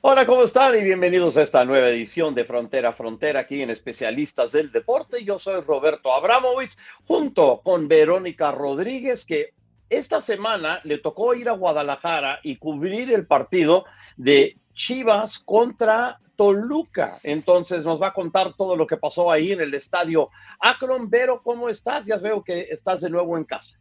Hola, 0.00 0.26
¿cómo 0.26 0.44
están? 0.44 0.78
Y 0.78 0.84
bienvenidos 0.84 1.36
a 1.36 1.42
esta 1.42 1.64
nueva 1.64 1.88
edición 1.88 2.32
de 2.32 2.44
Frontera 2.44 2.90
a 2.90 2.92
Frontera 2.92 3.40
aquí 3.40 3.62
en 3.62 3.70
Especialistas 3.70 4.52
del 4.52 4.70
Deporte. 4.70 5.24
Yo 5.24 5.40
soy 5.40 5.60
Roberto 5.60 6.12
Abramovich, 6.12 6.76
junto 7.04 7.60
con 7.64 7.88
Verónica 7.88 8.52
Rodríguez, 8.52 9.26
que 9.26 9.54
esta 9.90 10.20
semana 10.20 10.80
le 10.84 10.98
tocó 10.98 11.34
ir 11.34 11.48
a 11.48 11.54
Guadalajara 11.54 12.38
y 12.44 12.58
cubrir 12.58 13.12
el 13.12 13.26
partido 13.26 13.86
de 14.16 14.56
Chivas 14.72 15.40
contra 15.40 16.20
Toluca. 16.36 17.18
Entonces 17.24 17.84
nos 17.84 18.00
va 18.00 18.08
a 18.08 18.14
contar 18.14 18.54
todo 18.54 18.76
lo 18.76 18.86
que 18.86 18.98
pasó 18.98 19.32
ahí 19.32 19.50
en 19.50 19.62
el 19.62 19.74
estadio 19.74 20.30
Akron. 20.60 21.10
Vero, 21.10 21.42
¿cómo 21.42 21.68
estás? 21.68 22.06
Ya 22.06 22.18
veo 22.18 22.44
que 22.44 22.68
estás 22.70 23.00
de 23.00 23.10
nuevo 23.10 23.36
en 23.36 23.42
casa. 23.42 23.80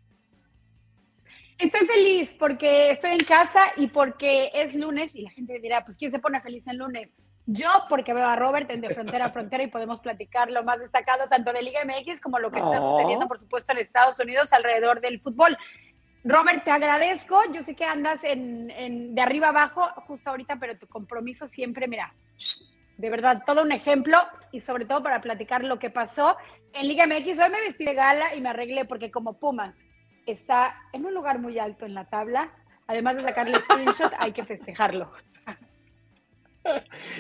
Estoy 1.57 1.87
feliz 1.87 2.35
porque 2.37 2.91
estoy 2.91 3.11
en 3.11 3.23
casa 3.23 3.61
y 3.77 3.87
porque 3.87 4.51
es 4.53 4.75
lunes 4.75 5.15
y 5.15 5.23
la 5.23 5.31
gente 5.31 5.59
dirá, 5.59 5.83
pues 5.83 5.97
¿quién 5.97 6.11
se 6.11 6.19
pone 6.19 6.39
feliz 6.39 6.67
en 6.67 6.77
lunes? 6.77 7.15
Yo 7.47 7.69
porque 7.89 8.13
veo 8.13 8.25
a 8.25 8.35
Robert 8.35 8.69
en 8.69 8.81
De 8.81 8.93
Frontera 8.93 9.25
a 9.25 9.31
Frontera 9.31 9.63
y 9.63 9.67
podemos 9.67 9.99
platicar 9.99 10.51
lo 10.51 10.63
más 10.63 10.81
destacado 10.81 11.27
tanto 11.29 11.53
de 11.53 11.63
Liga 11.63 11.79
MX 11.83 12.21
como 12.21 12.37
lo 12.37 12.51
que 12.51 12.59
está 12.59 12.79
oh. 12.79 12.91
sucediendo, 12.91 13.27
por 13.27 13.39
supuesto, 13.39 13.71
en 13.71 13.79
Estados 13.79 14.19
Unidos 14.19 14.53
alrededor 14.53 15.01
del 15.01 15.19
fútbol. 15.19 15.57
Robert, 16.23 16.63
te 16.63 16.71
agradezco. 16.71 17.39
Yo 17.51 17.63
sé 17.63 17.75
que 17.75 17.85
andas 17.85 18.23
en, 18.23 19.15
de 19.15 19.21
arriba 19.21 19.47
abajo 19.47 19.87
justo 20.05 20.29
ahorita, 20.29 20.57
pero 20.59 20.77
tu 20.77 20.87
compromiso 20.87 21.47
siempre, 21.47 21.87
mira, 21.87 22.13
de 22.97 23.09
verdad, 23.09 23.41
todo 23.47 23.63
un 23.63 23.71
ejemplo 23.71 24.19
y 24.51 24.59
sobre 24.59 24.85
todo 24.85 25.01
para 25.01 25.21
platicar 25.21 25.63
lo 25.63 25.79
que 25.79 25.89
pasó 25.89 26.37
en 26.73 26.87
Liga 26.87 27.07
MX. 27.07 27.39
Hoy 27.39 27.49
me 27.49 27.61
vestí 27.61 27.85
de 27.85 27.93
gala 27.95 28.35
y 28.35 28.41
me 28.41 28.49
arreglé 28.49 28.85
porque 28.85 29.09
como 29.09 29.39
Pumas 29.39 29.83
está 30.27 30.75
en 30.93 31.05
un 31.05 31.13
lugar 31.13 31.39
muy 31.39 31.57
alto 31.57 31.85
en 31.85 31.93
la 31.93 32.05
tabla. 32.05 32.51
Además 32.85 33.17
de 33.17 33.23
sacarle 33.23 33.55
screenshot, 33.59 34.13
hay 34.19 34.31
que 34.31 34.45
festejarlo. 34.45 35.11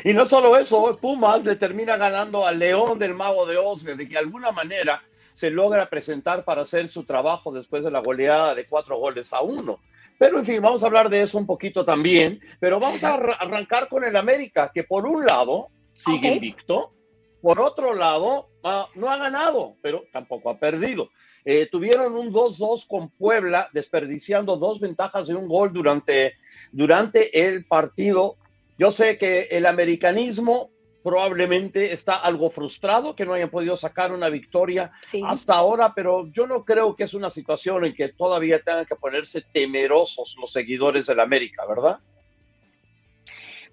Y 0.03 0.13
no 0.13 0.25
solo 0.25 0.57
eso, 0.57 0.97
Pumas 1.01 1.43
le 1.45 1.55
termina 1.55 1.97
ganando 1.97 2.45
al 2.45 2.59
León 2.59 2.99
del 2.99 3.13
Mago 3.13 3.45
de 3.45 3.57
Oz, 3.57 3.83
de 3.83 3.97
que 3.97 4.05
de 4.05 4.17
alguna 4.17 4.51
manera 4.51 5.01
se 5.33 5.49
logra 5.49 5.89
presentar 5.89 6.43
para 6.43 6.63
hacer 6.63 6.87
su 6.87 7.05
trabajo 7.05 7.51
después 7.51 7.83
de 7.83 7.91
la 7.91 7.99
goleada 7.99 8.55
de 8.55 8.67
cuatro 8.67 8.97
goles 8.97 9.31
a 9.33 9.41
uno. 9.41 9.79
Pero 10.17 10.39
en 10.39 10.45
fin, 10.45 10.61
vamos 10.61 10.83
a 10.83 10.87
hablar 10.87 11.09
de 11.09 11.21
eso 11.21 11.37
un 11.37 11.45
poquito 11.45 11.85
también, 11.85 12.41
pero 12.59 12.79
vamos 12.79 13.03
a 13.03 13.13
arrancar 13.13 13.87
con 13.87 14.03
el 14.03 14.15
América, 14.15 14.71
que 14.73 14.83
por 14.83 15.05
un 15.05 15.25
lado 15.25 15.67
sigue 15.93 16.33
invicto, 16.33 16.91
por 17.41 17.59
otro 17.59 17.93
lado 17.93 18.49
no 18.95 19.09
ha 19.09 19.17
ganado, 19.17 19.75
pero 19.81 20.03
tampoco 20.11 20.49
ha 20.49 20.59
perdido. 20.59 21.09
Eh, 21.45 21.67
tuvieron 21.71 22.15
un 22.15 22.33
2-2 22.33 22.85
con 22.87 23.09
Puebla, 23.09 23.69
desperdiciando 23.71 24.57
dos 24.57 24.79
ventajas 24.79 25.27
de 25.27 25.35
un 25.35 25.47
gol 25.47 25.71
durante, 25.71 26.33
durante 26.71 27.47
el 27.47 27.65
partido. 27.65 28.35
Yo 28.77 28.91
sé 28.91 29.17
que 29.17 29.47
el 29.51 29.65
americanismo 29.65 30.71
probablemente 31.03 31.93
está 31.93 32.17
algo 32.17 32.49
frustrado 32.49 33.15
que 33.15 33.25
no 33.25 33.31
hayan 33.31 33.49
podido 33.49 33.77
sacar 33.77 34.11
una 34.11 34.27
victoria 34.27 34.91
hasta 35.25 35.53
ahora, 35.53 35.93
pero 35.95 36.27
yo 36.33 36.45
no 36.45 36.65
creo 36.65 36.97
que 36.97 37.05
es 37.05 37.13
una 37.13 37.29
situación 37.29 37.85
en 37.85 37.95
que 37.95 38.09
todavía 38.09 38.61
tengan 38.61 38.85
que 38.85 38.95
ponerse 38.97 39.41
temerosos 39.53 40.35
los 40.37 40.51
seguidores 40.51 41.05
del 41.05 41.21
América, 41.21 41.65
¿verdad? 41.65 41.99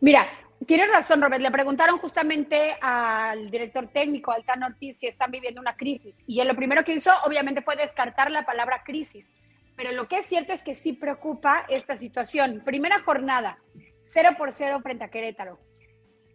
Mira, 0.00 0.28
Tienes 0.66 0.90
razón, 0.90 1.20
Robert. 1.20 1.42
Le 1.42 1.50
preguntaron 1.50 1.98
justamente 1.98 2.76
al 2.80 3.50
director 3.50 3.88
técnico, 3.88 4.32
Altan 4.32 4.62
Ortiz, 4.62 4.98
si 4.98 5.06
están 5.06 5.30
viviendo 5.30 5.60
una 5.60 5.76
crisis. 5.76 6.24
Y 6.26 6.40
él 6.40 6.48
lo 6.48 6.56
primero 6.56 6.84
que 6.84 6.94
hizo, 6.94 7.10
obviamente, 7.24 7.60
fue 7.62 7.76
descartar 7.76 8.30
la 8.30 8.46
palabra 8.46 8.82
crisis. 8.84 9.30
Pero 9.76 9.92
lo 9.92 10.08
que 10.08 10.18
es 10.18 10.26
cierto 10.26 10.52
es 10.52 10.62
que 10.62 10.74
sí 10.74 10.92
preocupa 10.92 11.66
esta 11.68 11.96
situación. 11.96 12.62
Primera 12.64 13.00
jornada, 13.00 13.58
0 14.02 14.30
por 14.38 14.52
0 14.52 14.80
frente 14.82 15.04
a 15.04 15.10
Querétaro. 15.10 15.58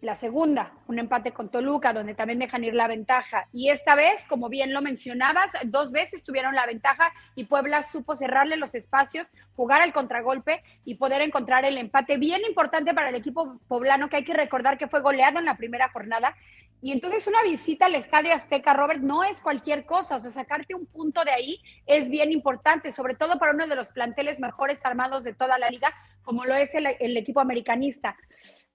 La 0.01 0.15
segunda, 0.15 0.71
un 0.87 0.97
empate 0.97 1.33
con 1.33 1.51
Toluca, 1.51 1.91
donde 1.91 2.15
también 2.15 2.39
dejan 2.39 2.63
ir 2.63 2.73
la 2.73 2.87
ventaja. 2.87 3.49
Y 3.51 3.69
esta 3.69 3.95
vez, 3.95 4.23
como 4.29 4.47
bien 4.47 4.73
lo 4.73 4.81
mencionabas, 4.81 5.51
dos 5.65 5.91
veces 5.91 6.23
tuvieron 6.23 6.55
la 6.55 6.65
ventaja 6.65 7.11
y 7.35 7.43
Puebla 7.43 7.83
supo 7.83 8.15
cerrarle 8.15 8.55
los 8.55 8.75
espacios, 8.75 9.33
jugar 9.57 9.81
al 9.81 9.91
contragolpe 9.91 10.63
y 10.85 10.95
poder 10.95 11.21
encontrar 11.21 11.65
el 11.65 11.77
empate 11.77 12.15
bien 12.15 12.39
importante 12.47 12.93
para 12.93 13.09
el 13.09 13.15
equipo 13.15 13.59
poblano, 13.67 14.07
que 14.07 14.15
hay 14.15 14.23
que 14.23 14.33
recordar 14.33 14.77
que 14.77 14.87
fue 14.87 15.01
goleado 15.01 15.37
en 15.37 15.45
la 15.45 15.57
primera 15.57 15.89
jornada. 15.89 16.33
Y 16.81 16.93
entonces 16.93 17.27
una 17.27 17.43
visita 17.43 17.87
al 17.87 17.95
Estadio 17.95 18.33
Azteca, 18.33 18.73
Robert, 18.73 19.01
no 19.01 19.25
es 19.25 19.41
cualquier 19.41 19.85
cosa. 19.85 20.15
O 20.15 20.19
sea, 20.21 20.31
sacarte 20.31 20.75
un 20.75 20.85
punto 20.85 21.25
de 21.25 21.31
ahí 21.31 21.61
es 21.85 22.09
bien 22.09 22.31
importante, 22.31 22.93
sobre 22.93 23.15
todo 23.15 23.37
para 23.37 23.51
uno 23.51 23.67
de 23.67 23.75
los 23.75 23.91
planteles 23.91 24.39
mejores 24.39 24.85
armados 24.85 25.25
de 25.25 25.33
toda 25.33 25.57
la 25.57 25.69
liga, 25.69 25.93
como 26.21 26.45
lo 26.45 26.55
es 26.55 26.73
el, 26.73 27.17
equipo 27.17 27.41
americanista. 27.41 28.15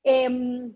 Eh, 0.02 0.68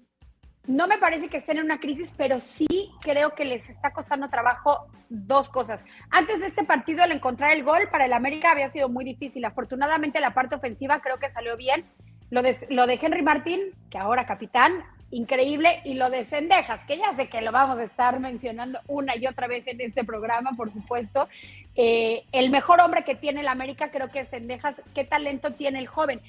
no 0.69 0.87
me 0.87 0.99
parece 0.99 1.29
que 1.29 1.39
estén 1.39 1.57
en 1.57 1.65
una 1.65 1.81
crisis, 1.81 2.13
pero 2.15 2.39
sí 2.41 2.91
creo 3.01 3.35
que 3.35 3.47
les 3.47 3.71
está 3.71 3.91
costando 3.91 4.29
trabajo 4.29 4.87
dos 5.09 5.49
cosas. 5.49 5.83
Antes 6.11 6.41
de 6.41 6.47
este 6.47 6.63
partido, 6.63 7.03
el 7.03 7.13
encontrar 7.13 7.53
el 7.53 7.65
gol 7.65 7.89
para 7.91 8.05
el 8.05 8.13
América 8.13 8.53
había 8.53 8.69
sido 8.69 8.91
muy 8.91 9.03
difícil. 9.03 9.47
Afortunadamente, 9.47 10.21
la 10.21 10.35
parte 10.35 10.57
ofensiva 10.57 11.01
creo 11.01 11.19
que 11.19 11.31
salió 11.31 11.57
bien. 11.57 11.87
Lo 12.29 12.43
de, 12.43 12.55
lo 12.69 12.87
de 12.87 12.99
Henry 13.01 13.23
Martín, 13.23 13.61
que 13.91 13.97
ahora 13.97 14.27
capitán, 14.27 14.85
increíble. 15.11 15.81
Y 15.87 15.95
lo 15.95 16.11
de 16.11 16.27
Cendejas, 16.27 16.85
que 16.85 16.99
ya 16.99 17.17
sé 17.17 17.31
que 17.31 17.41
lo 17.41 17.51
vamos 17.51 17.79
a 17.79 17.85
estar 17.85 18.21
mencionando 18.21 18.79
una 18.89 19.17
y 19.17 19.27
otra 19.27 19.47
vez 19.47 19.67
en 19.69 19.81
este 19.81 20.05
programa, 20.05 20.51
por 20.55 20.71
supuesto. 20.71 21.29
Eh, 21.77 22.27
el 22.31 22.51
mejor 22.51 22.83
hombre 22.83 23.05
que 23.05 23.15
tiene 23.15 23.41
el 23.41 23.49
América 23.49 23.91
creo 23.91 24.11
que 24.11 24.21
es 24.21 24.29
Cendejas. 24.29 24.83
Qué 24.95 25.05
talento 25.05 25.55
tiene 25.55 25.79
el 25.79 25.87
joven. 25.87 26.21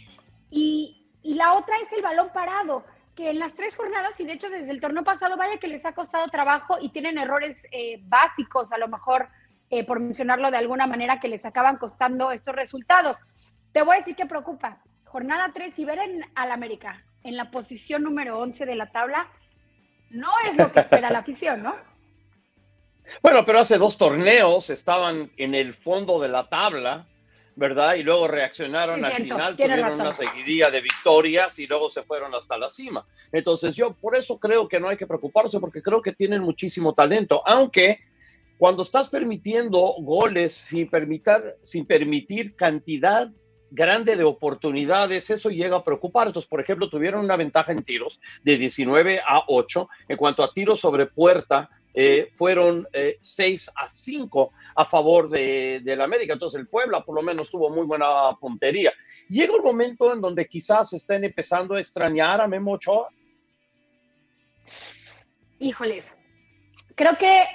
Y, 0.49 1.09
y 1.23 1.33
la 1.33 1.55
otra 1.55 1.75
es 1.83 1.91
el 1.91 2.01
balón 2.01 2.29
parado 2.33 2.85
que 3.19 3.29
en 3.31 3.39
las 3.39 3.53
tres 3.53 3.75
jornadas, 3.75 4.17
y 4.21 4.23
de 4.23 4.31
hecho 4.31 4.49
desde 4.49 4.71
el 4.71 4.79
torneo 4.79 5.03
pasado, 5.03 5.35
vaya 5.35 5.57
que 5.57 5.67
les 5.67 5.85
ha 5.85 5.91
costado 5.93 6.29
trabajo 6.29 6.77
y 6.79 6.87
tienen 6.87 7.17
errores 7.17 7.67
eh, 7.73 7.99
básicos, 8.03 8.71
a 8.71 8.77
lo 8.77 8.87
mejor, 8.87 9.27
eh, 9.69 9.83
por 9.83 9.99
mencionarlo 9.99 10.49
de 10.51 10.55
alguna 10.55 10.87
manera, 10.87 11.19
que 11.19 11.27
les 11.27 11.45
acaban 11.45 11.75
costando 11.75 12.31
estos 12.31 12.55
resultados. 12.55 13.17
Te 13.73 13.81
voy 13.81 13.95
a 13.95 13.99
decir 13.99 14.15
que 14.15 14.25
preocupa. 14.25 14.81
Jornada 15.03 15.51
3 15.53 15.79
y 15.79 15.83
ver 15.83 15.99
en, 15.99 16.21
al 16.33 16.51
América 16.53 17.03
en 17.23 17.35
la 17.35 17.51
posición 17.51 18.03
número 18.03 18.39
11 18.39 18.65
de 18.65 18.75
la 18.75 18.89
tabla, 18.89 19.27
no 20.11 20.29
es 20.49 20.57
lo 20.57 20.71
que 20.71 20.79
espera 20.79 21.09
la 21.09 21.19
afición, 21.19 21.61
¿no? 21.61 21.75
Bueno, 23.21 23.43
pero 23.43 23.59
hace 23.59 23.77
dos 23.79 23.97
torneos 23.97 24.69
estaban 24.69 25.29
en 25.35 25.55
el 25.55 25.73
fondo 25.73 26.21
de 26.21 26.29
la 26.29 26.47
tabla 26.47 27.07
¿verdad? 27.59 27.95
Y 27.95 28.03
luego 28.03 28.27
reaccionaron 28.27 29.03
al 29.03 29.11
final, 29.11 29.57
tuvieron 29.57 29.93
una 29.93 30.13
seguidilla 30.13 30.71
de 30.71 30.81
victorias 30.81 31.59
y 31.59 31.67
luego 31.67 31.89
se 31.89 32.03
fueron 32.03 32.33
hasta 32.33 32.57
la 32.57 32.69
cima. 32.69 33.05
Entonces 33.33 33.75
yo 33.75 33.93
por 33.93 34.15
eso 34.15 34.39
creo 34.39 34.67
que 34.67 34.79
no 34.79 34.87
hay 34.87 34.95
que 34.95 35.05
preocuparse 35.05 35.59
porque 35.59 35.83
creo 35.83 36.01
que 36.01 36.13
tienen 36.13 36.41
muchísimo 36.41 36.93
talento, 36.93 37.43
aunque 37.45 37.99
cuando 38.57 38.83
estás 38.83 39.09
permitiendo 39.09 39.79
goles 39.99 40.53
sin 40.53 40.89
permitir, 40.89 41.55
sin 41.61 41.85
permitir 41.85 42.55
cantidad 42.55 43.29
grande 43.71 44.15
de 44.15 44.23
oportunidades, 44.23 45.29
eso 45.29 45.49
llega 45.49 45.77
a 45.77 45.83
preocupar. 45.83 46.27
Entonces, 46.27 46.49
por 46.49 46.61
ejemplo, 46.61 46.89
tuvieron 46.89 47.23
una 47.23 47.35
ventaja 47.35 47.71
en 47.71 47.83
tiros 47.83 48.19
de 48.43 48.57
19 48.57 49.19
a 49.19 49.43
8 49.47 49.87
en 50.07 50.17
cuanto 50.17 50.43
a 50.43 50.51
tiros 50.53 50.79
sobre 50.79 51.05
puerta 51.05 51.69
eh, 51.93 52.29
fueron 52.31 52.87
6 53.19 53.67
eh, 53.67 53.71
a 53.75 53.89
5 53.89 54.51
a 54.75 54.85
favor 54.85 55.29
de, 55.29 55.81
la 55.85 56.03
América. 56.03 56.33
Entonces 56.33 56.59
el 56.59 56.67
Puebla 56.67 57.03
por 57.03 57.15
lo 57.15 57.21
menos 57.21 57.49
tuvo 57.49 57.69
muy 57.69 57.85
buena 57.85 58.31
puntería. 58.39 58.93
Llega 59.27 59.55
un 59.55 59.63
momento 59.63 60.13
en 60.13 60.21
donde 60.21 60.47
quizás 60.47 60.93
estén 60.93 61.23
empezando 61.23 61.75
a 61.75 61.79
extrañar 61.79 62.41
a 62.41 62.47
Memo 62.47 62.73
Ochoa. 62.73 63.09
Híjoles, 65.59 66.15
creo 66.95 67.17
que 67.17 67.45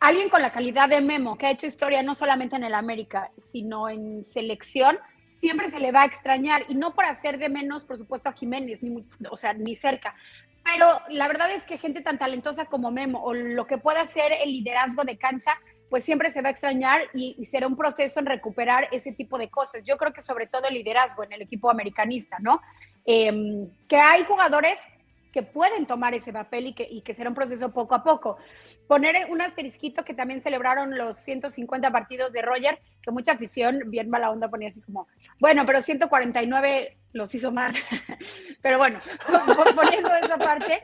alguien 0.00 0.28
con 0.28 0.42
la 0.42 0.52
calidad 0.52 0.88
de 0.88 1.00
Memo, 1.00 1.36
que 1.36 1.46
ha 1.46 1.50
hecho 1.50 1.66
historia 1.66 2.02
no 2.02 2.14
solamente 2.14 2.56
en 2.56 2.64
el 2.64 2.74
América, 2.74 3.30
sino 3.36 3.88
en 3.88 4.24
selección, 4.24 4.98
siempre 5.30 5.68
se 5.68 5.80
le 5.80 5.92
va 5.92 6.02
a 6.02 6.06
extrañar 6.06 6.64
y 6.68 6.74
no 6.74 6.94
por 6.94 7.04
hacer 7.04 7.38
de 7.38 7.48
menos, 7.48 7.84
por 7.84 7.96
supuesto, 7.98 8.28
a 8.28 8.32
Jiménez, 8.32 8.82
ni, 8.82 9.04
o 9.30 9.36
sea, 9.36 9.54
ni 9.54 9.74
cerca, 9.76 10.14
pero 10.64 11.00
la 11.08 11.28
verdad 11.28 11.50
es 11.52 11.64
que 11.64 11.78
gente 11.78 12.02
tan 12.02 12.18
talentosa 12.18 12.66
como 12.66 12.90
Memo 12.90 13.22
o 13.22 13.34
lo 13.34 13.66
que 13.66 13.78
pueda 13.78 14.04
ser 14.06 14.32
el 14.32 14.52
liderazgo 14.52 15.04
de 15.04 15.18
cancha, 15.18 15.58
pues 15.90 16.04
siempre 16.04 16.30
se 16.30 16.40
va 16.40 16.48
a 16.48 16.52
extrañar 16.52 17.02
y, 17.12 17.44
será 17.44 17.66
un 17.66 17.76
proceso 17.76 18.20
en 18.20 18.26
recuperar 18.26 18.88
ese 18.92 19.12
tipo 19.12 19.38
de 19.38 19.50
cosas. 19.50 19.82
Yo 19.84 19.96
creo 19.98 20.12
que 20.12 20.22
sobre 20.22 20.46
todo 20.46 20.68
el 20.68 20.74
liderazgo 20.74 21.24
en 21.24 21.32
el 21.32 21.42
equipo 21.42 21.70
americanista, 21.70 22.38
¿no? 22.40 22.60
Em, 23.04 23.68
que 23.88 23.96
hay 23.96 24.24
jugadores 24.24 24.78
que 25.32 25.42
pueden 25.42 25.86
tomar 25.86 26.14
ese 26.14 26.32
papel 26.32 26.66
y 26.68 26.74
que, 26.74 26.86
y 26.88 27.00
que 27.00 27.14
será 27.14 27.30
un 27.30 27.34
proceso 27.34 27.72
poco 27.72 27.94
a 27.94 28.04
poco. 28.04 28.36
Poner 28.86 29.30
un 29.30 29.40
asterisquito 29.40 30.04
que 30.04 30.14
también 30.14 30.40
celebraron 30.40 30.96
los 30.96 31.16
150 31.16 31.90
partidos 31.90 32.32
de 32.32 32.42
Roger, 32.42 32.80
que 33.02 33.10
mucha 33.10 33.32
afición, 33.32 33.80
bien 33.86 34.10
mala 34.10 34.30
onda, 34.30 34.48
ponía 34.48 34.68
así 34.68 34.82
como, 34.82 35.08
bueno, 35.40 35.64
pero 35.64 35.80
149 35.80 36.98
los 37.12 37.34
hizo 37.34 37.50
mal. 37.50 37.74
pero 38.62 38.78
bueno, 38.78 39.00
poniendo 39.74 40.14
esa 40.14 40.36
parte, 40.36 40.82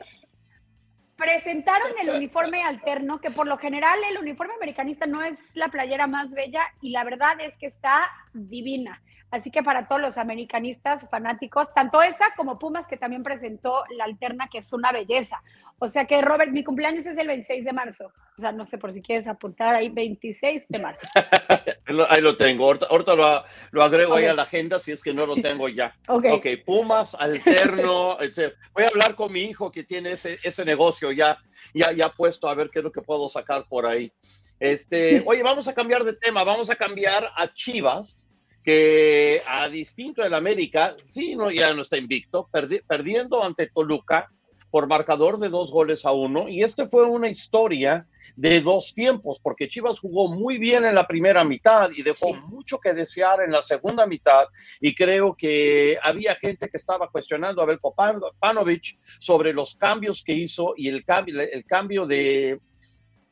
presentaron 1.19 1.91
el 2.01 2.09
uniforme 2.09 2.63
alterno, 2.63 3.19
que 3.19 3.29
por 3.29 3.45
lo 3.45 3.57
general 3.57 3.99
el 4.09 4.17
uniforme 4.17 4.53
americanista 4.55 5.05
no 5.05 5.21
es 5.21 5.37
la 5.55 5.67
playera 5.67 6.07
más 6.07 6.33
bella 6.33 6.61
y 6.81 6.91
la 6.91 7.03
verdad 7.03 7.39
es 7.41 7.57
que 7.57 7.67
está 7.67 8.09
divina. 8.33 9.01
Así 9.31 9.51
que 9.51 9.61
para 9.61 9.87
todos 9.87 10.01
los 10.01 10.17
americanistas 10.17 11.07
fanáticos, 11.09 11.71
tanto 11.73 12.01
esa 12.01 12.25
como 12.35 12.57
Pumas, 12.57 12.87
que 12.87 12.97
también 12.97 13.21
presentó 13.21 13.83
la 13.95 14.05
alterna, 14.05 14.49
que 14.51 14.57
es 14.57 14.73
una 14.73 14.91
belleza. 14.91 15.41
O 15.77 15.87
sea 15.87 16.05
que, 16.05 16.19
Robert, 16.21 16.51
mi 16.51 16.63
cumpleaños 16.63 17.05
es 17.05 17.17
el 17.17 17.27
26 17.27 17.63
de 17.63 17.73
marzo. 17.73 18.11
O 18.37 18.41
sea, 18.41 18.51
no 18.51 18.65
sé 18.65 18.79
por 18.79 18.91
si 18.91 19.01
quieres 19.01 19.27
apuntar 19.27 19.75
ahí, 19.75 19.89
26 19.89 20.67
de 20.67 20.79
marzo. 20.79 21.07
ahí 22.09 22.21
lo 22.21 22.37
tengo. 22.37 22.65
Ahorita, 22.65 23.15
lo, 23.15 23.83
agrego 23.83 24.15
ahí 24.15 24.25
a 24.25 24.33
la 24.33 24.43
agenda 24.43 24.79
si 24.79 24.91
es 24.91 25.03
que 25.03 25.13
no 25.13 25.27
lo 25.27 25.35
tengo 25.35 25.69
ya. 25.69 25.95
okay. 26.07 26.31
ok, 26.31 26.65
Pumas, 26.65 27.13
alterno. 27.13 28.17
Voy 28.73 28.83
a 28.83 28.87
hablar 28.91 29.15
con 29.15 29.31
mi 29.31 29.41
hijo 29.41 29.71
que 29.71 29.83
tiene 29.83 30.13
ese, 30.13 30.39
ese 30.41 30.65
negocio 30.65 31.11
ya, 31.11 31.37
ya, 31.73 31.91
ya 31.91 32.09
puesto 32.09 32.49
a 32.49 32.55
ver 32.55 32.71
qué 32.71 32.79
es 32.79 32.83
lo 32.83 32.91
que 32.91 33.01
puedo 33.01 33.29
sacar 33.29 33.65
por 33.69 33.85
ahí. 33.85 34.11
Este, 34.59 35.23
oye, 35.25 35.41
vamos 35.41 35.67
a 35.67 35.73
cambiar 35.73 36.03
de 36.03 36.13
tema, 36.13 36.43
vamos 36.43 36.69
a 36.69 36.75
cambiar 36.75 37.29
a 37.35 37.53
Chivas 37.53 38.29
que 38.63 39.41
a 39.47 39.69
distinto 39.69 40.21
del 40.21 40.33
América, 40.33 40.97
sí, 41.03 41.35
no, 41.35 41.49
ya 41.49 41.73
no 41.73 41.81
está 41.81 41.97
invicto, 41.97 42.49
perdiendo 42.87 43.43
ante 43.43 43.67
Toluca 43.67 44.29
por 44.69 44.87
marcador 44.87 45.39
de 45.39 45.49
dos 45.49 45.71
goles 45.71 46.05
a 46.05 46.11
uno. 46.11 46.47
Y 46.47 46.61
este 46.61 46.87
fue 46.87 47.05
una 47.05 47.29
historia 47.29 48.05
de 48.35 48.61
dos 48.61 48.93
tiempos, 48.93 49.39
porque 49.41 49.67
Chivas 49.67 49.99
jugó 49.99 50.27
muy 50.27 50.57
bien 50.57 50.85
en 50.85 50.95
la 50.95 51.07
primera 51.07 51.43
mitad 51.43 51.89
y 51.95 52.03
dejó 52.03 52.33
mucho 52.33 52.79
que 52.79 52.93
desear 52.93 53.41
en 53.41 53.51
la 53.51 53.61
segunda 53.61 54.05
mitad. 54.05 54.45
Y 54.79 54.93
creo 54.93 55.35
que 55.35 55.97
había 56.03 56.35
gente 56.35 56.69
que 56.69 56.77
estaba 56.77 57.09
cuestionando 57.09 57.61
a 57.61 57.65
Belko 57.65 57.95
Panovich 58.39 58.99
sobre 59.19 59.53
los 59.53 59.75
cambios 59.75 60.23
que 60.23 60.33
hizo 60.33 60.73
y 60.75 60.89
el 60.89 61.03
cambio, 61.03 61.41
el 61.41 61.65
cambio 61.65 62.05
de, 62.05 62.59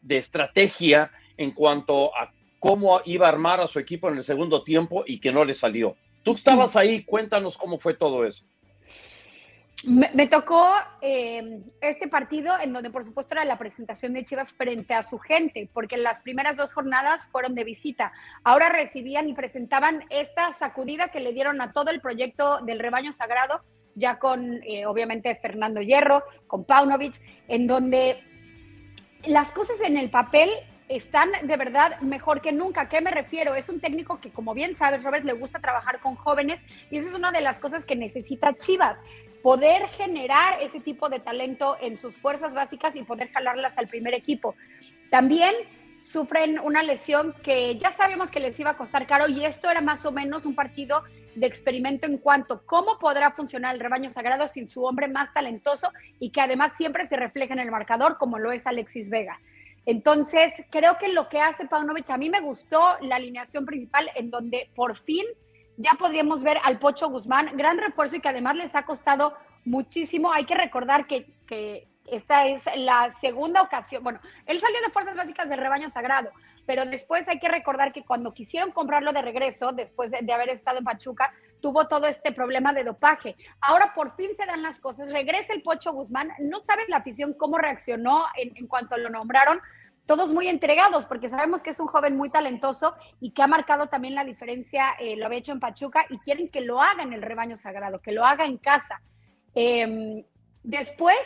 de 0.07 0.17
estrategia 0.17 1.11
en 1.37 1.51
cuanto 1.51 2.15
a 2.15 2.31
cómo 2.59 3.01
iba 3.05 3.27
a 3.27 3.29
armar 3.29 3.59
a 3.59 3.67
su 3.67 3.79
equipo 3.79 4.09
en 4.09 4.17
el 4.17 4.23
segundo 4.23 4.63
tiempo 4.63 5.03
y 5.05 5.19
que 5.19 5.31
no 5.31 5.45
le 5.45 5.53
salió. 5.53 5.95
Tú 6.23 6.33
estabas 6.33 6.75
ahí, 6.75 7.03
cuéntanos 7.03 7.57
cómo 7.57 7.79
fue 7.79 7.93
todo 7.93 8.25
eso. 8.25 8.45
Me, 9.85 10.25
tocó 10.27 10.73
eh, 11.01 11.61
este 11.81 12.07
partido 12.07 12.59
en 12.59 12.73
donde 12.73 12.89
por 12.89 13.05
supuesto 13.05 13.35
era 13.35 13.45
la 13.45 13.59
presentación 13.59 14.13
de 14.13 14.25
Chivas 14.25 14.51
frente 14.51 14.95
a 14.95 15.03
su 15.03 15.19
gente, 15.19 15.69
porque 15.71 15.97
las 15.97 16.21
primeras 16.21 16.57
dos 16.57 16.73
jornadas 16.73 17.27
fueron 17.31 17.53
de 17.53 17.63
visita. 17.63 18.11
Ahora 18.43 18.69
recibían 18.69 19.29
y 19.29 19.33
presentaban 19.33 20.03
esta 20.09 20.51
sacudida 20.51 21.09
que 21.09 21.19
le 21.19 21.31
dieron 21.31 21.61
a 21.61 21.73
todo 21.73 21.91
el 21.91 22.01
proyecto 22.01 22.59
del 22.61 22.79
rebaño 22.79 23.13
sagrado, 23.13 23.61
ya 23.93 24.17
con 24.17 24.61
eh, 24.63 24.87
obviamente 24.87 25.33
Fernando 25.35 25.79
Hierro, 25.79 26.23
con 26.47 26.65
Paunovic, 26.65 27.21
en 27.47 27.67
donde 27.67 28.23
las 29.27 29.51
cosas 29.51 29.81
en 29.81 29.97
el 29.97 30.09
papel 30.09 30.49
están 30.89 31.29
de 31.43 31.57
verdad 31.57 31.99
mejor 31.99 32.41
que 32.41 32.51
nunca. 32.51 32.81
¿A 32.81 32.89
qué 32.89 33.01
me 33.01 33.11
refiero? 33.11 33.55
Es 33.55 33.67
un 33.67 33.81
técnico 33.81 34.21
que, 34.21 34.31
como 34.31 34.53
bien 34.53 34.73
sabes, 34.73 35.03
Robert, 35.03 35.25
le 35.25 35.33
gusta 35.33 35.59
trabajar 35.59 35.99
con 35.99 36.15
jóvenes 36.15 36.61
y 36.89 36.97
esa 36.97 37.09
es 37.09 37.15
una 37.15 37.31
de 37.31 37.41
las 37.41 37.59
cosas 37.59 37.85
que 37.85 37.95
necesita 37.95 38.55
Chivas, 38.55 39.03
poder 39.43 39.87
generar 39.89 40.61
ese 40.61 40.79
tipo 40.79 41.09
de 41.09 41.19
talento 41.19 41.77
en 41.81 41.97
sus 41.97 42.17
fuerzas 42.17 42.53
básicas 42.53 42.95
y 42.95 43.03
poder 43.03 43.29
jalarlas 43.31 43.77
al 43.77 43.87
primer 43.87 44.13
equipo. 44.13 44.55
También 45.11 45.53
sufren 46.01 46.59
una 46.59 46.83
lesión 46.83 47.33
que 47.43 47.77
ya 47.77 47.91
sabíamos 47.91 48.31
que 48.31 48.39
les 48.39 48.59
iba 48.59 48.71
a 48.71 48.77
costar 48.77 49.07
caro 49.07 49.27
y 49.27 49.43
esto 49.45 49.69
era 49.69 49.81
más 49.81 50.05
o 50.05 50.11
menos 50.11 50.45
un 50.45 50.55
partido 50.55 51.03
de 51.35 51.45
experimento 51.45 52.07
en 52.07 52.17
cuanto 52.17 52.65
cómo 52.65 52.97
podrá 52.97 53.31
funcionar 53.31 53.75
el 53.75 53.79
rebaño 53.79 54.09
sagrado 54.09 54.47
sin 54.47 54.67
su 54.67 54.83
hombre 54.83 55.07
más 55.07 55.33
talentoso 55.33 55.91
y 56.19 56.31
que 56.31 56.41
además 56.41 56.75
siempre 56.75 57.05
se 57.05 57.15
refleja 57.15 57.53
en 57.53 57.59
el 57.59 57.71
marcador 57.71 58.17
como 58.17 58.39
lo 58.39 58.51
es 58.51 58.65
Alexis 58.65 59.09
Vega. 59.09 59.39
Entonces, 59.85 60.53
creo 60.69 60.97
que 60.97 61.07
lo 61.09 61.29
que 61.29 61.39
hace 61.39 61.65
Paunovic, 61.65 62.09
a 62.09 62.17
mí 62.17 62.29
me 62.29 62.41
gustó 62.41 62.97
la 63.01 63.15
alineación 63.15 63.65
principal 63.65 64.09
en 64.15 64.29
donde 64.29 64.69
por 64.75 64.97
fin 64.97 65.23
ya 65.77 65.91
podríamos 65.97 66.43
ver 66.43 66.57
al 66.63 66.79
Pocho 66.79 67.07
Guzmán, 67.09 67.55
gran 67.55 67.77
refuerzo 67.77 68.17
y 68.17 68.19
que 68.19 68.29
además 68.29 68.55
les 68.55 68.75
ha 68.75 68.83
costado 68.83 69.37
muchísimo. 69.63 70.33
Hay 70.33 70.45
que 70.45 70.55
recordar 70.55 71.07
que, 71.07 71.27
que 71.47 71.87
esta 72.07 72.47
es 72.47 72.65
la 72.75 73.11
segunda 73.11 73.61
ocasión, 73.61 74.03
bueno, 74.03 74.19
él 74.45 74.59
salió 74.59 74.81
de 74.81 74.89
Fuerzas 74.89 75.15
Básicas 75.15 75.49
del 75.49 75.59
Rebaño 75.59 75.89
Sagrado, 75.89 76.31
pero 76.67 76.85
después 76.85 77.27
hay 77.29 77.39
que 77.39 77.47
recordar 77.47 77.93
que 77.93 78.03
cuando 78.03 78.33
quisieron 78.33 78.71
comprarlo 78.71 79.13
de 79.13 79.21
regreso, 79.21 79.71
después 79.71 80.11
de, 80.11 80.33
haber 80.33 80.49
estado 80.49 80.79
en 80.79 80.83
Pachuca, 80.83 81.33
tuvo 81.61 81.87
todo 81.87 82.07
este 82.07 82.33
problema 82.33 82.73
de 82.73 82.83
dopaje. 82.83 83.37
Ahora 83.61 83.93
por 83.95 84.15
fin 84.15 84.35
se 84.35 84.45
dan 84.45 84.61
las 84.61 84.79
cosas, 84.79 85.09
regresa 85.09 85.53
el 85.53 85.63
Pocho 85.63 85.93
Guzmán, 85.93 86.29
no 86.39 86.59
sabes 86.59 86.89
la 86.89 86.97
afición 86.97 87.33
cómo 87.33 87.57
reaccionó 87.57 88.25
en, 88.35 88.67
cuanto 88.67 88.97
lo 88.97 89.09
nombraron, 89.09 89.61
todos 90.05 90.33
muy 90.33 90.47
entregados, 90.47 91.05
porque 91.05 91.29
sabemos 91.29 91.63
que 91.63 91.69
es 91.69 91.79
un 91.79 91.87
joven 91.87 92.17
muy 92.17 92.29
talentoso 92.29 92.95
y 93.21 93.31
que 93.31 93.41
ha 93.41 93.47
marcado 93.47 93.87
también 93.87 94.15
la 94.15 94.25
diferencia, 94.25 94.91
eh, 94.99 95.15
lo 95.15 95.25
había 95.25 95.39
hecho 95.39 95.53
en 95.53 95.59
Pachuca, 95.59 96.05
y 96.09 96.19
quieren 96.19 96.49
que 96.49 96.61
lo 96.61 96.81
haga 96.81 97.03
en 97.03 97.13
el 97.13 97.21
rebaño 97.21 97.57
sagrado, 97.57 98.01
que 98.01 98.11
lo 98.11 98.25
haga 98.25 98.45
en 98.45 98.57
casa. 98.57 99.01
Em, 99.53 100.23
después, 100.63 101.17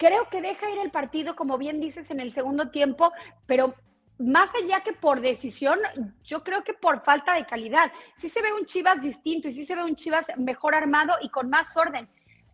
creo 0.00 0.30
que 0.30 0.40
deja 0.40 0.70
ir 0.70 0.78
el 0.78 0.90
partido, 0.90 1.36
como 1.36 1.58
bien 1.58 1.78
dices, 1.78 2.10
en 2.10 2.20
el 2.20 2.32
segundo 2.32 2.70
tiempo, 2.70 3.12
pero 3.46 3.74
más 4.18 4.50
allá 4.54 4.80
que 4.80 4.94
por 4.94 5.20
decisión, 5.20 5.78
yo 6.24 6.42
creo 6.42 6.64
que 6.64 6.72
por 6.72 7.04
falta 7.04 7.34
de 7.34 7.44
calidad. 7.44 7.92
Sí 8.16 8.30
se 8.30 8.40
ve 8.40 8.50
un 8.54 8.64
Chivas 8.64 9.02
distinto 9.02 9.48
y 9.48 9.52
sí 9.52 9.66
se 9.66 9.76
ve 9.76 9.84
un 9.84 9.96
Chivas 9.96 10.32
mejor 10.38 10.74
armado 10.74 11.12
y 11.20 11.28
con 11.28 11.50
más 11.50 11.76
orden 11.76 12.08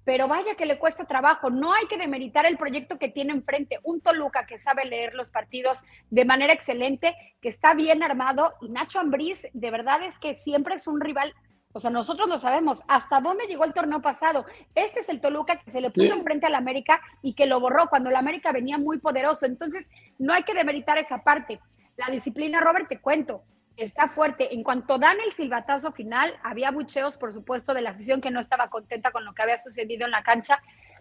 pero 0.07 0.29
vaya 0.29 0.55
que 0.55 0.67
le 0.67 0.79
cuesta 0.79 1.05
trabajo. 1.05 1.51
No 1.51 1.75
hay 1.75 1.89
que 1.89 1.99
demeritar 1.99 2.47
el 2.47 2.57
proyecto 2.57 2.97
que 2.97 3.09
tiene 3.09 3.33
enfrente. 3.33 3.81
Un 3.83 4.01
Toluca 4.01 4.47
que 4.47 4.57
sabe 4.57 4.85
leer 4.85 5.15
los 5.15 5.31
partidos 5.31 5.83
de 6.11 6.25
manera 6.25 6.53
excelente, 6.53 7.17
que 7.43 7.49
está 7.49 7.75
bien 7.75 8.05
armado. 8.05 8.55
Y 8.61 8.69
Nacho 8.69 9.01
Ambriz, 9.01 9.49
de 9.53 9.71
verdad 9.73 10.05
es 10.05 10.21
que 10.21 10.37
siempre 10.37 10.77
es 10.77 10.87
un 10.87 11.01
rival. 11.01 11.35
O 11.73 11.81
sea, 11.81 11.91
nosotros 11.91 12.29
lo 12.29 12.39
sabemos. 12.39 12.83
¿Hasta 12.89 13.21
dónde 13.21 13.47
llegó 13.47 13.65
el 13.65 13.75
torneo 13.75 14.01
pasado? 14.01 14.47
Este 14.75 15.01
es 15.01 15.09
el 15.09 15.21
Toluca 15.21 15.61
que 15.61 15.71
se 15.71 15.81
le 15.81 15.91
puso 15.91 16.13
enfrente 16.15 16.47
al 16.47 16.55
América 16.55 17.01
y 17.23 17.35
que 17.35 17.47
lo 17.47 17.61
borró 17.61 17.89
cuando 17.89 18.09
el 18.11 18.17
América 18.17 18.53
venía 18.53 18.79
muy 18.79 18.99
poderoso. 18.99 19.45
Entonces, 19.45 19.91
no 20.19 20.33
hay 20.33 20.45
que 20.45 20.55
demeritar 20.55 20.97
esa 20.99 21.23
parte. 21.23 21.61
La 21.97 22.07
disciplina, 22.07 22.61
Robert, 22.61 22.89
te 22.89 22.99
cuento 22.99 23.43
está 23.77 24.09
fuerte. 24.09 24.55
En 24.55 24.63
cuanto 24.63 24.99
dan 24.99 25.19
el 25.25 25.33
silbatazo 25.33 25.93
final, 25.93 26.35
había 26.43 26.71
bucheos, 26.71 27.17
por 27.17 27.33
supuesto, 27.33 27.75
de 27.75 27.83
la 27.83 27.91
afición 27.91 28.21
que 28.21 28.31
no 28.31 28.41
estaba 28.41 28.71
contenta 28.71 29.11
con 29.11 29.25
lo 29.25 29.35
que 29.35 29.43
había 29.43 29.57
sucedido 29.57 30.07
en 30.07 30.13
la 30.13 30.23
cancha. 30.23 30.61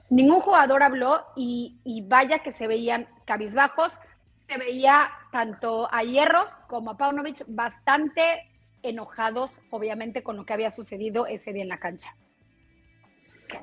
Ningún 0.10 0.42
jugador 0.42 0.84
habló 0.84 1.26
y, 1.36 2.04
vaya 2.08 2.40
que 2.40 2.52
se 2.52 2.68
veían 2.68 3.08
cabizbajos. 3.26 3.98
Se 4.48 4.58
veía 4.58 5.10
tanto 5.32 5.92
a 5.92 6.04
Hierro 6.04 6.48
como 6.68 6.92
a 6.92 6.98
Paunovic 6.98 7.44
bastante 7.48 8.52
enojados, 8.90 9.62
obviamente, 9.70 10.24
con 10.24 10.38
lo 10.38 10.46
que 10.46 10.54
había 10.54 10.72
sucedido 10.72 11.28
ese 11.28 11.54
día 11.54 11.64
en 11.64 11.70
la 11.70 11.80
cancha. 11.80 12.16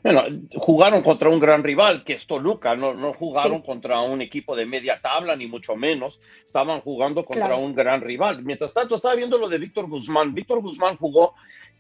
Bueno, 0.03 0.23
jugaron 0.57 1.03
contra 1.03 1.29
un 1.29 1.41
gran 1.41 1.63
rival, 1.63 2.05
que 2.05 2.15
es 2.15 2.27
Toluca, 2.27 2.77
no, 2.77 2.95
no 2.95 3.13
jugaron 3.13 3.63
contra 3.63 4.01
un 4.01 4.21
equipo 4.23 4.55
de 4.55 4.67
media 4.67 5.01
tabla, 5.01 5.37
ni 5.37 5.47
mucho 5.47 5.77
menos, 5.77 6.21
estaban 6.45 6.81
jugando 6.81 7.25
contra 7.25 7.57
un 7.57 7.75
gran 7.75 8.01
rival. 8.01 8.43
Mientras 8.45 8.73
tanto, 8.73 8.95
estaba 8.95 9.15
viendo 9.15 9.39
lo 9.39 9.49
de 9.49 9.59
Víctor 9.59 9.89
Guzmán. 9.89 10.35
Víctor 10.35 10.61
Guzmán 10.61 10.97
jugó 10.97 11.35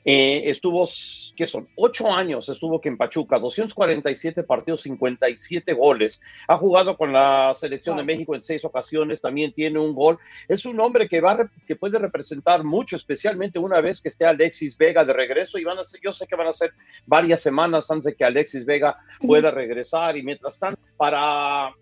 eh, 0.04 0.42
estuvo, 0.46 0.88
¿qué 1.36 1.46
son? 1.46 1.68
Ocho 1.76 2.12
años 2.12 2.48
estuvo 2.48 2.80
que 2.80 2.88
en 2.88 2.96
Pachuca, 2.96 3.38
247 3.38 4.42
partidos, 4.42 4.82
57 4.82 5.72
goles. 5.74 6.20
Ha 6.48 6.56
jugado 6.56 6.96
con 6.96 7.12
la 7.12 7.52
selección 7.54 7.96
de 7.96 8.04
México 8.04 8.34
en 8.34 8.42
seis 8.42 8.64
ocasiones, 8.64 9.20
también 9.20 9.52
tiene 9.52 9.78
un 9.78 9.94
gol. 9.94 10.18
Es 10.48 10.64
un 10.66 10.80
hombre 10.80 11.08
que, 11.08 11.20
va, 11.20 11.48
que 11.66 11.76
puede 11.76 11.98
representar 11.98 12.64
mucho, 12.64 12.96
especialmente 12.96 13.58
una 13.58 13.80
vez 13.80 14.00
que 14.00 14.08
esté 14.08 14.24
Alexis 14.24 14.76
Vega 14.76 15.04
de 15.04 15.12
regreso. 15.12 15.58
Y 15.58 15.64
van 15.64 15.78
a 15.78 15.84
ser, 15.84 16.00
yo 16.02 16.10
sé 16.10 16.26
que 16.26 16.36
van 16.36 16.48
a 16.48 16.52
ser 16.52 16.72
varias 17.06 17.40
semanas 17.40 17.90
antes 17.90 18.06
de 18.06 18.16
que 18.16 18.24
Alexis 18.24 18.66
Vega 18.66 18.98
pueda 19.20 19.50
regresar. 19.50 20.16
Y 20.16 20.22
mientras 20.22 20.58
tanto, 20.58 20.80
para 20.96 21.72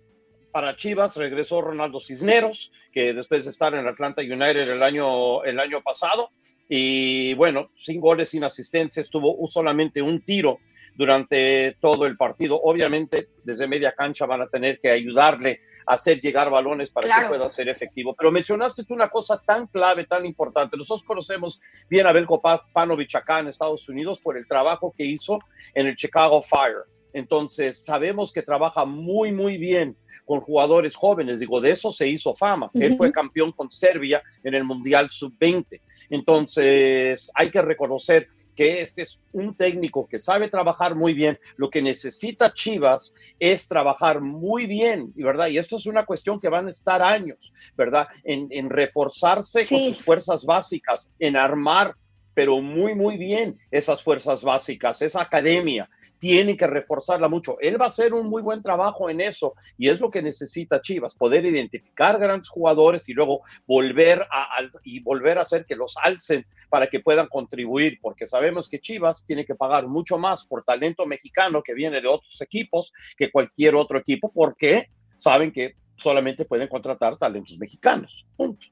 para 0.53 0.77
Chivas 0.77 1.17
regresó 1.17 1.61
Ronaldo 1.61 2.01
Cisneros, 2.01 2.73
que 2.93 3.15
después 3.15 3.45
de 3.45 3.51
estar 3.53 3.75
en 3.75 3.87
Atlanta 3.87 4.23
United 4.23 4.69
el 4.69 4.83
año, 4.83 5.45
el 5.45 5.61
año 5.61 5.81
pasado, 5.83 6.31
y 6.73 7.35
bueno, 7.35 7.73
sin 7.75 8.01
goles, 8.01 8.29
sin 8.29 8.45
asistencias, 8.45 9.11
tuvo 9.11 9.37
solamente 9.49 10.01
un 10.01 10.25
tiro 10.25 10.61
durante 10.95 11.77
todo 11.81 12.07
el 12.07 12.17
partido. 12.17 12.61
Obviamente, 12.63 13.31
desde 13.43 13.67
media 13.67 13.93
cancha 13.93 14.25
van 14.25 14.43
a 14.43 14.47
tener 14.47 14.79
que 14.79 14.89
ayudarle 14.89 15.63
a 15.85 15.95
hacer 15.95 16.21
llegar 16.21 16.49
balones 16.49 16.93
para 16.93 17.23
que 17.23 17.29
pueda 17.29 17.49
ser 17.49 17.69
efectivo. 17.69 18.15
Pero 18.15 18.31
mencionaste 18.31 18.85
tú 18.85 18.95
una 18.95 19.09
cosa 19.09 19.43
tan 19.45 19.67
clave, 19.67 20.07
tan 20.07 20.25
importante. 20.25 20.77
Nosotros 20.77 21.03
conocemos 21.03 21.59
bien 21.89 22.07
a 22.07 22.13
Belko 22.13 22.41
Panovich 22.73 23.17
acá 23.17 23.41
en 23.41 23.49
Estados 23.49 23.89
Unidos 23.89 24.21
por 24.21 24.39
el 24.39 24.47
trabajo 24.47 24.95
que 24.97 25.05
hizo 25.05 25.41
en 25.75 25.89
el 25.89 25.97
Chicago 25.97 26.41
Fire 26.41 26.85
Entonces, 27.13 27.85
sabemos 27.85 28.33
que 28.33 28.43
trabaja 28.43 28.85
muy, 28.85 29.33
muy 29.33 29.57
bien 29.57 29.97
con 30.25 30.41
jugadores 30.41 30.95
jóvenes. 30.95 31.41
Digo, 31.41 31.61
de 31.61 31.73
eso 31.73 31.91
se 31.91 32.07
hizo 32.07 32.35
fama. 32.35 32.71
Él 32.75 32.97
fue 32.97 33.11
campeón 33.11 33.51
con 33.53 33.71
Serbia 33.71 34.23
en 34.45 34.55
el 34.55 34.65
Mundial 34.65 35.11
Sub-20. 35.11 35.81
Entonces, 36.09 37.31
hay 37.35 37.51
que 37.51 37.63
reconocer 37.63 38.29
que 38.55 38.81
este 38.81 39.03
es 39.03 39.21
un 39.33 39.57
técnico 39.57 40.07
que 40.07 40.19
sabe 40.19 40.49
trabajar 40.49 40.95
muy 40.95 41.15
bien. 41.15 41.39
Lo 41.57 41.69
que 41.69 41.83
necesita 41.83 42.53
Chivas 42.55 43.13
es 43.39 43.67
trabajar 43.67 44.21
muy 44.21 44.67
bien, 44.67 45.13
¿verdad? 45.17 45.49
Y 45.49 45.59
esto 45.59 45.77
es 45.77 45.87
una 45.87 46.05
cuestión 46.05 46.41
que 46.41 46.49
van 46.49 46.67
a 46.67 46.71
estar 46.71 47.03
años, 47.03 47.53
¿verdad? 47.77 48.07
En, 48.23 48.71
reforzarse 48.71 49.67
con 49.67 49.85
sus 49.87 50.03
fuerzas 50.03 50.45
básicas, 50.45 51.11
en 51.19 51.37
armar 51.37 51.95
pero 52.35 52.61
muy, 52.61 52.95
muy 52.95 53.17
bien 53.17 53.59
esas 53.71 54.03
fuerzas 54.03 54.43
básicas, 54.43 55.03
esa 55.03 55.23
academia, 55.23 55.91
tienen 56.21 56.57
que 56.57 56.67
reforzarla 56.67 57.29
mucho. 57.29 57.59
Él 57.61 57.81
va 57.81 57.87
a 57.87 57.89
hacer 57.89 58.13
un 58.13 58.29
muy 58.29 58.43
buen 58.43 58.63
trabajo 58.63 59.11
en 59.11 59.21
eso 59.21 59.55
y 59.77 59.89
es 59.89 60.01
lo 60.01 60.11
que 60.11 60.23
necesita 60.23 60.81
Chivas, 60.81 61.15
poder 61.15 61.47
identificar 61.47 62.19
grandes 62.19 62.49
jugadores 62.49 63.09
y 63.09 63.15
luego 63.15 63.41
volver 63.67 64.23
a, 64.31 64.49
y 64.85 65.01
volver 65.01 65.39
a 65.39 65.43
hacer 65.43 65.65
que 65.65 65.75
los 65.75 65.97
alcen 66.03 66.47
para 66.69 66.89
que 66.89 67.01
puedan 67.01 67.27
contribuir, 67.27 67.99
porque 68.03 68.27
sabemos 68.27 68.69
que 68.69 68.81
Chivas 68.81 69.25
tiene 69.27 69.45
que 69.47 69.55
pagar 69.55 69.89
mucho 69.89 70.19
más 70.19 70.47
por 70.47 70.63
talento 70.63 71.07
mexicano 71.07 71.63
que 71.63 71.75
viene 71.75 72.01
de 72.01 72.09
otros 72.09 72.41
equipos 72.43 72.93
que 73.17 73.33
cualquier 73.33 73.75
otro 73.75 73.99
equipo, 73.99 74.31
porque 74.31 74.91
saben 75.17 75.51
que 75.51 75.75
solamente 75.97 76.45
pueden 76.45 76.69
contratar 76.69 77.17
talentos 77.17 77.59
mexicanos. 77.59 78.27
Punto. 78.37 78.67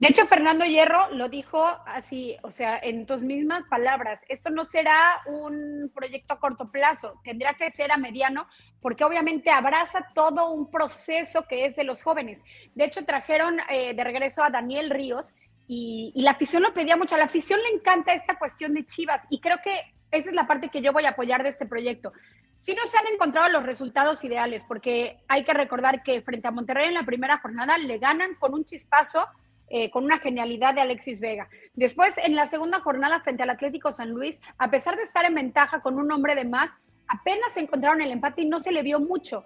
De 0.00 0.08
hecho, 0.08 0.26
Fernando 0.26 0.64
Hierro 0.64 1.10
lo 1.10 1.28
dijo 1.28 1.62
así, 1.84 2.34
o 2.42 2.50
sea, 2.50 2.78
en 2.82 3.04
tus 3.04 3.20
mismas 3.20 3.66
palabras, 3.66 4.24
esto 4.30 4.48
no 4.48 4.64
será 4.64 5.20
un 5.26 5.92
proyecto 5.94 6.32
a 6.32 6.40
corto 6.40 6.70
plazo, 6.70 7.20
tendrá 7.22 7.52
que 7.52 7.70
ser 7.70 7.92
a 7.92 7.98
mediano, 7.98 8.48
porque 8.80 9.04
obviamente 9.04 9.50
abraza 9.50 10.08
todo 10.14 10.52
un 10.52 10.70
proceso 10.70 11.46
que 11.46 11.66
es 11.66 11.76
de 11.76 11.84
los 11.84 12.02
jóvenes. 12.02 12.42
De 12.74 12.84
hecho, 12.84 13.04
trajeron 13.04 13.58
eh, 13.68 13.92
de 13.92 14.02
regreso 14.02 14.42
a 14.42 14.48
Daniel 14.48 14.88
Ríos 14.88 15.34
y, 15.66 16.14
la 16.16 16.30
afición 16.30 16.62
lo 16.62 16.72
pedía 16.72 16.96
mucho. 16.96 17.16
A 17.16 17.18
la 17.18 17.24
afición 17.24 17.60
le 17.60 17.76
encanta 17.76 18.14
esta 18.14 18.38
cuestión 18.38 18.72
de 18.72 18.86
Chivas 18.86 19.26
y 19.28 19.38
creo 19.38 19.58
que 19.62 19.82
esa 20.10 20.30
es 20.30 20.34
la 20.34 20.46
parte 20.46 20.70
que 20.70 20.80
yo 20.80 20.94
voy 20.94 21.04
a 21.04 21.10
apoyar 21.10 21.42
de 21.42 21.50
este 21.50 21.66
proyecto. 21.66 22.14
Sí 22.54 22.74
no 22.74 22.86
se 22.86 22.96
han 22.96 23.06
encontrado 23.12 23.50
los 23.50 23.64
resultados 23.64 24.24
ideales, 24.24 24.64
porque 24.66 25.18
hay 25.28 25.44
que 25.44 25.52
recordar 25.52 26.02
que 26.02 26.22
frente 26.22 26.48
a 26.48 26.52
Monterrey 26.52 26.88
en 26.88 26.94
la 26.94 27.04
primera 27.04 27.36
jornada 27.36 27.76
le 27.76 27.98
ganan 27.98 28.34
con 28.36 28.54
un 28.54 28.64
chispazo 28.64 29.26
eh, 29.70 29.90
con 29.90 30.04
una 30.04 30.18
genialidad 30.18 30.74
de 30.74 30.80
Alexis 30.80 31.20
Vega. 31.20 31.48
Después, 31.74 32.18
en 32.18 32.34
la 32.34 32.46
segunda 32.46 32.80
jornada 32.80 33.20
frente 33.20 33.44
al 33.44 33.50
Atlético 33.50 33.92
San 33.92 34.10
Luis, 34.10 34.40
a 34.58 34.68
pesar 34.68 34.96
de 34.96 35.04
estar 35.04 35.24
en 35.24 35.34
ventaja 35.34 35.80
con 35.80 35.98
un 35.98 36.10
hombre 36.10 36.34
de 36.34 36.44
más, 36.44 36.76
apenas 37.06 37.56
encontraron 37.56 38.00
el 38.00 38.10
empate 38.10 38.42
y 38.42 38.46
no 38.46 38.60
se 38.60 38.72
le 38.72 38.82
vio 38.82 39.00
mucho. 39.00 39.44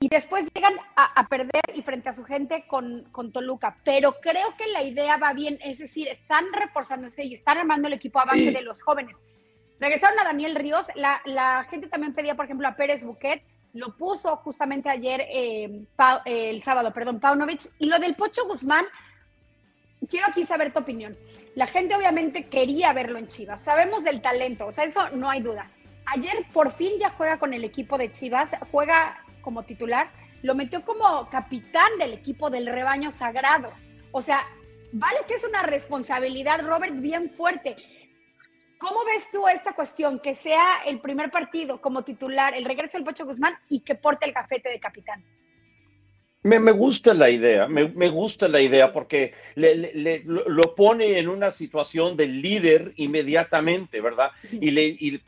Y 0.00 0.08
después 0.08 0.48
llegan 0.52 0.74
a, 0.96 1.28
perder 1.28 1.62
y 1.74 1.82
frente 1.82 2.08
a 2.08 2.12
su 2.12 2.24
gente 2.24 2.64
con, 2.66 3.04
con, 3.12 3.30
Toluca. 3.30 3.76
Pero 3.84 4.16
creo 4.20 4.56
que 4.56 4.66
la 4.66 4.82
idea 4.82 5.16
va 5.16 5.32
bien, 5.32 5.58
es 5.62 5.78
decir, 5.78 6.08
están 6.08 6.46
reforzándose 6.52 7.22
y 7.22 7.34
están 7.34 7.58
armando 7.58 7.86
el 7.86 7.94
equipo 7.94 8.18
a 8.18 8.24
base 8.24 8.50
de 8.50 8.62
los 8.62 8.82
jóvenes. 8.82 9.22
Regresaron 9.78 10.18
a 10.18 10.24
Daniel 10.24 10.56
Ríos, 10.56 10.86
la, 10.96 11.20
la, 11.24 11.64
gente 11.64 11.88
también 11.88 12.14
pedía, 12.14 12.34
por 12.34 12.46
ejemplo, 12.46 12.66
a 12.66 12.74
Pérez 12.74 13.04
Buquet, 13.04 13.44
lo 13.74 13.96
puso 13.96 14.36
justamente 14.38 14.88
ayer, 14.88 15.26
eh, 15.28 15.84
el 16.24 16.62
sábado, 16.62 16.92
perdón, 16.92 17.20
Paunovic, 17.20 17.70
y 17.78 17.86
lo 17.86 17.98
del 17.98 18.14
Pocho 18.14 18.46
Guzmán, 18.46 18.84
quiero 20.06 20.26
aquí 20.28 20.44
saber 20.44 20.72
tu 20.72 20.80
opinión. 20.80 21.16
La 21.54 21.66
gente 21.66 21.94
obviamente 21.94 22.48
quería 22.48 22.92
verlo 22.92 23.18
en 23.18 23.26
Chivas. 23.26 23.62
Sabemos 23.62 24.04
del 24.04 24.22
talento, 24.22 24.66
o 24.66 24.72
sea, 24.72 24.84
eso 24.84 25.10
no 25.10 25.30
hay 25.30 25.40
duda. 25.40 25.70
Ayer 26.06 26.46
por 26.52 26.70
fin 26.72 26.92
ya 26.98 27.10
juega 27.10 27.38
con 27.38 27.54
el 27.54 27.64
equipo 27.64 27.98
de 27.98 28.10
Chivas, 28.10 28.52
juega 28.70 29.22
como 29.42 29.64
titular, 29.64 30.10
lo 30.42 30.54
metió 30.54 30.84
como 30.84 31.28
capitán 31.30 31.98
del 31.98 32.12
equipo 32.12 32.50
del 32.50 32.66
rebaño 32.66 33.10
sagrado. 33.10 33.72
O 34.10 34.22
sea, 34.22 34.46
vale 34.92 35.18
que 35.26 35.34
es 35.34 35.44
una 35.44 35.62
responsabilidad, 35.62 36.60
Robert, 36.66 36.94
bien 37.00 37.30
fuerte. 37.30 37.76
¿Cómo 38.78 39.04
ves 39.04 39.30
tú 39.30 39.46
esta 39.46 39.74
cuestión? 39.74 40.18
Que 40.18 40.34
sea 40.34 40.82
el 40.84 41.00
primer 41.00 41.30
partido 41.30 41.80
como 41.80 42.02
titular, 42.02 42.54
el 42.54 42.64
regreso 42.64 42.98
del 42.98 43.04
Pocho 43.04 43.24
Guzmán 43.24 43.54
y 43.68 43.80
que 43.80 43.94
porte 43.94 44.26
el 44.26 44.32
cafete 44.32 44.70
de 44.70 44.80
capitán. 44.80 45.24
Me, 46.44 46.58
me, 46.58 46.72
gusta 46.72 47.14
la 47.14 47.30
idea, 47.30 47.68
me, 47.68 47.86
me, 47.90 48.08
gusta 48.08 48.48
la 48.48 48.60
idea 48.60 48.92
porque 48.92 49.32
le, 49.54 49.76
le, 49.76 50.24
lo 50.24 50.74
pone 50.74 51.20
en 51.20 51.28
una 51.28 51.52
situación 51.52 52.16
de 52.16 52.26
líder 52.26 52.94
inmediatamente, 52.96 54.00
¿verdad? 54.00 54.32
Y, 54.50 54.72
le, 54.72 54.82
y 54.98 55.12
le 55.12 55.20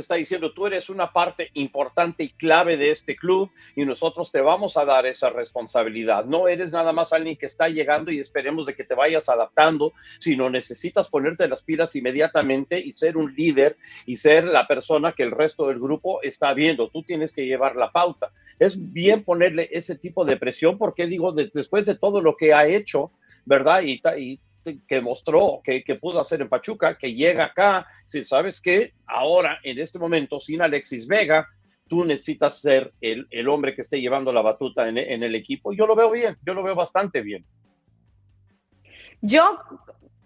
está 0.00 0.14
diciendo, 0.14 0.54
tú 0.54 0.66
eres 0.66 0.88
una 0.88 1.12
parte 1.12 1.50
importante 1.52 2.24
y 2.24 2.30
clave 2.30 2.78
de 2.78 2.90
este 2.90 3.16
club 3.16 3.50
y 3.76 3.84
nosotros 3.84 4.32
te 4.32 4.40
vamos 4.40 4.78
a 4.78 4.86
dar 4.86 5.04
esa 5.04 5.28
responsabilidad. 5.28 6.24
No 6.24 6.48
eres 6.48 6.72
nada 6.72 6.94
más 6.94 7.12
alguien 7.12 7.36
que 7.36 7.44
está 7.44 7.68
llegando 7.68 8.10
y 8.10 8.18
esperemos 8.18 8.64
de 8.64 8.74
que 8.74 8.84
te 8.84 8.94
vayas 8.94 9.28
adaptando, 9.28 9.92
sino 10.20 10.48
necesitas 10.48 11.10
ponerte 11.10 11.48
las 11.48 11.62
pilas 11.62 11.94
inmediatamente 11.96 12.80
y 12.80 12.92
ser 12.92 13.18
un 13.18 13.34
líder 13.34 13.76
y 14.06 14.16
ser 14.16 14.44
la 14.44 14.66
persona 14.66 15.12
que 15.12 15.22
el 15.22 15.32
resto 15.32 15.68
del 15.68 15.78
grupo 15.78 16.22
está 16.22 16.54
viendo. 16.54 16.88
Tú 16.88 17.02
tienes 17.02 17.34
que 17.34 17.44
llevar 17.44 17.76
la 17.76 17.92
pauta. 17.92 18.32
Es 18.58 18.92
bien 18.94 19.22
ponerle 19.22 19.68
ese 19.70 19.96
tipo 19.96 20.24
de 20.24 20.38
presión 20.38 20.61
porque 20.78 21.06
digo, 21.06 21.32
después 21.32 21.86
de 21.86 21.96
todo 21.96 22.20
lo 22.20 22.36
que 22.36 22.54
ha 22.54 22.66
hecho, 22.66 23.12
¿verdad? 23.44 23.82
Y, 23.82 24.00
que 24.86 25.00
mostró 25.00 25.60
que, 25.64 25.82
que, 25.82 25.96
pudo 25.96 26.20
hacer 26.20 26.40
en 26.40 26.48
Pachuca, 26.48 26.96
que 26.96 27.12
llega 27.12 27.46
acá, 27.46 27.84
si 28.04 28.22
sabes 28.22 28.60
que 28.60 28.92
ahora, 29.06 29.58
en 29.64 29.80
este 29.80 29.98
momento, 29.98 30.38
sin 30.38 30.62
Alexis 30.62 31.08
Vega, 31.08 31.48
tú 31.88 32.04
necesitas 32.04 32.60
ser 32.60 32.92
el, 33.00 33.26
el 33.30 33.48
hombre 33.48 33.74
que 33.74 33.80
esté 33.80 34.00
llevando 34.00 34.32
la 34.32 34.40
batuta 34.40 34.88
en, 34.88 34.98
en, 34.98 35.22
el 35.22 35.34
equipo. 35.34 35.72
Yo 35.72 35.86
lo 35.86 35.96
veo 35.96 36.10
bien, 36.10 36.38
yo 36.46 36.54
lo 36.54 36.62
veo 36.62 36.76
bastante 36.76 37.22
bien. 37.22 37.44
Yo, 39.20 39.58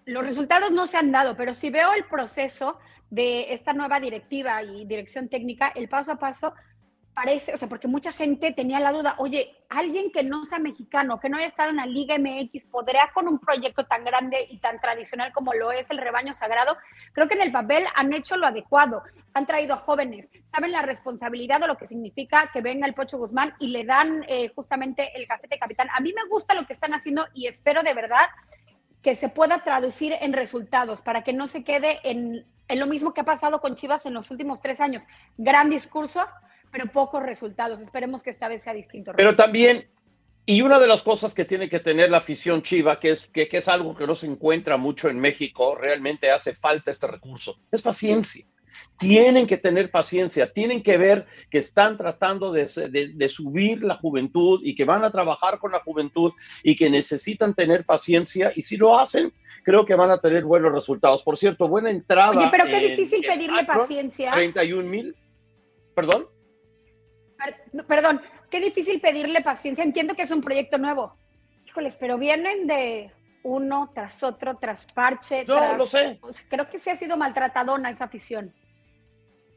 los 0.05 0.23
resultados 0.23 0.71
no 0.71 0.87
se 0.87 0.97
han 0.97 1.11
dado, 1.11 1.37
pero 1.37 1.55
si 1.55 1.71
veo 1.71 1.93
el 1.95 2.05
proceso 2.05 2.79
de 3.11 3.53
esta 3.53 3.73
nueva 3.73 4.01
directiva 4.01 4.63
y 4.63 4.85
dirección 4.85 5.29
técnica, 5.29 5.69
el 5.69 5.89
paso 5.89 6.13
a 6.13 6.19
paso, 6.19 6.55
parece, 7.17 7.55
o 7.55 7.57
sea, 7.57 7.67
porque 7.67 7.89
mucha 7.89 8.13
gente 8.13 8.53
tenía 8.53 8.79
la 8.79 8.93
duda, 8.93 9.15
oye, 9.17 9.57
alguien 9.71 10.13
que 10.13 10.23
no 10.23 10.45
sea 10.45 10.59
mexicano, 10.59 11.19
que 11.19 11.31
no 11.31 11.39
haya 11.39 11.47
estado 11.47 11.71
en 11.71 11.77
la 11.77 11.87
Liga 11.87 12.19
MX, 12.19 12.67
¿podrá 12.67 13.11
con 13.15 13.27
un 13.27 13.39
proyecto 13.39 13.87
tan 13.87 14.05
grande 14.05 14.47
y 14.51 14.59
tan 14.59 14.79
tradicional 14.83 15.33
como 15.33 15.55
lo 15.55 15.73
es 15.73 15.91
el 15.91 15.97
rebaño 15.97 16.35
sagrado? 16.35 16.77
Creo 17.15 17.27
que 17.27 17.33
en 17.33 17.41
el 17.41 17.53
papel 17.53 17.87
han 17.95 18.13
hecho 18.13 18.37
lo 18.37 18.47
adecuado, 18.47 19.03
han 19.33 19.47
traído 19.47 19.73
a 19.73 19.79
jóvenes, 19.79 20.31
saben 20.43 20.73
la 20.73 20.83
responsabilidad 20.83 21.59
de 21.59 21.69
lo 21.69 21.79
que 21.79 21.87
significa 21.87 22.51
que 22.53 22.61
venga 22.61 22.87
el 22.87 22.93
Pocho 22.93 23.17
Guzmán 23.17 23.55
y 23.61 23.69
le 23.69 23.85
dan 23.87 24.23
eh, 24.29 24.53
justamente 24.55 25.11
el 25.17 25.27
cafete 25.27 25.59
capitán. 25.59 25.89
A 25.95 26.01
mí 26.01 26.13
me 26.13 26.29
gusta 26.29 26.53
lo 26.53 26.67
que 26.67 26.75
están 26.75 26.93
haciendo 26.93 27.27
y 27.33 27.47
espero 27.47 27.83
de 27.83 27.95
verdad 27.95 28.27
que 29.01 29.15
se 29.15 29.31
pueda 29.31 29.65
traducir 29.65 30.15
en 30.21 30.35
resultados 30.35 31.01
para 31.01 31.25
que 31.25 31.33
no 31.33 31.47
se 31.47 31.65
quede 31.65 31.99
en, 32.03 32.45
en 32.69 32.79
lo 32.79 32.87
mismo 32.87 33.15
que 33.15 33.23
ha 33.23 33.25
pasado 33.25 33.63
con 33.63 33.75
Chivas 33.75 34.05
en 34.05 34.13
los 34.13 34.31
últimos 34.31 34.61
tres 34.61 34.83
años. 34.83 35.07
Gran 35.39 35.71
discurso, 35.71 36.27
pero 36.77 36.93
pocos 36.93 37.23
resultados. 37.23 37.81
Esperemos 37.81 38.23
que 38.23 38.31
esta 38.31 38.49
vez 38.49 38.63
sea 38.63 38.75
distinto. 38.75 39.13
Pero 39.17 39.35
también, 39.35 39.89
y 40.45 40.61
una 40.61 40.79
de 40.79 40.87
las 40.87 41.03
cosas 41.03 41.33
que 41.33 41.47
tiene 41.47 41.71
que 41.71 41.81
tener 41.81 42.11
la 42.11 42.19
afición 42.19 42.63
chiva, 42.63 43.01
que 43.01 43.11
es, 43.13 43.27
que, 43.29 43.49
es 43.51 43.69
algo 43.69 43.97
que 43.97 44.07
no 44.07 44.15
se 44.15 44.27
encuentra 44.27 44.77
mucho 44.77 45.09
en 45.09 45.19
México, 45.19 45.75
realmente 45.75 46.31
hace 46.31 46.55
falta 46.55 46.91
este 46.91 47.07
recurso, 47.07 47.57
es 47.73 47.83
paciencia 47.83 48.47
tienen 48.99 49.47
que 49.47 49.57
tener 49.57 49.91
paciencia, 49.91 50.53
tienen 50.53 50.83
que 50.83 50.99
ver 50.99 51.27
que 51.51 51.59
están 51.59 51.97
tratando 51.97 52.53
de, 52.53 52.67
de, 53.15 53.29
subir 53.29 53.83
la 53.83 53.97
juventud 53.97 54.61
y 54.63 54.75
que 54.75 54.85
van 54.85 55.03
a 55.03 55.11
trabajar 55.11 55.59
con 55.59 55.73
la 55.73 55.81
juventud 55.81 56.33
y 56.63 56.77
que 56.77 56.91
necesitan 56.91 57.55
tener 57.55 57.87
paciencia 57.87 58.53
y 58.55 58.63
si 58.63 58.77
lo 58.77 58.99
hacen, 58.99 59.33
creo 59.65 59.87
que 59.87 59.95
van 59.95 60.11
a 60.11 60.19
tener 60.19 60.45
buenos 60.45 60.73
resultados. 60.73 61.23
Por 61.23 61.39
cierto, 61.39 61.69
buena 61.69 61.91
entrada. 61.91 62.39
Oye, 62.39 62.49
pero 62.51 62.67
qué 62.67 62.81
difícil 62.89 63.23
pedirle 63.27 63.65
paciencia. 63.65 64.33
31 64.33 64.89
mil, 64.89 65.17
perdón. 65.95 66.27
Perdón, 67.87 68.21
qué 68.51 68.61
difícil 68.61 69.01
pedirle 69.01 69.43
paciencia. 69.43 69.85
Entiendo 69.85 70.15
que 70.15 70.23
es 70.23 70.31
un 70.31 70.41
proyecto 70.41 70.79
nuevo. 70.79 71.17
Híjoles, 71.67 71.97
pero 71.97 72.19
vienen 72.19 72.67
de 72.67 73.13
uno 73.43 73.91
tras 73.95 74.23
otro, 74.23 74.57
tras 74.57 74.85
parche. 74.87 75.45
No, 75.45 75.77
lo 75.77 75.87
sé. 75.87 76.19
creo 76.49 76.69
que 76.69 76.79
sí 76.79 76.91
ha 76.91 76.97
sido 76.97 77.17
maltratadona 77.17 77.91
esa 77.91 78.05
afición. 78.05 78.53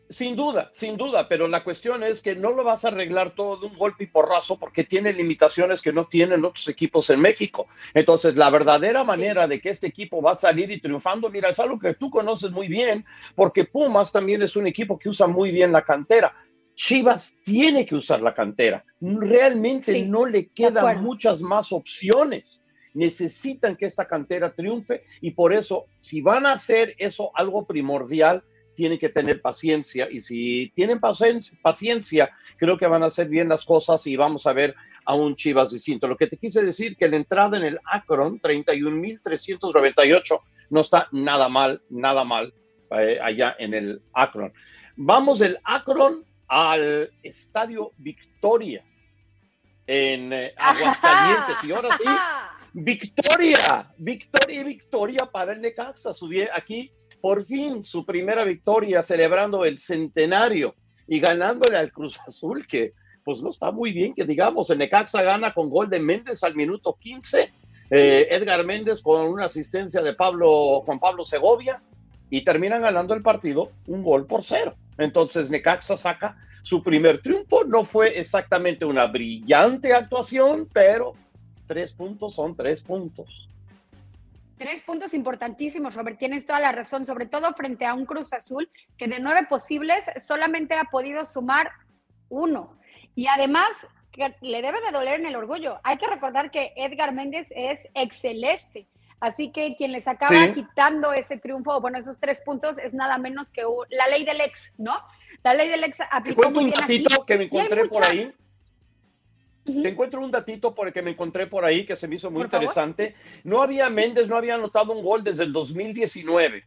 Sin 0.10 0.36
duda, 0.36 0.72
sin 0.74 0.98
duda, 0.98 1.28
pero 1.28 1.48
la 1.48 1.64
cuestión 1.64 2.02
es 2.02 2.24
que 2.24 2.36
no 2.36 2.52
lo 2.52 2.64
vas 2.64 2.84
a 2.84 2.88
arreglar 2.88 3.36
todo 3.36 3.58
de 3.58 3.68
un 3.68 3.78
golpe 3.78 4.06
y 4.06 4.08
porrazo 4.08 4.58
porque 4.58 4.84
tiene 4.84 5.14
limitaciones 5.14 5.84
que 5.84 5.94
no 5.94 6.08
tienen 6.08 6.44
otros 6.44 6.68
equipos 6.68 7.12
en 7.12 7.20
México. 7.22 7.68
Entonces, 7.94 8.36
la 8.36 8.50
verdadera 8.50 9.04
manera 9.04 9.48
de 9.48 9.62
que 9.62 9.70
este 9.70 9.86
equipo 9.86 10.20
va 10.20 10.32
a 10.32 10.36
salir 10.36 10.72
y 10.72 10.82
triunfando, 10.82 11.30
mira, 11.30 11.50
es 11.50 11.60
algo 11.60 11.78
que 11.78 11.94
tú 11.94 12.10
conoces 12.10 12.50
muy 12.50 12.68
bien, 12.68 13.06
porque 13.36 13.66
Pumas 13.66 14.12
también 14.12 14.42
es 14.42 14.56
un 14.56 14.66
equipo 14.66 14.98
que 14.98 15.10
usa 15.10 15.28
muy 15.28 15.52
bien 15.52 15.72
la 15.72 15.84
cantera. 15.84 16.36
Chivas 16.80 17.38
tiene 17.44 17.86
que 17.86 17.94
usar 17.94 18.22
la 18.22 18.34
cantera. 18.34 18.86
Realmente 19.02 20.06
no 20.06 20.26
le 20.26 20.48
quedan 20.48 21.04
muchas 21.04 21.42
más 21.42 21.74
opciones. 21.74 22.64
Necesitan 22.94 23.76
que 23.76 23.86
esta 23.86 24.08
cantera 24.08 24.56
triunfe 24.56 25.04
y 25.20 25.32
por 25.32 25.52
eso, 25.52 25.88
si 26.00 26.22
van 26.22 26.46
a 26.46 26.54
hacer 26.54 26.96
eso 26.98 27.32
algo 27.36 27.68
primordial, 27.68 28.46
tienen 28.76 28.98
que 28.98 29.10
tener 29.10 29.42
paciencia 29.42 30.08
y 30.10 30.22
si 30.22 30.72
tienen 30.74 31.02
paciencia, 31.02 32.30
creo 32.56 32.78
que 32.78 32.88
van 32.88 33.04
a 33.04 33.08
hacer 33.08 33.28
bien 33.28 33.50
las 33.50 33.66
cosas 33.66 34.08
y 34.08 34.16
vamos 34.16 34.48
a 34.48 34.54
ver 34.54 34.74
a 35.04 35.16
un 35.16 35.36
Chivas 35.36 35.72
distinto. 35.72 36.08
Lo 36.08 36.16
que 36.16 36.28
te 36.28 36.38
quise 36.38 36.64
decir 36.64 36.96
que 36.96 37.10
la 37.10 37.18
entrada 37.18 37.58
en 37.58 37.66
el 37.66 37.78
Akron, 37.92 38.40
31.398, 38.40 40.40
no 40.70 40.80
está 40.80 41.10
nada 41.12 41.50
mal, 41.50 41.82
nada 41.90 42.24
mal 42.24 42.54
eh, 42.92 43.20
allá 43.22 43.54
en 43.60 43.74
el 43.74 44.02
Akron. 44.14 44.54
Vamos 44.96 45.40
del 45.40 45.60
Akron 45.66 46.29
al 46.50 47.12
Estadio 47.24 47.94
Victoria 47.98 48.84
en 49.88 50.34
eh, 50.34 50.54
Aguascalientes. 50.58 51.64
Y 51.64 51.72
ahora 51.72 51.96
sí, 51.96 52.04
victoria, 52.74 53.92
victoria 53.98 54.62
y 54.62 54.64
victoria 54.64 55.26
para 55.32 55.54
el 55.54 55.62
Necaxa. 55.62 56.14
Subí 56.14 56.42
aquí 56.42 56.92
por 57.22 57.46
fin 57.46 57.84
su 57.84 58.06
primera 58.06 58.44
victoria 58.44 59.04
celebrando 59.04 59.64
el 59.64 59.80
centenario 59.80 60.76
y 61.08 61.20
ganándole 61.20 61.78
al 61.78 61.92
Cruz 61.92 62.20
Azul, 62.28 62.66
que 62.68 62.94
pues 63.24 63.42
no 63.42 63.50
está 63.50 63.72
muy 63.72 63.92
bien, 63.92 64.14
que 64.16 64.26
digamos, 64.26 64.70
el 64.70 64.80
Necaxa 64.80 65.22
gana 65.22 65.54
con 65.54 65.70
gol 65.70 65.90
de 65.90 66.00
Méndez 66.00 66.44
al 66.44 66.56
minuto 66.56 66.98
15, 67.00 67.52
eh, 67.92 68.28
Edgar 68.30 68.66
Méndez 68.66 69.02
con 69.02 69.22
una 69.28 69.46
asistencia 69.46 70.02
de 70.02 70.14
Pablo, 70.14 70.82
Juan 70.82 71.00
Pablo 71.00 71.24
Segovia, 71.26 71.82
y 72.30 72.44
terminan 72.44 72.82
ganando 72.82 73.14
el 73.14 73.22
partido 73.22 73.72
un 73.88 74.04
gol 74.04 74.26
por 74.26 74.44
cero. 74.44 74.76
Entonces 74.98 75.50
Necaxa 75.50 75.98
saca 75.98 76.38
su 76.62 76.84
primer 76.84 77.22
triunfo, 77.22 77.64
no 77.64 77.86
fue 77.86 78.20
exactamente 78.20 78.86
una 78.86 79.08
brillante 79.08 79.94
actuación, 79.94 80.68
pero 80.72 81.14
tres 81.68 81.94
puntos 81.94 82.36
son 82.36 82.56
tres 82.56 82.82
puntos. 82.82 83.50
Tres 84.58 84.82
puntos 84.82 85.14
importantísimos, 85.14 85.96
Robert. 85.96 86.20
Tienes 86.20 86.46
toda 86.46 86.60
la 86.60 86.74
razón, 86.74 87.06
sobre 87.06 87.28
todo 87.28 87.54
frente 87.54 87.86
a 87.86 87.94
un 87.94 88.06
Cruz 88.06 88.34
Azul 88.34 88.70
que 88.98 89.08
de 89.08 89.22
nueve 89.22 89.48
posibles 89.50 90.04
solamente 90.22 90.74
ha 90.76 90.84
podido 90.86 91.24
sumar 91.24 91.72
uno. 92.28 92.78
Y 93.16 93.28
además, 93.28 93.70
que 94.12 94.36
le 94.42 94.62
debe 94.62 94.82
de 94.82 94.92
doler 94.92 95.22
en 95.22 95.28
el 95.28 95.38
orgullo. 95.38 95.80
Hay 95.84 95.98
que 95.98 96.08
recordar 96.08 96.52
que 96.52 96.74
Edgar 96.76 97.14
Méndez 97.14 97.48
es 97.56 97.88
excelente. 97.94 98.88
Así 99.20 99.52
que 99.52 99.76
quien 99.76 99.92
les 99.92 100.08
acaba 100.08 100.54
quitando 100.54 101.12
ese 101.12 101.38
triunfo, 101.38 101.80
bueno, 101.82 101.98
esos 101.98 102.20
tres 102.20 102.42
puntos, 102.42 102.78
es 102.78 102.94
nada 102.94 103.18
menos 103.18 103.52
que 103.52 103.64
la 103.90 104.08
ley 104.08 104.24
del 104.24 104.42
ex, 104.42 104.74
¿no? 104.78 104.94
La 105.44 105.54
ley 105.54 105.70
del 105.70 105.84
ex 105.84 106.00
aplicó 106.10 106.50
muy 106.52 106.66
un 106.66 106.72
datito 106.72 107.26
que 107.26 107.38
me 107.38 107.44
encontré 107.46 107.86
por 107.86 108.04
ahí. 108.06 108.34
Te 109.66 109.90
encuentro 109.90 110.22
un 110.22 110.32
datito 110.32 110.74
por 110.74 110.88
el 110.88 110.94
que 110.94 111.02
me 111.02 111.12
encontré 111.12 111.48
por 111.48 111.64
ahí 111.64 111.86
que 111.86 111.96
se 111.96 112.08
me 112.08 112.16
hizo 112.16 112.32
muy 112.32 112.44
interesante. 112.44 113.16
No 113.44 113.62
había 113.62 113.90
Méndez, 113.90 114.28
no 114.28 114.38
había 114.38 114.56
anotado 114.56 114.94
un 114.94 115.04
gol 115.04 115.24
desde 115.24 115.44
el 115.44 115.54
2019 115.54 116.64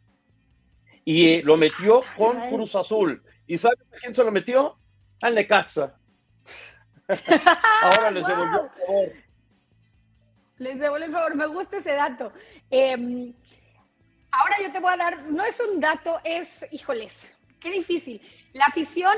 y 1.04 1.28
eh, 1.28 1.42
lo 1.44 1.56
metió 1.56 2.02
con 2.16 2.38
Cruz 2.49 2.76
Azul. 2.76 3.23
¿Y 3.47 3.59
sabes 3.59 3.80
a 3.92 3.97
quién 3.99 4.14
se 4.14 4.23
lo 4.23 4.30
metió? 4.30 4.76
Al 5.21 5.35
Necaxa. 5.35 5.97
Ahora 7.82 8.11
les 8.11 8.26
devolvió 8.26 8.62
el 8.62 8.71
favor. 8.71 9.12
Les 10.62 10.78
devuelvo 10.78 11.07
el 11.07 11.12
favor, 11.12 11.35
me 11.35 11.47
gusta 11.47 11.78
ese 11.78 11.92
dato. 11.92 12.33
Em, 12.71 13.35
ahora 14.31 14.57
yo 14.62 14.71
te 14.71 14.78
voy 14.78 14.92
a 14.92 14.97
dar, 14.97 15.23
no 15.25 15.45
es 15.45 15.59
un 15.59 15.81
dato, 15.81 16.21
es, 16.23 16.64
híjoles, 16.71 17.12
qué 17.59 17.69
difícil. 17.71 18.23
La 18.52 18.66
afición 18.66 19.16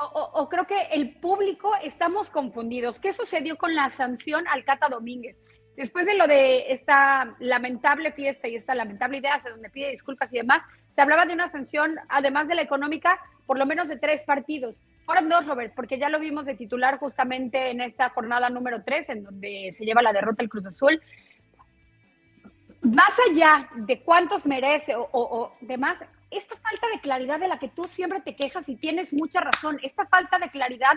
o, 0.00 0.48
creo 0.48 0.66
que 0.66 0.80
el 0.92 1.14
público 1.16 1.72
estamos 1.82 2.30
confundidos. 2.30 2.98
¿Qué 2.98 3.12
sucedió 3.12 3.56
con 3.56 3.74
la 3.74 3.90
sanción 3.90 4.46
al 4.48 4.64
Cata 4.64 4.88
Domínguez? 4.88 5.44
Después 5.76 6.06
de 6.06 6.14
lo 6.14 6.26
de 6.26 6.72
esta 6.72 7.36
lamentable 7.38 8.12
fiesta 8.12 8.48
y 8.48 8.56
esta 8.56 8.74
lamentable 8.74 9.18
idea, 9.18 9.38
donde 9.48 9.70
pide 9.70 9.90
disculpas 9.90 10.32
y 10.34 10.38
demás, 10.38 10.66
se 10.98 11.02
hablaba 11.02 11.26
de 11.26 11.32
una 11.32 11.46
sanción, 11.46 11.94
además 12.08 12.48
de 12.48 12.56
la 12.56 12.62
económica, 12.62 13.20
por 13.46 13.56
lo 13.56 13.66
menos 13.66 13.86
de 13.86 13.98
tres 13.98 14.24
partidos. 14.24 14.82
Fueron 15.06 15.28
dos, 15.28 15.46
Robert, 15.46 15.72
porque 15.76 15.96
ya 15.96 16.08
lo 16.08 16.18
vimos 16.18 16.44
de 16.44 16.56
titular 16.56 16.98
justamente 16.98 17.70
en 17.70 17.80
esta 17.80 18.08
jornada 18.08 18.50
número 18.50 18.82
tres, 18.82 19.08
en 19.08 19.22
donde 19.22 19.68
se 19.70 19.84
lleva 19.84 20.02
la 20.02 20.12
derrota 20.12 20.42
el 20.42 20.48
Cruz 20.48 20.66
Azul. 20.66 21.00
Más 22.80 23.14
allá 23.30 23.68
de 23.76 24.02
cuántos 24.02 24.44
merece 24.48 24.96
o, 24.96 25.08
o 25.12 25.52
demás, 25.60 26.04
esta 26.32 26.56
falta 26.56 26.88
de 26.92 27.00
claridad 27.00 27.38
de 27.38 27.46
la 27.46 27.60
que 27.60 27.68
tú 27.68 27.84
siempre 27.84 28.20
te 28.20 28.34
quejas 28.34 28.68
y 28.68 28.74
tienes 28.74 29.14
mucha 29.14 29.40
razón, 29.40 29.78
esta 29.84 30.04
falta 30.06 30.40
de 30.40 30.50
claridad 30.50 30.94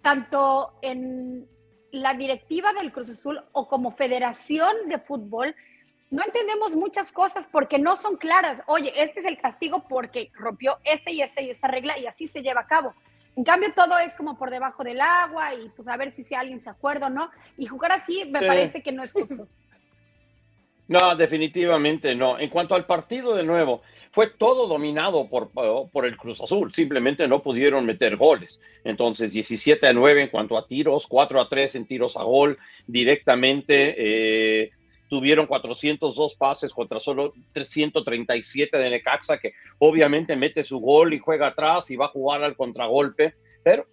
tanto 0.00 0.78
en 0.80 1.46
la 1.90 2.14
directiva 2.14 2.72
del 2.72 2.90
Cruz 2.90 3.10
Azul 3.10 3.38
o 3.52 3.68
como 3.68 3.90
federación 3.90 4.88
de 4.88 4.98
fútbol, 4.98 5.54
no 6.12 6.22
entendemos 6.22 6.76
muchas 6.76 7.10
cosas 7.10 7.48
porque 7.50 7.78
no 7.78 7.96
son 7.96 8.16
claras. 8.16 8.62
Oye, 8.66 8.92
este 8.96 9.20
es 9.20 9.26
el 9.26 9.38
castigo 9.38 9.84
porque 9.88 10.30
rompió 10.34 10.78
esta 10.84 11.10
y 11.10 11.22
esta 11.22 11.40
y 11.40 11.48
esta 11.48 11.68
regla 11.68 11.98
y 11.98 12.06
así 12.06 12.28
se 12.28 12.42
lleva 12.42 12.60
a 12.60 12.66
cabo. 12.66 12.94
En 13.34 13.44
cambio, 13.44 13.72
todo 13.74 13.98
es 13.98 14.14
como 14.14 14.36
por 14.36 14.50
debajo 14.50 14.84
del 14.84 15.00
agua 15.00 15.54
y 15.54 15.70
pues 15.70 15.88
a 15.88 15.96
ver 15.96 16.12
si, 16.12 16.22
si 16.22 16.34
alguien 16.34 16.60
se 16.60 16.68
acuerda 16.68 17.06
o 17.06 17.10
no. 17.10 17.30
Y 17.56 17.64
jugar 17.64 17.92
así 17.92 18.26
me 18.26 18.40
parece 18.40 18.82
que 18.82 18.92
no 18.92 19.02
es 19.02 19.12
justo. 19.12 19.48
No, 20.88 21.16
definitivamente 21.16 22.14
no. 22.14 22.38
En 22.38 22.50
cuanto 22.50 22.74
al 22.74 22.84
partido, 22.84 23.34
de 23.34 23.44
nuevo, 23.44 23.80
fue 24.10 24.26
todo 24.26 24.66
dominado 24.66 25.26
por, 25.30 25.50
por 25.50 26.04
el 26.04 26.18
Cruz 26.18 26.42
Azul. 26.42 26.74
Simplemente 26.74 27.26
no 27.26 27.40
pudieron 27.40 27.86
meter 27.86 28.16
goles. 28.16 28.60
Entonces, 28.84 29.32
17 29.32 29.86
a 29.86 29.92
9 29.94 30.22
en 30.22 30.28
cuanto 30.28 30.58
a 30.58 30.66
tiros, 30.66 31.06
4 31.06 31.40
a 31.40 31.48
3 31.48 31.76
en 31.76 31.86
tiros 31.86 32.18
a 32.18 32.24
gol 32.24 32.58
directamente. 32.86 33.94
Eh, 33.96 34.72
tuvieron 35.12 35.46
402 35.46 36.36
pases 36.36 36.72
contra 36.72 36.98
solo 36.98 37.34
337 37.52 38.78
de 38.78 38.88
Necaxa, 38.88 39.36
que 39.36 39.52
obviamente 39.76 40.34
mete 40.36 40.64
su 40.64 40.78
gol 40.78 41.12
y 41.12 41.18
juega 41.18 41.48
atrás 41.48 41.90
y 41.90 41.96
va 41.96 42.06
a 42.06 42.08
jugar 42.08 42.42
al 42.42 42.56
contragolpe. 42.56 43.34
Pero 43.62 43.86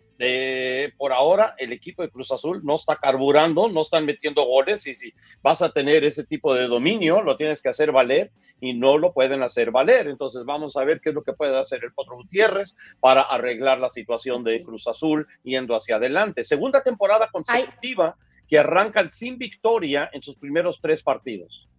por 0.98 1.12
ahora 1.12 1.56
el 1.58 1.74
equipo 1.74 2.04
de 2.04 2.10
Cruz 2.10 2.32
Azul 2.32 2.62
no 2.64 2.76
está 2.76 2.96
carburando, 2.96 3.68
no 3.68 3.82
están 3.82 4.06
metiendo 4.06 4.46
goles 4.46 4.88
y 4.88 4.96
si 4.96 5.14
vas 5.42 5.62
a 5.62 5.74
tener 5.74 6.06
ese 6.06 6.24
tipo 6.24 6.54
de 6.54 6.68
dominio, 6.68 7.22
lo 7.22 7.36
tienes 7.36 7.62
que 7.62 7.68
hacer 7.68 7.92
valer 7.92 8.32
y 8.62 8.74
no 8.74 8.98
lo 8.98 9.12
pueden 9.12 9.44
hacer 9.44 9.72
valer. 9.72 10.08
Entonces 10.08 10.46
vamos 10.46 10.78
a 10.78 10.86
ver 10.86 11.02
qué 11.02 11.10
es 11.10 11.16
lo 11.16 11.24
que 11.24 11.34
puede 11.34 11.60
hacer 11.60 11.84
el 11.84 11.92
Potro 11.92 12.16
Gutiérrez 12.16 12.78
para 13.02 13.24
arreglar 13.24 13.78
la 13.80 13.90
situación 13.90 14.42
de 14.46 14.64
Cruz 14.64 14.88
Azul 14.88 15.28
yendo 15.44 15.76
hacia 15.76 15.98
adelante. 15.98 16.46
Segunda 16.46 16.82
temporada 16.82 17.28
consecutiva 17.30 18.16
que 18.50 18.58
arrancan 18.58 19.12
sin 19.12 19.38
victoria 19.38 20.10
en 20.12 20.24
sus 20.24 20.36
primeros 20.36 20.82
tres 20.82 21.04
partidos. 21.04 21.70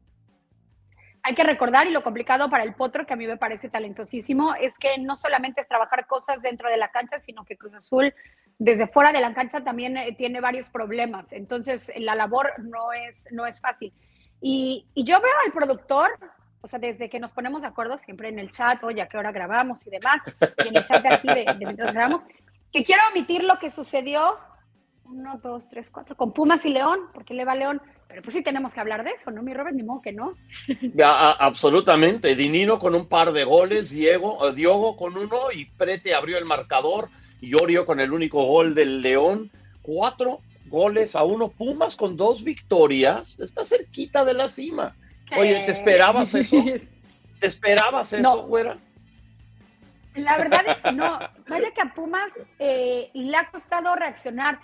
Hay 1.23 1.35
que 1.35 1.43
recordar, 1.43 1.87
y 1.87 1.91
lo 1.91 2.03
complicado 2.03 2.49
para 2.49 2.65
el 2.65 2.75
Potro, 2.75 3.05
que 3.05 3.13
a 3.13 3.17
mí 3.17 3.27
me 3.27 3.37
parece 3.37 3.69
talentosísimo, 3.69 4.55
es 4.55 4.79
que 4.79 4.97
no 4.99 5.17
solamente 5.17 5.61
es 5.61 5.69
trabajar 5.69 6.07
cosas 6.07 6.41
dentro 6.41 6.71
de 6.71 6.79
la 6.79 6.91
cancha, 6.91 7.19
sino 7.19 7.45
que 7.45 7.59
Cruz 7.59 7.75
Azul 7.75 8.15
desde 8.59 8.87
fuera 8.87 9.13
de 9.13 9.21
la 9.21 9.35
cancha 9.35 9.63
también 9.63 9.97
eh, 9.97 10.15
tiene 10.17 10.41
varios 10.41 10.71
problemas. 10.71 11.33
Entonces, 11.33 11.93
la 11.97 12.15
labor 12.15 12.53
no 12.59 12.93
es, 12.93 13.27
no 13.33 13.47
es 13.47 13.61
fácil. 13.61 13.93
Y, 14.41 14.87
yo 14.95 15.21
veo 15.21 15.33
al 15.45 15.53
productor, 15.53 16.11
o 16.61 16.67
sea, 16.67 16.79
desde 16.79 17.11
que 17.11 17.19
nos 17.19 17.33
ponemos 17.33 17.63
de 17.63 17.69
acuerdo 17.69 17.99
siempre 17.99 18.29
en 18.29 18.39
el 18.39 18.51
chat, 18.51 18.83
oye, 18.85 19.03
a 19.03 19.09
qué 19.09 19.19
hora 19.19 19.33
grabamos 19.33 19.87
y 19.87 19.91
demás, 19.91 20.23
y 20.65 20.69
en 20.69 20.77
el 20.77 20.85
chat 20.85 21.03
de 21.03 21.15
aquí 21.15 21.27
de, 21.27 21.45
de 21.59 21.67
mientras 21.67 21.93
grabamos, 21.93 22.25
que 22.73 22.85
quiero 22.85 23.03
omitir 23.11 23.45
lo 23.45 23.59
que 23.59 23.71
sucedió 23.71 24.39
uno, 25.11 25.41
dos, 25.43 25.69
tres, 25.69 25.91
cuatro, 25.91 26.17
con 26.17 26.33
Pumas 26.33 26.65
y 26.65 26.71
León, 26.71 27.01
porque 27.13 27.35
le 27.35 27.45
va 27.45 27.55
León. 27.55 27.83
Pero 28.09 28.23
pues 28.23 28.35
sí 28.35 28.43
tenemos 28.43 28.73
que 28.73 28.81
hablar 28.81 29.05
de 29.05 29.11
eso, 29.11 29.31
¿no, 29.31 29.43
mi 29.43 29.55
Robert? 29.55 29.75
Ni 29.75 29.83
modo 29.83 30.01
que 30.01 30.13
no. 30.13 30.35
absolutamente. 31.05 32.35
Dinino 32.35 32.79
con 32.79 32.95
un 32.95 33.07
par 33.07 33.33
de 33.33 33.45
goles, 33.45 33.91
Diego, 33.91 34.49
eh, 34.49 34.53
Diogo 34.53 34.97
con 34.97 35.17
uno 35.17 35.53
y 35.53 35.67
Prete 35.67 36.15
abrió 36.15 36.39
el 36.39 36.45
marcador. 36.45 37.09
Llorio 37.41 37.87
con 37.87 38.01
el 38.01 38.13
único 38.13 38.45
gol 38.45 38.75
del 38.75 39.01
León. 39.01 39.51
Cuatro 39.83 40.41
goles 40.67 41.17
a 41.17 41.25
uno. 41.25 41.49
Pumas 41.49 41.97
con 41.97 42.17
dos 42.17 42.45
victorias. 42.45 43.39
Está 43.41 43.65
cerquita 43.65 44.25
de 44.25 44.35
la 44.35 44.49
cima. 44.49 44.95
Oye, 45.39 45.63
¿te 45.65 45.73
esperabas 45.73 46.35
eso? 46.35 46.57
¿Te 47.41 47.47
esperabas 47.47 48.13
eso, 48.13 48.47
fuera? 48.49 48.77
La 50.15 50.37
verdad 50.37 50.65
es 50.67 50.79
que 50.79 50.93
no. 50.93 51.19
Vaya 51.49 51.71
que 51.73 51.81
a 51.81 51.95
Pumas 51.95 52.33
eh, 52.59 53.11
le 53.15 53.37
ha 53.37 53.49
costado 53.51 53.95
reaccionar. 53.95 54.59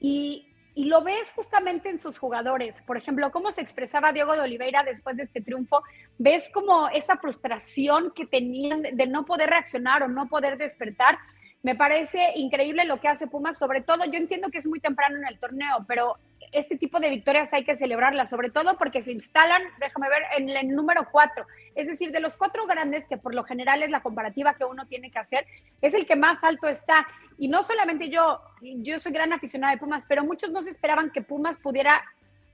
Y, 0.00 0.44
lo 0.76 1.02
ves 1.02 1.32
justamente 1.34 1.90
en 1.90 1.98
sus 1.98 2.18
jugadores. 2.18 2.82
Por 2.82 2.96
ejemplo, 2.96 3.32
cómo 3.32 3.50
se 3.50 3.60
expresaba 3.60 4.12
Diego 4.12 4.34
de 4.34 4.42
Oliveira 4.42 4.84
después 4.84 5.16
de 5.16 5.24
este 5.24 5.40
triunfo. 5.40 5.82
Ves 6.18 6.50
como 6.54 6.88
esa 6.90 7.16
frustración 7.16 8.12
que 8.14 8.26
tenían 8.26 8.82
de 8.82 9.06
no 9.08 9.24
poder 9.24 9.50
reaccionar 9.50 10.04
o 10.04 10.08
no 10.08 10.28
poder 10.28 10.56
despertar. 10.56 11.18
Me 11.62 11.74
parece 11.74 12.32
increíble 12.36 12.84
lo 12.84 13.00
que 13.00 13.08
hace 13.08 13.26
Pumas, 13.26 13.58
sobre 13.58 13.80
todo, 13.80 14.04
yo 14.04 14.18
entiendo 14.18 14.48
que 14.50 14.58
es 14.58 14.66
muy 14.66 14.78
temprano 14.78 15.18
en 15.18 15.26
el 15.26 15.40
torneo, 15.40 15.84
pero 15.88 16.16
este 16.52 16.78
tipo 16.78 17.00
de 17.00 17.10
victorias 17.10 17.52
hay 17.52 17.64
que 17.64 17.76
celebrarlas, 17.76 18.30
sobre 18.30 18.50
todo 18.50 18.78
porque 18.78 19.02
se 19.02 19.12
instalan, 19.12 19.62
déjame 19.80 20.08
ver, 20.08 20.22
en 20.36 20.48
el 20.48 20.68
número 20.68 21.08
cuatro. 21.10 21.46
Es 21.74 21.88
decir, 21.88 22.12
de 22.12 22.20
los 22.20 22.36
cuatro 22.36 22.66
grandes, 22.66 23.08
que 23.08 23.18
por 23.18 23.34
lo 23.34 23.42
general 23.42 23.82
es 23.82 23.90
la 23.90 24.02
comparativa 24.02 24.54
que 24.54 24.64
uno 24.64 24.86
tiene 24.86 25.10
que 25.10 25.18
hacer, 25.18 25.46
es 25.82 25.94
el 25.94 26.06
que 26.06 26.16
más 26.16 26.44
alto 26.44 26.68
está. 26.68 27.06
Y 27.38 27.48
no 27.48 27.62
solamente 27.62 28.08
yo, 28.08 28.40
yo 28.60 28.98
soy 28.98 29.12
gran 29.12 29.32
aficionada 29.32 29.72
de 29.72 29.80
Pumas, 29.80 30.06
pero 30.06 30.24
muchos 30.24 30.50
no 30.50 30.62
se 30.62 30.70
esperaban 30.70 31.10
que 31.10 31.22
Pumas 31.22 31.58
pudiera 31.58 32.02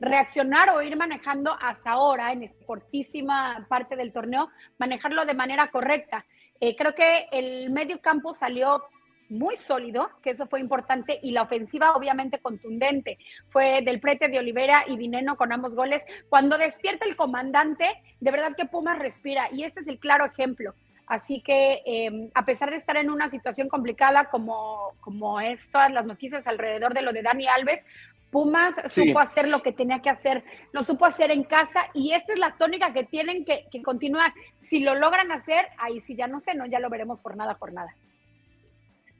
reaccionar 0.01 0.71
o 0.71 0.83
ir 0.83 0.97
manejando 0.97 1.57
hasta 1.61 1.93
ahora, 1.93 2.33
en 2.33 2.43
esta 2.43 2.65
cortísima 2.67 3.67
parte 3.69 3.97
del 3.97 4.13
torneo, 4.13 4.51
manejarlo 4.79 5.25
de 5.25 5.35
manera 5.35 5.69
correcta. 5.69 6.25
Eh, 6.67 6.77
creo 6.77 6.95
que 6.95 7.27
el 7.31 7.69
medio 7.69 8.01
campo 8.01 8.33
salió 8.33 8.85
muy 9.29 9.55
sólido, 9.55 10.09
que 10.23 10.31
eso 10.31 10.47
fue 10.47 10.61
importante, 10.61 11.21
y 11.23 11.33
la 11.33 11.43
ofensiva 11.43 11.95
obviamente 11.95 12.39
contundente. 12.39 13.19
Fue 13.51 13.83
del 13.83 14.01
prete 14.01 14.29
de 14.29 14.39
Olivera 14.39 14.87
y 14.89 14.97
Dineno 14.97 15.37
con 15.37 15.53
ambos 15.53 15.75
goles. 15.75 16.03
Cuando 16.31 16.57
despierta 16.57 17.05
el 17.07 17.17
comandante, 17.17 17.87
de 18.19 18.31
verdad 18.31 18.57
que 18.57 18.65
Pumas 18.65 18.99
respira, 18.99 19.51
y 19.53 19.65
este 19.65 19.81
es 19.81 19.89
el 19.89 19.99
claro 19.99 20.25
ejemplo. 20.25 20.73
Así 21.07 21.41
que 21.41 21.83
em, 21.85 22.31
a 22.35 22.45
pesar 22.45 22.71
de 22.71 22.77
estar 22.77 22.97
en 22.97 23.11
una 23.11 23.29
situación 23.29 23.69
complicada 23.69 24.31
como, 24.31 24.95
como 25.01 25.41
es 25.41 25.71
todas 25.71 25.93
las 25.93 26.07
noticias 26.07 26.47
alrededor 26.47 26.95
de 26.95 27.03
lo 27.03 27.13
de 27.13 27.23
Dani 27.23 27.47
Alves, 27.47 27.87
Pumas 28.31 28.83
supo 28.93 29.21
hacer 29.21 29.47
lo 29.47 29.63
que 29.63 29.71
tenía 29.71 30.03
que 30.03 30.11
hacer, 30.11 30.43
lo 30.73 30.83
supo 30.83 31.07
hacer 31.07 31.31
en 31.31 31.45
casa 31.45 31.87
y 31.95 32.15
esta 32.15 32.33
es 32.33 32.41
la 32.41 32.57
tónica 32.57 32.93
que 32.93 33.05
tienen 33.05 33.45
que, 33.45 33.67
que 33.71 33.81
continuar. 33.81 34.33
Si 34.61 34.81
lo 34.81 34.97
logran 34.97 35.31
hacer, 35.31 35.67
ahí 35.79 36.01
sí 36.01 36.17
ya 36.17 36.27
no 36.27 36.41
sé, 36.41 36.55
no, 36.55 36.67
ya 36.67 36.81
lo 36.81 36.91
veremos 36.91 37.23
jornada 37.23 37.57
por 37.59 37.73
nada. 37.73 37.95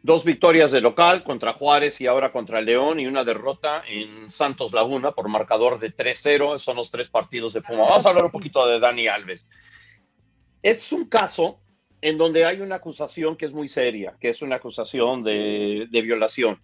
Dos 0.03 0.25
victorias 0.25 0.73
de 0.73 0.81
local 0.81 1.23
contra 1.23 1.53
Juárez 1.53 2.01
y 2.01 2.09
ahora 2.09 2.33
contra 2.33 2.61
León 2.61 2.99
y 2.99 3.07
una 3.07 3.25
derrota 3.25 3.85
en 3.89 4.31
Santos 4.31 4.73
Laguna 4.73 5.13
por 5.13 5.29
marcador 5.29 5.79
de 5.79 5.97
3-0. 5.97 6.59
Son 6.59 6.77
los 6.77 6.91
tres 6.91 7.09
partidos 7.09 7.53
de 7.53 7.63
Pumas. 7.63 7.89
Vamos 7.89 8.05
a 8.05 8.11
hablar 8.11 8.25
un 8.25 8.31
poquito 8.31 8.67
de 8.67 8.81
Dani 8.81 9.07
Alves. 9.07 9.47
Es 10.61 10.93
un 10.93 11.09
caso 11.09 11.61
en 12.05 12.19
donde 12.19 12.45
hay 12.45 12.61
una 12.61 12.75
acusación 12.75 13.35
que 13.35 13.47
es 13.47 13.53
muy 13.53 13.67
seria, 13.67 14.15
que 14.21 14.29
es 14.29 14.43
una 14.43 14.57
acusación 14.57 15.23
de, 15.23 15.87
de 15.91 16.03
violación. 16.03 16.61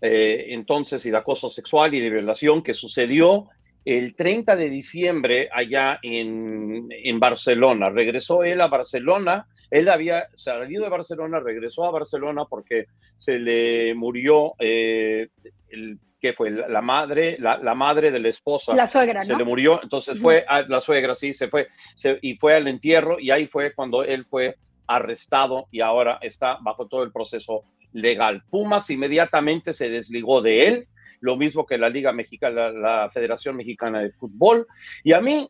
Eh, 0.00 0.54
entonces 0.54 1.04
y 1.04 1.10
de 1.10 1.16
acoso 1.16 1.50
sexual 1.50 1.94
y 1.94 2.00
de 2.00 2.10
violación 2.10 2.62
que 2.62 2.72
sucedió 2.74 3.48
el 3.84 4.14
30 4.14 4.54
de 4.54 4.70
diciembre 4.70 5.48
allá 5.52 5.98
en, 6.00 6.86
en, 6.90 7.18
Barcelona. 7.18 7.90
Regresó 7.90 8.44
él 8.44 8.60
a 8.60 8.68
Barcelona, 8.68 9.48
él 9.68 9.88
había 9.88 10.28
salido 10.34 10.84
de 10.84 10.90
Barcelona, 10.90 11.40
regresó 11.40 11.86
a 11.86 11.90
Barcelona 11.90 12.44
porque 12.48 12.86
se 13.16 13.40
le 13.40 13.96
murió, 13.96 14.54
eh, 14.60 15.26
el, 15.70 15.98
¿qué 16.20 16.34
fue? 16.34 16.52
La 16.52 16.82
madre, 16.82 17.36
la, 17.40 17.58
la, 17.58 17.74
madre 17.74 18.12
de 18.12 18.20
la 18.20 18.28
esposa. 18.28 18.76
La 18.76 18.86
suegra, 18.86 19.22
Se 19.22 19.34
le 19.34 19.42
murió, 19.42 19.80
entonces 19.82 20.20
fue 20.20 20.44
a 20.46 20.62
la 20.62 20.80
suegra, 20.80 21.16
sí, 21.16 21.34
se 21.34 21.48
fue, 21.48 21.66
se, 21.96 22.16
y 22.22 22.36
fue 22.36 22.54
al 22.54 22.68
entierro 22.68 23.18
y 23.18 23.32
ahí 23.32 23.48
fue 23.48 23.74
cuando 23.74 24.04
él 24.04 24.24
fue 24.24 24.54
arrestado 24.86 25.66
y 25.70 25.80
ahora 25.80 26.18
está 26.20 26.58
bajo 26.60 26.86
todo 26.86 27.02
el 27.02 27.12
proceso 27.12 27.64
legal. 27.92 28.42
Pumas 28.50 28.90
inmediatamente 28.90 29.72
se 29.72 29.88
desligó 29.88 30.42
de 30.42 30.66
él, 30.66 30.88
lo 31.20 31.36
mismo 31.36 31.64
que 31.64 31.78
la 31.78 31.88
Liga 31.88 32.12
Mexicana, 32.12 32.70
la, 32.70 33.10
Federación 33.10 33.56
Mexicana 33.56 34.00
de 34.00 34.12
Fútbol. 34.12 34.66
Y 35.02 35.12
a 35.12 35.20
mí 35.20 35.48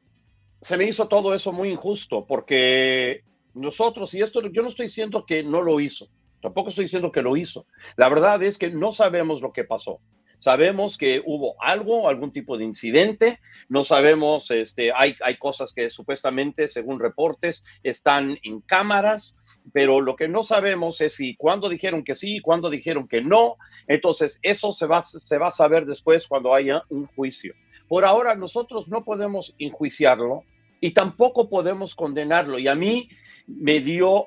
se 0.61 0.77
me 0.77 0.85
hizo 0.85 1.09
todo 1.09 1.35
eso 1.35 1.53
muy 1.53 1.71
injusto, 1.71 2.27
porque 2.27 3.23
nosotros, 3.55 4.15
y 4.15 4.23
esto 4.23 4.41
yo 4.43 4.63
no 4.63 4.69
estoy 4.69 4.87
diciendo 4.87 5.25
que 5.27 5.43
no 5.43 5.63
lo 5.63 5.81
hizo, 5.81 6.09
tampoco 6.41 6.69
estoy 6.69 6.85
diciendo 6.85 7.11
que 7.11 7.23
lo 7.23 7.37
hizo. 7.37 7.67
La 7.97 8.09
verdad 8.09 8.43
es 8.43 8.59
que 8.59 8.71
no 8.71 8.93
sabemos 8.93 9.41
lo 9.41 9.53
que 9.53 9.65
pasó. 9.65 10.01
Sabemos 10.39 10.99
que 10.99 11.23
hubo 11.25 11.57
algo, 11.63 12.09
algún 12.09 12.33
tipo 12.33 12.57
de 12.59 12.65
incidente, 12.65 13.41
no 13.69 13.85
sabemos, 13.85 14.51
este, 14.51 14.93
hay, 14.95 15.17
hay 15.23 15.37
cosas 15.37 15.73
que 15.73 15.91
supuestamente, 15.91 16.69
según 16.69 17.01
reportes, 17.01 17.65
están 17.83 18.39
en 18.43 18.61
cámaras, 18.61 19.37
pero 19.73 20.01
lo 20.01 20.17
que 20.17 20.29
no 20.29 20.43
sabemos 20.43 21.01
es 21.01 21.15
si 21.15 21.37
cuándo 21.37 21.69
dijeron 21.69 22.05
que 22.05 22.15
sí, 22.15 22.41
cuándo 22.41 22.69
dijeron 22.71 23.09
que 23.09 23.23
no. 23.23 23.57
Entonces, 23.87 24.39
eso 24.43 24.73
se 24.73 24.87
va, 24.87 25.03
se 25.03 25.39
va 25.39 25.49
a 25.49 25.53
saber 25.53 25.87
después 25.87 26.27
cuando 26.29 26.55
haya 26.55 26.83
un 26.91 27.07
juicio. 27.07 27.55
Por 27.89 28.05
ahora, 28.05 28.35
nosotros 28.35 28.89
no 28.89 29.05
podemos 29.05 29.55
enjuiciarlo 29.59 30.43
y 30.81 30.93
tampoco 30.93 31.49
podemos 31.49 31.95
condenarlo. 31.95 32.59
Y 32.59 32.69
a 32.69 32.75
mí 32.75 33.09
me 33.47 33.81
dio 33.81 34.27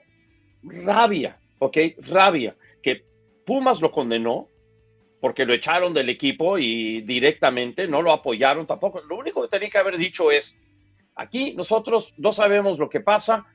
rabia, 0.63 1.39
¿ok? 1.59 1.77
Rabia, 1.99 2.55
que 2.81 3.05
Pumas 3.45 3.79
lo 3.81 3.91
condenó 3.91 4.49
porque 5.19 5.45
lo 5.45 5.53
echaron 5.53 5.93
del 5.93 6.09
equipo 6.09 6.57
y 6.57 7.01
directamente 7.01 7.87
no 7.87 8.01
lo 8.01 8.11
apoyaron 8.11 8.67
tampoco. 8.67 9.01
Lo 9.01 9.17
único 9.17 9.41
que 9.41 9.47
tenía 9.47 9.69
que 9.69 9.77
haber 9.77 9.97
dicho 9.97 10.31
es, 10.31 10.57
aquí 11.15 11.53
nosotros 11.53 12.13
no 12.17 12.31
sabemos 12.31 12.77
lo 12.77 12.89
que 12.89 12.99
pasa, 12.99 13.45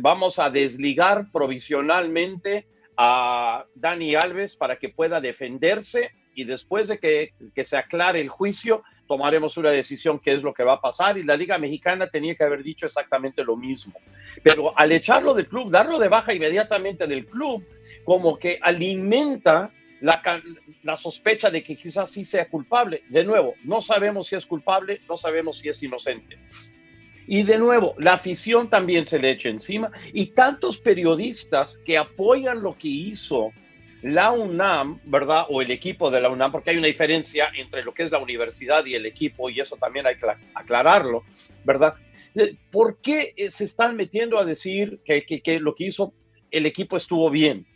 vamos 0.00 0.38
a 0.38 0.50
desligar 0.50 1.30
provisionalmente 1.32 2.66
a 2.96 3.64
Dani 3.74 4.14
Alves 4.14 4.56
para 4.56 4.76
que 4.76 4.88
pueda 4.88 5.20
defenderse 5.20 6.10
y 6.34 6.44
después 6.44 6.88
de 6.88 6.98
que, 6.98 7.32
que, 7.54 7.64
se 7.64 7.76
aclare 7.76 8.20
el 8.20 8.28
juicio, 8.28 8.82
tomaremos 9.06 9.56
una 9.56 9.72
decisión 9.72 10.20
qué 10.20 10.34
es 10.34 10.42
lo 10.42 10.54
que 10.54 10.62
va 10.62 10.74
a 10.74 10.80
pasar 10.80 11.18
y 11.18 11.24
la 11.24 11.36
Liga 11.36 11.58
Mexicana 11.58 12.08
tenía 12.08 12.34
que 12.34 12.44
haber 12.44 12.62
dicho 12.62 12.86
exactamente 12.86 13.42
lo 13.42 13.56
mismo. 13.56 13.94
Pero 14.42 14.76
al 14.78 14.92
echarlo 14.92 15.34
del 15.34 15.48
club, 15.48 15.70
darlo 15.70 15.98
de 15.98 16.08
baja 16.08 16.34
inmediatamente 16.34 17.06
del 17.06 17.26
club, 17.26 17.64
como 18.04 18.38
que 18.38 18.58
alimenta 18.62 19.72
la, 20.00 20.96
sospecha 20.96 21.50
de 21.50 21.62
que 21.62 21.76
quizás 21.76 22.10
sí 22.10 22.24
sea 22.24 22.48
culpable. 22.48 23.02
De 23.08 23.24
nuevo, 23.24 23.54
no 23.64 23.82
sabemos 23.82 24.28
si 24.28 24.36
es 24.36 24.46
culpable, 24.46 25.00
no 25.08 25.16
sabemos 25.16 25.58
si 25.58 25.68
es 25.68 25.82
inocente. 25.82 26.38
Y 27.26 27.42
de 27.42 27.58
nuevo, 27.58 27.94
la 27.98 28.14
afición 28.14 28.70
también 28.70 29.06
se 29.06 29.18
le 29.18 29.30
echa 29.30 29.48
encima 29.50 29.90
y 30.12 30.26
tantos 30.26 30.78
periodistas 30.78 31.78
que 31.84 31.98
apoyan 31.98 32.62
lo 32.62 32.76
que 32.78 32.88
hizo 32.88 33.52
la 34.02 34.30
UNAM, 34.30 35.00
¿verdad? 35.04 35.44
O 35.50 35.60
el 35.60 35.70
equipo 35.70 36.10
de 36.10 36.20
la 36.20 36.30
UNAM, 36.30 36.52
porque 36.52 36.70
hay 36.70 36.78
una 36.78 36.86
diferencia 36.86 37.50
entre 37.54 37.84
lo 37.84 37.92
que 37.92 38.04
es 38.04 38.10
la 38.10 38.18
universidad 38.18 38.86
y 38.86 38.94
el 38.94 39.04
equipo 39.04 39.50
y 39.50 39.60
eso 39.60 39.76
también 39.76 40.06
hay 40.06 40.16
que 40.16 40.26
aclararlo, 40.54 41.24
¿verdad? 41.64 41.94
¿Por 42.70 42.98
qué 43.02 43.34
eh, 43.36 43.50
se 43.50 43.64
están 43.64 43.96
metiendo 43.96 44.38
a 44.38 44.44
decir 44.44 45.00
que 45.04 45.60
lo 45.60 45.74
que 45.74 45.86
hizo 45.86 46.14
el 46.50 46.64
equipo 46.64 46.96
estuvo 46.96 47.28
bien? 47.30 47.66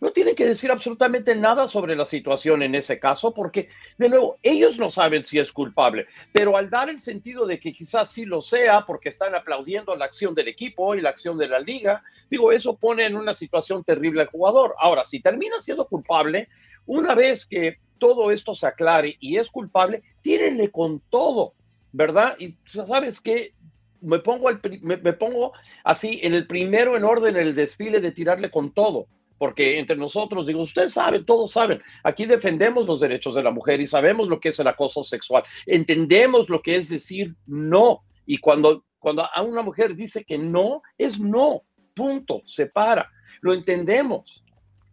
No 0.00 0.12
tienen 0.12 0.34
que 0.34 0.46
decir 0.46 0.70
absolutamente 0.70 1.36
nada 1.36 1.68
sobre 1.68 1.94
la 1.94 2.06
situación 2.06 2.62
en 2.62 2.74
ese 2.74 2.98
caso, 2.98 3.32
porque, 3.34 3.68
de 3.98 4.08
nuevo, 4.08 4.38
ellos 4.42 4.78
no 4.78 4.88
saben 4.88 5.24
si 5.24 5.38
es 5.38 5.52
culpable, 5.52 6.06
pero 6.32 6.56
al 6.56 6.70
dar 6.70 6.88
el 6.88 7.00
sentido 7.00 7.46
de 7.46 7.60
que 7.60 7.72
quizás 7.72 8.10
sí 8.10 8.24
lo 8.24 8.40
sea, 8.40 8.86
porque 8.86 9.10
están 9.10 9.34
aplaudiendo 9.34 9.94
la 9.94 10.06
acción 10.06 10.34
del 10.34 10.48
equipo 10.48 10.94
y 10.94 11.02
la 11.02 11.10
acción 11.10 11.36
de 11.36 11.48
la 11.48 11.60
liga, 11.60 12.02
digo, 12.30 12.50
eso 12.50 12.76
pone 12.76 13.04
en 13.04 13.14
una 13.14 13.34
situación 13.34 13.84
terrible 13.84 14.22
al 14.22 14.28
jugador. 14.28 14.74
Ahora, 14.78 15.04
si 15.04 15.20
termina 15.20 15.60
siendo 15.60 15.86
culpable, 15.86 16.48
una 16.86 17.14
vez 17.14 17.44
que 17.44 17.78
todo 17.98 18.30
esto 18.30 18.54
se 18.54 18.66
aclare 18.66 19.16
y 19.20 19.36
es 19.36 19.50
culpable, 19.50 20.02
tírenle 20.22 20.70
con 20.70 21.00
todo, 21.10 21.52
¿verdad? 21.92 22.36
Y 22.38 22.56
sabes 22.64 23.20
qué, 23.20 23.52
me 24.00 24.18
pongo, 24.20 24.48
me, 24.80 24.96
me 24.96 25.12
pongo 25.12 25.52
así 25.84 26.20
en 26.22 26.32
el 26.32 26.46
primero 26.46 26.96
en 26.96 27.04
orden 27.04 27.36
el 27.36 27.54
desfile 27.54 28.00
de 28.00 28.12
tirarle 28.12 28.50
con 28.50 28.72
todo 28.72 29.06
porque 29.40 29.78
entre 29.78 29.96
nosotros, 29.96 30.46
digo, 30.46 30.60
ustedes 30.60 30.92
saben, 30.92 31.24
todos 31.24 31.50
saben, 31.50 31.80
aquí 32.04 32.26
defendemos 32.26 32.86
los 32.86 33.00
derechos 33.00 33.34
de 33.34 33.42
la 33.42 33.50
mujer 33.50 33.80
y 33.80 33.86
sabemos 33.86 34.28
lo 34.28 34.38
que 34.38 34.50
es 34.50 34.60
el 34.60 34.66
acoso 34.66 35.02
sexual, 35.02 35.44
entendemos 35.64 36.50
lo 36.50 36.60
que 36.60 36.76
es 36.76 36.90
decir 36.90 37.34
no, 37.46 38.02
y 38.26 38.36
cuando, 38.36 38.84
cuando 38.98 39.26
a 39.34 39.40
una 39.40 39.62
mujer 39.62 39.94
dice 39.94 40.26
que 40.26 40.36
no, 40.36 40.82
es 40.98 41.18
no, 41.18 41.62
punto, 41.94 42.42
se 42.44 42.66
para, 42.66 43.10
lo 43.40 43.54
entendemos, 43.54 44.44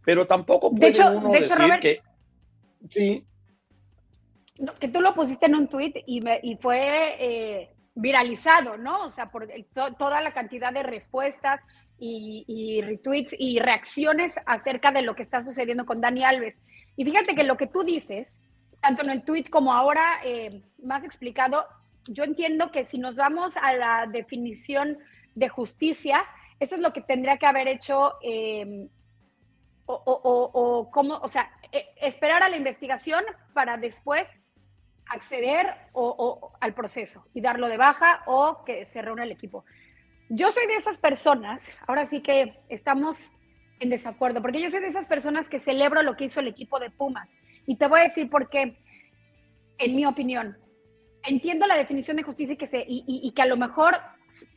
pero 0.05 0.25
tampoco 0.25 0.73
puede 0.73 0.93
uno 1.09 1.29
decir 1.29 1.57
que, 1.81 1.99
sí. 2.87 3.25
Que 4.79 4.87
tú 4.87 5.01
lo 5.01 5.13
pusiste 5.13 5.47
en 5.47 5.55
un 5.55 5.67
tuit 5.67 5.97
y, 6.05 6.23
y 6.41 6.55
fue... 6.55 7.15
Eh, 7.19 7.73
viralizado, 7.99 8.77
¿no? 8.77 9.05
O 9.05 9.09
sea, 9.09 9.31
por 9.31 9.47
toda 9.97 10.21
la 10.21 10.31
cantidad 10.31 10.71
de 10.71 10.83
respuestas 10.83 11.61
y, 11.99 12.81
retweets 12.81 13.35
y 13.37 13.59
reacciones 13.59 14.39
acerca 14.45 14.91
de 14.91 15.01
lo 15.01 15.15
que 15.15 15.23
está 15.23 15.41
sucediendo 15.41 15.85
con 15.85 16.01
Dani 16.01 16.23
Alves. 16.23 16.61
Y 16.95 17.05
fíjate 17.05 17.35
que 17.35 17.43
lo 17.43 17.57
que 17.57 17.67
tú 17.67 17.83
dices, 17.83 18.37
tanto 18.81 19.03
en 19.03 19.09
el 19.09 19.23
tweet 19.23 19.45
como 19.45 19.73
ahora 19.73 20.19
eh, 20.23 20.61
más 20.83 21.03
explicado, 21.03 21.65
yo 22.09 22.23
entiendo 22.23 22.71
que 22.71 22.85
si 22.85 22.97
nos 22.97 23.15
vamos 23.15 23.57
a 23.57 23.73
la 23.73 24.07
definición 24.07 24.97
de 25.35 25.49
justicia, 25.49 26.23
eso 26.59 26.75
es 26.75 26.81
lo 26.81 26.93
que 26.93 27.01
tendría 27.01 27.37
que 27.37 27.45
haber 27.45 27.67
hecho 27.67 28.13
em, 28.21 28.87
o, 29.85 29.93
o, 29.93 30.51
o, 30.53 30.91
cómo, 30.91 31.15
o 31.15 31.29
sea, 31.29 31.49
e, 31.71 31.85
esperar 32.01 32.43
a 32.43 32.49
la 32.49 32.57
investigación 32.57 33.23
para 33.53 33.77
después 33.77 34.35
acceder 35.09 35.67
o, 35.93 36.51
al 36.59 36.73
proceso 36.73 37.25
y 37.33 37.41
darlo 37.41 37.67
de 37.67 37.77
baja 37.77 38.23
o 38.25 38.63
que 38.65 38.85
se 38.85 39.01
reúna 39.01 39.23
el 39.23 39.31
equipo. 39.31 39.65
Yo 40.29 40.51
soy 40.51 40.67
de 40.67 40.75
esas 40.75 40.97
personas, 40.97 41.63
ahora 41.87 42.05
sí 42.05 42.21
que 42.21 42.59
estamos 42.67 43.17
en 43.79 43.89
desacuerdo, 43.89 44.41
porque 44.41 44.61
yo 44.61 44.69
soy 44.69 44.81
de 44.81 44.87
esas 44.87 45.07
personas 45.07 45.47
que 45.47 45.57
celebro 45.57 46.03
lo 46.03 46.17
que 46.17 46.25
hizo 46.25 46.41
el 46.41 46.49
equipo 46.49 46.79
de 46.79 46.89
Pumas. 46.89 47.37
Y 47.65 47.77
te 47.77 47.87
voy 47.87 48.01
a 48.01 48.03
decir 48.03 48.29
por 48.29 48.49
qué, 48.49 48.77
en 49.77 49.95
mi 49.95 50.05
opinión. 50.05 50.57
Entiendo 51.23 51.65
la 51.65 51.77
definición 51.77 52.17
de 52.17 52.23
justicia 52.23 52.53
y 52.53 52.57
que, 52.57 52.85
y 52.87 53.31
que 53.31 53.41
a 53.41 53.45
lo 53.45 53.55
mejor 53.55 53.97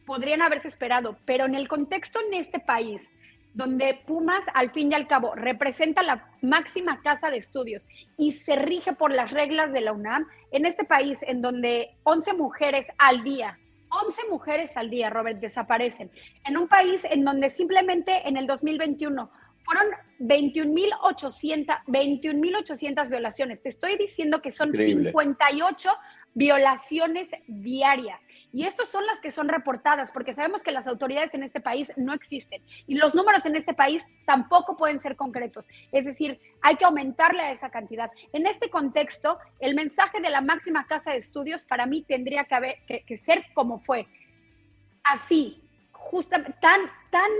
podrían 0.06 0.42
haberse 0.42 0.66
esperado, 0.66 1.18
pero 1.24 1.44
en 1.44 1.54
el 1.54 1.68
contexto 1.68 2.18
en 2.20 2.34
este 2.34 2.58
país, 2.58 3.08
donde 3.54 4.00
Pumas, 4.06 4.46
al 4.54 4.72
fin 4.72 4.90
y 4.90 4.94
al 4.94 5.06
cabo, 5.06 5.36
representa 5.36 6.02
la 6.02 6.28
máxima 6.42 7.00
casa 7.00 7.30
de 7.30 7.36
estudios 7.36 7.88
y 8.16 8.32
se 8.32 8.56
rige 8.56 8.92
por 8.92 9.12
las 9.12 9.30
reglas 9.30 9.72
de 9.72 9.82
la 9.82 9.92
UNAM, 9.92 10.26
en 10.50 10.66
este 10.66 10.84
país 10.84 11.22
en 11.22 11.40
donde 11.40 11.96
11 12.02 12.34
mujeres 12.34 12.88
al 12.98 13.22
día 13.22 13.56
11 13.90 14.22
mujeres 14.30 14.76
al 14.76 14.90
día, 14.90 15.10
Robert, 15.10 15.40
desaparecen. 15.40 16.10
En 16.44 16.56
un 16.56 16.68
país 16.68 17.04
en 17.04 17.24
donde 17.24 17.50
simplemente 17.50 18.26
en 18.28 18.36
el 18.36 18.46
2021 18.46 19.30
fueron 19.62 19.86
21.800 20.20 21.80
21, 21.86 22.58
violaciones. 23.10 23.62
Te 23.62 23.68
estoy 23.68 23.96
diciendo 23.96 24.40
que 24.40 24.50
son 24.50 24.72
58 24.72 25.90
violaciones 26.34 27.28
diarias. 27.46 28.22
Y 28.52 28.64
estas 28.64 28.88
son 28.88 29.06
las 29.06 29.20
que 29.20 29.30
son 29.30 29.48
reportadas, 29.48 30.10
porque 30.10 30.34
sabemos 30.34 30.62
que 30.62 30.72
las 30.72 30.86
autoridades 30.86 31.34
en 31.34 31.42
este 31.42 31.60
país 31.60 31.92
no 31.96 32.12
existen 32.12 32.62
y 32.86 32.96
los 32.96 33.14
números 33.14 33.46
en 33.46 33.54
este 33.54 33.74
país 33.74 34.04
tampoco 34.26 34.76
pueden 34.76 34.98
ser 34.98 35.16
concretos. 35.16 35.68
Es 35.92 36.04
decir, 36.04 36.40
hay 36.60 36.76
que 36.76 36.84
aumentarle 36.84 37.42
a 37.42 37.52
esa 37.52 37.70
cantidad. 37.70 38.10
En 38.32 38.46
este 38.46 38.68
contexto, 38.68 39.38
el 39.60 39.74
mensaje 39.74 40.20
de 40.20 40.30
la 40.30 40.40
máxima 40.40 40.86
casa 40.86 41.12
de 41.12 41.18
estudios 41.18 41.62
para 41.64 41.86
mí 41.86 42.02
tendría 42.02 42.44
que, 42.44 43.04
que, 43.06 43.16
ser 43.16 43.44
como 43.54 43.78
fue. 43.78 44.08
Así, 45.04 45.62
justamente, 45.92 46.58
tan, 46.60 46.80
tan 47.10 47.30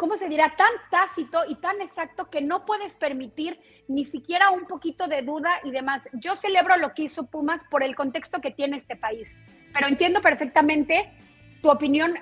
¿cómo 0.00 0.16
se 0.16 0.30
dirá? 0.30 0.56
Tan 0.56 0.72
tácito 0.90 1.42
y 1.46 1.56
tan 1.56 1.82
exacto 1.82 2.30
que 2.30 2.40
no 2.40 2.64
puedes 2.64 2.94
permitir 2.94 3.60
ni 3.86 4.06
siquiera 4.06 4.48
un 4.48 4.64
poquito 4.64 5.08
de 5.08 5.20
duda 5.20 5.60
y 5.62 5.72
demás. 5.72 6.08
Yo 6.14 6.34
celebro 6.34 6.78
lo 6.78 6.94
que 6.94 7.02
hizo 7.02 7.26
Pumas 7.26 7.64
por 7.70 7.82
el 7.82 7.94
contexto 7.94 8.40
que 8.40 8.50
tiene 8.50 8.78
este 8.78 8.96
país, 8.96 9.36
pero 9.74 9.88
entiendo 9.88 10.22
perfectamente 10.22 11.12
tu 11.60 11.70
opinión 11.70 12.14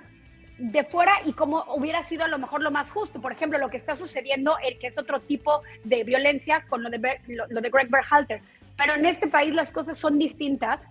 de 0.59 0.83
fuera 0.83 1.13
y 1.25 1.35
cómo 1.35 1.67
hubiera 1.77 2.03
sido 2.03 2.25
a 2.25 2.29
lo 2.29 2.41
mejor 2.41 2.65
lo 2.65 2.73
más 2.73 2.91
justo. 2.91 3.21
Por 3.21 3.31
ejemplo, 3.31 3.59
lo 3.59 3.71
que 3.71 3.77
está 3.77 3.95
sucediendo, 3.95 4.59
el 4.65 4.81
que 4.81 4.89
es 4.89 4.99
otro 4.99 5.21
tipo 5.21 5.63
de 5.85 6.03
violencia 6.03 6.67
con 6.69 6.83
lo 6.83 6.91
de, 6.91 7.21
lo, 7.29 7.47
lo 7.49 7.61
de 7.61 7.71
Greg 7.71 7.91
Berhalter. 7.91 8.43
Pero 8.77 8.95
en 8.95 9.07
este 9.07 9.29
país 9.29 9.55
las 9.55 9.71
cosas 9.71 9.97
son 9.97 10.19
distintas 10.19 10.91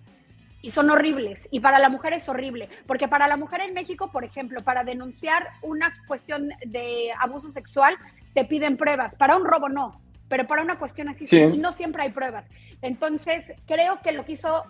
y 0.62 0.70
son 0.70 0.90
horribles. 0.90 1.48
Y 1.50 1.60
para 1.60 1.78
la 1.78 1.88
mujer 1.88 2.12
es 2.12 2.28
horrible, 2.28 2.68
porque 2.86 3.08
para 3.08 3.28
la 3.28 3.36
mujer 3.36 3.60
en 3.60 3.74
México, 3.74 4.10
por 4.10 4.24
ejemplo, 4.24 4.60
para 4.64 4.84
denunciar 4.84 5.48
una 5.62 5.92
cuestión 6.06 6.50
de 6.66 7.10
abuso 7.18 7.48
sexual, 7.48 7.96
te 8.34 8.44
piden 8.44 8.76
pruebas. 8.76 9.16
Para 9.16 9.36
un 9.36 9.44
robo 9.44 9.68
no, 9.68 10.00
pero 10.28 10.46
para 10.46 10.62
una 10.62 10.78
cuestión 10.78 11.08
así, 11.08 11.26
y 11.30 11.58
no 11.58 11.72
siempre 11.72 12.02
hay 12.02 12.10
pruebas. 12.10 12.50
Entonces, 12.82 13.52
creo 13.66 14.00
que 14.02 14.12
lo 14.12 14.24
que 14.24 14.32
hizo 14.32 14.64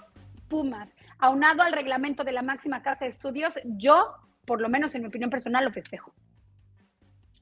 Pumas, 0.48 0.96
aunado 1.18 1.62
al 1.62 1.72
reglamento 1.72 2.24
de 2.24 2.32
la 2.32 2.40
máxima 2.40 2.82
casa 2.82 3.04
de 3.04 3.10
estudios, 3.10 3.52
yo, 3.64 4.14
por 4.46 4.62
lo 4.62 4.70
menos 4.70 4.94
en 4.94 5.02
mi 5.02 5.08
opinión 5.08 5.28
personal, 5.28 5.64
lo 5.64 5.72
festejo. 5.72 6.14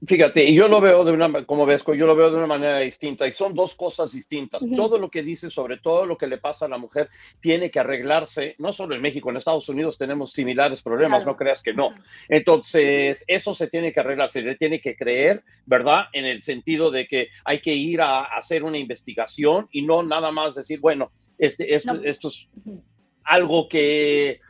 Fíjate, 0.05 0.45
y 0.45 0.55
yo 0.55 0.69
lo 0.69 0.81
veo 0.81 1.05
de 1.05 1.13
una, 1.13 1.47
como 1.47 1.65
ves, 1.65 1.83
yo 1.87 2.07
lo 2.07 2.15
veo 2.15 2.31
de 2.31 2.37
una 2.37 2.47
manera 2.47 2.81
distinta 2.81 3.27
y 3.27 3.33
son 3.33 3.55
dos 3.55 3.75
cosas 3.75 4.13
distintas. 4.13 4.63
Todo 4.77 4.99
lo 4.99 5.11
que 5.11 5.23
dice 5.23 5.49
sobre 5.49 5.79
todo 5.79 6.05
lo 6.05 6.19
que 6.19 6.27
le 6.27 6.37
pasa 6.37 6.67
a 6.67 6.69
la 6.69 6.77
mujer 6.77 7.09
tiene 7.41 7.71
que 7.71 7.81
arreglarse, 7.81 8.57
no 8.59 8.73
solo 8.73 8.95
en 8.95 9.01
México, 9.01 9.31
en 9.31 9.39
Estados 9.39 9.69
Unidos 9.71 9.97
tenemos 9.97 10.33
similares 10.33 10.83
problemas, 10.83 11.25
no 11.25 11.37
creas 11.37 11.63
que 11.63 11.73
no. 11.73 11.95
Entonces, 12.29 13.25
eso 13.27 13.55
se 13.55 13.69
tiene 13.69 13.93
que 13.93 14.01
arreglar, 14.01 14.29
se 14.31 14.43
le 14.43 14.57
tiene 14.57 14.81
que 14.81 14.97
creer, 14.97 15.43
¿verdad? 15.65 16.07
En 16.13 16.27
el 16.27 16.43
sentido 16.43 16.91
de 16.91 17.07
que 17.07 17.29
hay 17.45 17.61
que 17.61 17.75
ir 17.75 18.03
a, 18.03 18.25
hacer 18.25 18.65
una 18.65 18.79
investigación 18.79 19.69
y 19.73 19.83
no 19.83 20.03
nada 20.03 20.31
más 20.31 20.55
decir, 20.55 20.79
bueno, 20.79 21.11
este, 21.39 21.75
esto, 21.75 21.95
esto 22.03 22.29
es 22.29 22.51
algo 23.25 23.69
que 23.69 24.41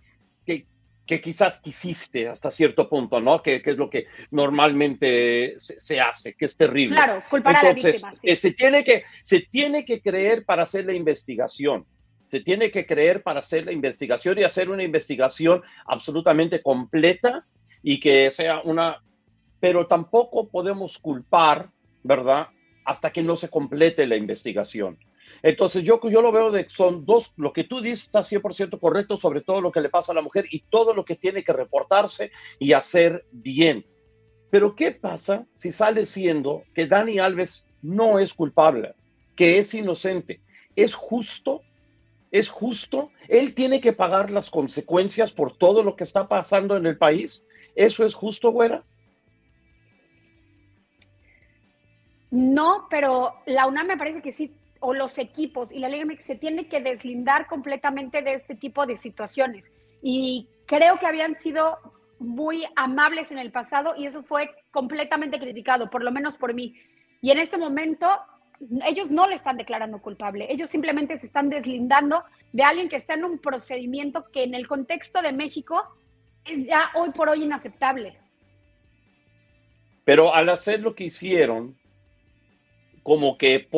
que 1.07 1.21
quizás 1.21 1.61
quisiste 1.61 2.29
hasta 2.29 2.51
cierto 2.51 2.88
punto, 2.88 3.21
¿no? 3.21 3.40
Que, 3.42 3.62
es 3.64 3.77
lo 3.77 3.88
que 3.88 4.07
normalmente 4.33 5.55
se, 5.57 6.01
hace, 6.01 6.35
que 6.35 6.47
es 6.47 6.57
terrible. 6.57 6.97
Claro, 6.97 7.23
culpar 7.31 7.57
a 7.57 7.62
la 7.62 7.73
víctima. 7.73 8.12
Eh, 8.23 8.35
se, 8.35 8.51
tiene 8.53 8.83
que, 8.83 9.05
se 9.23 9.40
tiene 9.40 9.85
que 9.85 10.01
creer 10.01 10.45
para 10.45 10.64
hacer 10.64 10.85
la 10.85 10.95
investigación. 10.95 11.87
Se 12.25 12.40
tiene 12.40 12.73
que 12.73 12.87
creer 12.87 13.23
para 13.23 13.38
hacer 13.38 13.66
la 13.66 13.73
investigación 13.73 14.38
y 14.38 14.42
hacer 14.42 14.69
una 14.69 14.83
investigación 14.83 15.62
absolutamente 15.87 16.61
completa 16.61 17.47
y 17.83 18.01
que 18.01 18.31
sea 18.33 18.61
una... 18.64 19.01
Pero 19.61 19.87
tampoco 19.87 20.49
podemos 20.49 20.99
culpar, 20.99 21.71
¿verdad? 22.03 22.49
Hasta 22.85 23.12
que 23.12 23.23
no 23.23 23.37
se 23.37 23.49
complete 23.49 24.09
la 24.09 24.16
investigación. 24.16 24.99
Entonces 25.42 25.83
yo, 25.83 26.01
yo 26.09 26.22
lo 26.22 26.33
veo 26.33 26.51
de 26.51 26.68
son 26.68 27.05
dos, 27.05 27.33
lo 27.37 27.53
que 27.53 27.64
tú 27.64 27.81
dices 27.81 28.05
está 28.05 28.20
100% 28.20 28.79
correcto 28.81 29.16
sobre 29.16 29.40
todo 29.40 29.61
lo 29.61 29.72
que 29.72 29.81
le 29.81 29.88
pasa 29.88 30.12
a 30.12 30.14
la 30.14 30.22
mujer 30.22 30.46
y 30.51 30.61
todo 30.70 30.94
lo 30.94 31.05
que 31.05 31.16
tiene 31.16 31.44
que 31.44 31.53
reportarse 31.53 32.31
y 32.59 32.72
hacer 32.72 33.25
bien. 33.31 33.85
Pero 34.51 34.75
¿qué 34.75 34.92
pasa 34.92 35.46
si 35.55 35.72
sale 35.72 36.05
siendo 36.05 36.62
que 36.75 36.87
Dani 36.87 37.18
Alves 37.18 37.66
no 37.83 38.18
es 38.18 38.33
culpable, 38.33 38.94
que 39.35 39.59
es 39.59 39.75
inocente? 39.75 40.40
¿Es 40.75 40.94
justo? 40.94 41.62
¿Es 42.31 42.49
justo? 42.49 43.11
¿Él 43.29 43.55
tiene 43.55 43.81
que 43.81 43.92
pagar 43.92 44.31
las 44.31 44.51
consecuencias 44.51 45.33
por 45.33 45.57
todo 45.57 45.83
lo 45.83 45.96
que 45.96 46.05
está 46.05 46.29
pasando 46.29 46.77
en 46.77 46.87
el 46.87 46.99
país? 46.99 47.44
¿Eso 47.75 48.05
es 48.05 48.14
justo, 48.14 48.51
güera? 48.51 48.85
No, 52.31 52.87
pero 52.90 53.35
la 53.46 53.66
UNAM 53.66 53.87
me 53.87 53.96
parece 53.96 54.20
que 54.20 54.33
sí 54.33 54.53
o 54.87 54.94
los 54.94 55.18
equipos 55.18 55.72
y 55.72 55.81
la 55.81 55.88
Liga 55.88 56.05
MX 56.05 56.25
se 56.25 56.37
tiene 56.37 56.68
que 56.68 56.81
deslindar 56.81 57.49
completamente 57.49 58.22
de 58.22 58.35
este 58.35 58.55
tipo 58.55 58.87
de 58.87 58.96
situaciones. 58.96 59.72
Y 60.01 60.49
creo 60.64 61.01
que 61.01 61.09
habían 61.09 61.35
sido 61.35 61.77
muy 62.20 62.64
amables 62.77 63.33
en 63.33 63.38
el 63.38 63.51
pasado 63.51 63.94
y 63.99 64.07
eso 64.07 64.22
fue 64.22 64.49
completamente 64.70 65.40
criticado, 65.40 65.90
por 65.90 66.05
lo 66.05 66.12
menos 66.12 66.38
por 66.38 66.55
mí. 66.55 66.77
Y 67.20 67.33
en 67.33 67.40
este 67.40 67.59
momento 67.59 68.07
ellos 68.87 69.11
no 69.11 69.27
le 69.27 69.35
están 69.35 69.57
declarando 69.57 70.01
culpable, 70.01 70.46
ellos 70.53 70.70
simplemente 70.70 71.18
se 71.18 71.27
están 71.27 71.49
deslindando 71.49 72.22
de 72.53 72.62
alguien 72.62 72.88
que 72.88 72.94
está 72.94 73.14
en 73.14 73.25
un 73.25 73.40
procedimiento 73.40 74.27
que 74.33 74.44
en 74.44 74.55
el 74.55 74.68
contexto 74.68 75.20
de 75.20 75.33
México 75.33 75.83
es 76.44 76.64
ya 76.64 76.92
hoy 76.94 77.11
por 77.11 77.29
hoy 77.29 77.42
inaceptable. 77.42 78.20
Pero 80.05 80.33
al 80.33 80.49
hacer 80.49 80.79
lo 80.79 80.94
que 80.94 81.07
hicieron, 81.07 81.77
como 83.07 83.38
que 83.38 83.69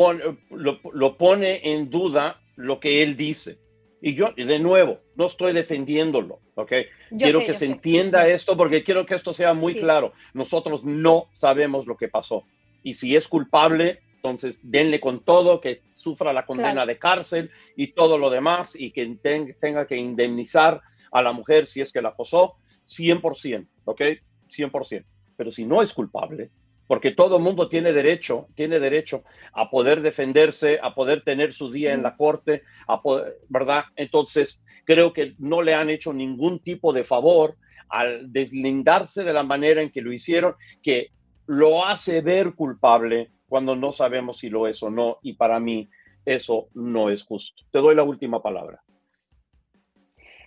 lo, 0.48 1.18
pone 1.18 1.60
en 1.74 1.90
duda 1.90 2.40
lo 2.56 2.80
que 2.80 3.02
él 3.02 3.14
dice. 3.14 3.58
Y 4.00 4.14
yo, 4.14 4.32
de 4.34 4.58
nuevo, 4.58 5.00
no 5.16 5.26
estoy 5.26 5.52
defendiéndolo, 5.52 6.40
¿ok? 6.54 6.72
quiero 7.10 7.40
que 7.40 7.52
se 7.52 7.66
entienda 7.66 8.26
esto 8.26 8.56
porque 8.56 8.82
quiero 8.82 9.04
que 9.04 9.14
esto 9.14 9.34
sea 9.34 9.52
muy 9.52 9.74
claro. 9.74 10.14
Nosotros 10.32 10.82
no 10.82 11.28
sabemos 11.32 11.86
lo 11.86 11.98
que 11.98 12.08
pasó. 12.08 12.44
Y 12.82 12.94
si 12.94 13.16
es 13.16 13.28
culpable, 13.28 14.00
entonces 14.14 14.60
denle 14.62 14.98
con 14.98 15.22
todo, 15.22 15.60
que 15.60 15.82
sufra 15.92 16.32
la 16.32 16.46
condena 16.46 16.86
de 16.86 16.98
cárcel 16.98 17.50
y 17.76 17.88
todo 17.88 18.16
lo 18.16 18.30
demás 18.30 18.74
y 18.74 18.92
que 18.92 19.18
tenga 19.60 19.86
que 19.86 19.96
indemnizar 19.96 20.80
a 21.12 21.20
la 21.20 21.32
mujer 21.32 21.66
si 21.66 21.82
es 21.82 21.92
que 21.92 22.00
la 22.00 22.08
acosó, 22.08 22.54
100%, 22.86 23.66
¿ok? 23.84 24.00
100%. 24.48 25.04
Pero 25.36 25.50
si 25.50 25.66
no 25.66 25.82
es 25.82 25.92
culpable, 25.92 26.50
porque 26.88 27.12
todo 27.12 27.38
mundo 27.38 27.68
tiene 27.68 27.92
derecho, 27.92 28.48
tiene 28.56 28.80
derecho 28.80 29.22
a 29.52 29.70
poder 29.70 30.00
defenderse, 30.00 30.80
a 30.82 30.94
poder 30.94 31.22
tener 31.22 31.52
su 31.52 31.70
día 31.70 31.92
en 31.92 32.02
la 32.02 32.16
corte, 32.16 32.62
a 32.88 33.00
¿verdad? 33.48 33.84
Entonces, 33.94 34.64
creo 34.84 35.12
que 35.12 35.34
no 35.38 35.62
le 35.62 35.74
han 35.74 35.90
hecho 35.90 36.12
ningún 36.12 36.58
tipo 36.60 36.92
de 36.92 37.04
favor 37.04 37.56
al 37.90 38.32
deslindarse 38.32 39.22
de 39.22 39.34
la 39.34 39.42
manera 39.42 39.82
en 39.82 39.90
que 39.90 40.00
lo 40.00 40.12
hicieron, 40.12 40.54
que 40.82 41.10
lo 41.46 41.84
hace 41.84 42.22
ver 42.22 42.54
culpable 42.54 43.30
cuando 43.48 43.76
no 43.76 43.92
sabemos 43.92 44.38
si 44.38 44.48
lo 44.48 44.66
es 44.66 44.82
o 44.82 44.90
no, 44.90 45.18
y 45.22 45.34
para 45.34 45.60
mí 45.60 45.88
eso 46.24 46.68
no 46.74 47.10
es 47.10 47.22
justo. 47.24 47.64
Te 47.70 47.80
doy 47.80 47.94
la 47.94 48.02
última 48.02 48.42
palabra. 48.42 48.82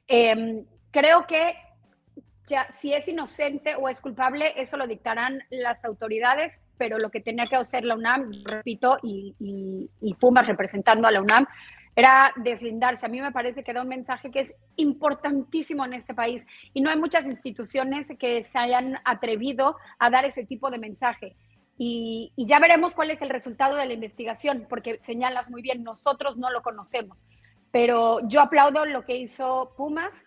Em, 0.08 0.66
creo 0.92 1.26
que 1.28 1.54
si 2.74 2.94
es 2.94 3.08
inocente 3.08 3.76
o 3.76 3.90
es 3.90 4.02
culpable, 4.02 4.54
eso 4.58 4.78
lo 4.78 4.88
dictarán 4.88 5.44
las 5.50 5.86
autoridades, 5.86 6.62
pero 6.78 6.98
lo 6.98 7.10
que 7.10 7.22
tenía 7.22 7.46
que 7.46 7.56
hacer 7.56 7.84
la 7.84 7.96
UNAM, 7.96 8.32
repito, 8.46 8.98
y, 9.04 9.36
y, 9.40 9.90
y 10.02 10.14
Pumas 10.16 10.48
representando 10.48 11.08
a 11.08 11.12
la 11.12 11.22
UNAM, 11.22 11.48
era 11.96 12.32
deslindarse. 12.38 13.06
A 13.06 13.10
mí 13.10 13.22
me 13.22 13.32
parece 13.32 13.64
que 13.64 13.74
da 13.74 13.82
un 13.82 13.88
mensaje 13.88 14.32
que 14.32 14.42
es 14.42 14.56
importantísimo 14.78 15.86
en 15.86 15.94
este 15.94 16.14
país 16.14 16.46
y 16.74 16.82
no 16.82 16.90
hay 16.90 16.98
muchas 16.98 17.26
instituciones 17.26 18.14
que 18.18 18.44
se 18.44 18.58
hayan 18.58 18.98
atrevido 19.04 19.76
a 20.00 20.10
dar 20.10 20.26
ese 20.26 20.46
tipo 20.46 20.70
de 20.70 20.78
mensaje. 20.78 21.36
Y, 21.78 22.32
y, 22.36 22.46
ya 22.46 22.60
veremos 22.60 22.94
cuál 22.94 23.10
es 23.10 23.22
el 23.22 23.30
resultado 23.30 23.76
de 23.76 23.88
la 23.88 23.94
investigación, 23.94 24.68
porque 24.70 25.00
señalas 25.02 25.50
muy 25.50 25.62
bien, 25.62 25.84
nosotros 25.84 26.38
no 26.38 26.52
lo 26.52 26.62
conocemos. 26.62 27.28
Pero 27.72 28.20
yo 28.28 28.42
aplaudo 28.42 28.86
lo 28.86 29.04
que 29.04 29.16
hizo 29.16 29.74
Pumas, 29.76 30.26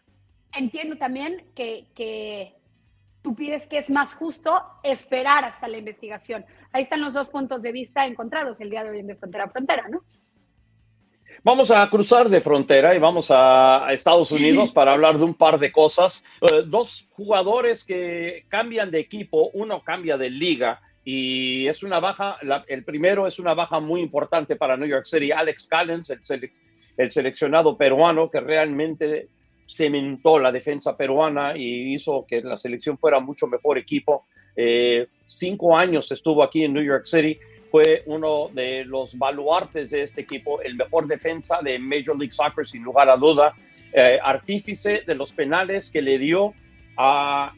entiendo 0.56 0.96
también 0.96 1.44
que, 1.54 2.54
tú 3.22 3.34
pides 3.34 3.66
que 3.66 3.78
es 3.78 3.90
más 3.90 4.14
justo 4.14 4.62
esperar 4.82 5.44
hasta 5.44 5.66
la 5.66 5.78
investigación. 5.78 6.44
Ahí 6.72 6.82
están 6.82 7.00
los 7.00 7.14
dos 7.14 7.28
puntos 7.30 7.62
de 7.62 7.72
vista 7.72 8.06
encontrados 8.06 8.60
el 8.60 8.70
día 8.70 8.84
de 8.84 8.90
hoy 8.90 8.98
en 8.98 9.06
De 9.06 9.16
Frontera 9.16 9.44
a 9.44 9.48
Frontera, 9.48 9.88
¿no? 9.88 10.02
Vamos 11.42 11.70
a 11.70 11.88
cruzar 11.90 12.30
de 12.30 12.40
frontera 12.40 12.94
y 12.94 12.98
vamos 12.98 13.30
a, 13.30 13.92
Estados 13.92 14.32
Unidos 14.32 14.72
para 14.72 14.92
hablar 14.92 15.18
de 15.18 15.24
un 15.24 15.34
par 15.34 15.58
de 15.58 15.70
cosas. 15.70 16.24
Eh, 16.40 16.62
dos 16.66 17.10
jugadores 17.12 17.84
que 17.84 18.46
cambian 18.48 18.90
de 18.90 19.00
equipo, 19.00 19.50
uno 19.52 19.82
cambia 19.82 20.16
de 20.16 20.30
liga 20.30 20.80
y 21.04 21.66
es 21.66 21.82
una 21.82 22.00
baja, 22.00 22.38
el 22.66 22.82
primero 22.84 23.26
es 23.26 23.38
una 23.38 23.52
baja 23.52 23.78
muy 23.78 24.00
importante 24.00 24.56
para 24.56 24.78
New 24.78 24.88
York 24.88 25.04
City, 25.04 25.32
Alex 25.32 25.66
Callens, 25.66 26.08
el, 26.08 26.50
el 26.96 27.10
seleccionado 27.10 27.76
peruano 27.76 28.30
que 28.30 28.40
realmente 28.40 29.28
cementó 29.66 30.38
la 30.38 30.52
defensa 30.52 30.96
peruana 30.96 31.56
y 31.56 31.94
hizo 31.94 32.24
que 32.26 32.42
la 32.42 32.56
selección 32.56 32.98
fuera 32.98 33.20
mucho 33.20 33.46
mejor 33.46 33.78
equipo. 33.78 34.26
Eh, 34.56 35.08
cinco 35.24 35.76
años 35.76 36.10
estuvo 36.12 36.42
aquí 36.42 36.64
en 36.64 36.72
New 36.72 36.84
York 36.84 37.06
City. 37.06 37.38
Fue 37.70 38.02
uno 38.06 38.50
de 38.52 38.84
los 38.84 39.18
baluartes 39.18 39.90
de 39.90 40.02
este 40.02 40.20
equipo, 40.20 40.60
el 40.62 40.76
mejor 40.76 41.06
defensa 41.06 41.60
de 41.62 41.78
Major 41.78 42.16
League 42.16 42.32
Soccer, 42.32 42.66
sin 42.66 42.84
lugar 42.84 43.10
a 43.10 43.16
duda, 43.16 43.54
eh, 43.92 44.18
artífice 44.22 45.02
de 45.06 45.14
los 45.14 45.32
penales 45.32 45.90
que 45.90 46.02
le 46.02 46.18
dio 46.18 46.54
a 46.96 47.52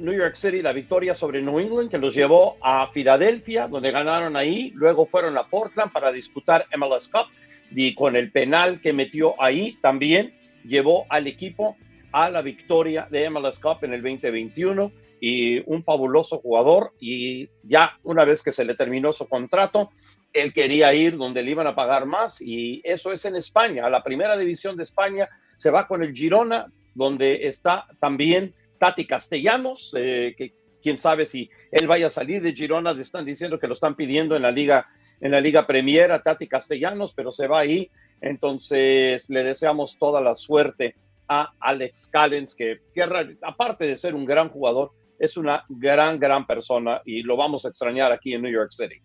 New 0.00 0.14
York 0.14 0.34
City 0.34 0.62
la 0.62 0.72
victoria 0.72 1.14
sobre 1.14 1.42
New 1.42 1.58
England, 1.58 1.90
que 1.90 1.98
los 1.98 2.14
llevó 2.14 2.56
a 2.60 2.88
Filadelfia, 2.88 3.68
donde 3.68 3.90
ganaron 3.90 4.36
ahí, 4.36 4.70
luego 4.74 5.06
fueron 5.06 5.36
a 5.36 5.46
Portland 5.46 5.92
para 5.92 6.12
disputar 6.12 6.66
MLS 6.76 7.08
Cup, 7.08 7.26
y 7.70 7.94
con 7.94 8.16
el 8.16 8.30
penal 8.30 8.80
que 8.80 8.92
metió 8.92 9.40
ahí 9.42 9.78
también 9.80 10.34
llevó 10.64 11.06
al 11.08 11.26
equipo 11.26 11.76
a 12.12 12.30
la 12.30 12.42
victoria 12.42 13.06
de 13.10 13.28
MLS 13.30 13.60
Cup 13.60 13.78
en 13.82 13.92
el 13.92 14.02
2021 14.02 14.92
y 15.20 15.58
un 15.70 15.82
fabuloso 15.82 16.38
jugador 16.38 16.92
y 17.00 17.48
ya 17.62 17.98
una 18.04 18.24
vez 18.24 18.42
que 18.42 18.52
se 18.52 18.64
le 18.64 18.74
terminó 18.74 19.12
su 19.12 19.28
contrato, 19.28 19.90
él 20.32 20.52
quería 20.52 20.92
ir 20.94 21.16
donde 21.16 21.42
le 21.42 21.50
iban 21.50 21.66
a 21.66 21.74
pagar 21.74 22.06
más 22.06 22.40
y 22.40 22.80
eso 22.84 23.12
es 23.12 23.24
en 23.24 23.36
España. 23.36 23.86
A 23.86 23.90
la 23.90 24.02
primera 24.02 24.36
división 24.36 24.76
de 24.76 24.84
España 24.84 25.28
se 25.56 25.70
va 25.70 25.86
con 25.86 26.02
el 26.02 26.14
Girona, 26.14 26.66
donde 26.94 27.46
está 27.46 27.86
también 28.00 28.54
Tati 28.78 29.06
Castellanos, 29.06 29.94
eh, 29.98 30.34
que 30.36 30.54
quién 30.82 30.98
sabe 30.98 31.26
si 31.26 31.50
él 31.72 31.86
vaya 31.86 32.06
a 32.06 32.10
salir 32.10 32.42
de 32.42 32.52
Girona, 32.52 32.92
le 32.92 33.02
están 33.02 33.24
diciendo 33.24 33.58
que 33.58 33.66
lo 33.66 33.74
están 33.74 33.96
pidiendo 33.96 34.36
en 34.36 34.42
la 34.42 34.52
liga 34.52 34.86
en 35.20 35.32
la 35.32 35.40
liga 35.40 35.66
Premier 35.66 36.12
a 36.12 36.22
Tati 36.22 36.46
Castellanos, 36.46 37.12
pero 37.14 37.32
se 37.32 37.46
va 37.46 37.60
ahí. 37.60 37.90
Entonces 38.20 39.28
le 39.30 39.44
deseamos 39.44 39.98
toda 39.98 40.20
la 40.20 40.34
suerte 40.34 40.94
a 41.28 41.52
Alex 41.60 42.08
Callens, 42.08 42.54
que, 42.54 42.80
que 42.94 43.02
aparte 43.42 43.86
de 43.86 43.96
ser 43.96 44.14
un 44.14 44.24
gran 44.24 44.48
jugador, 44.48 44.92
es 45.18 45.36
una 45.36 45.64
gran, 45.68 46.18
gran 46.18 46.46
persona 46.46 47.02
y 47.04 47.22
lo 47.22 47.36
vamos 47.36 47.64
a 47.64 47.68
extrañar 47.68 48.12
aquí 48.12 48.34
en 48.34 48.42
New 48.42 48.52
York 48.52 48.70
City. 48.70 49.02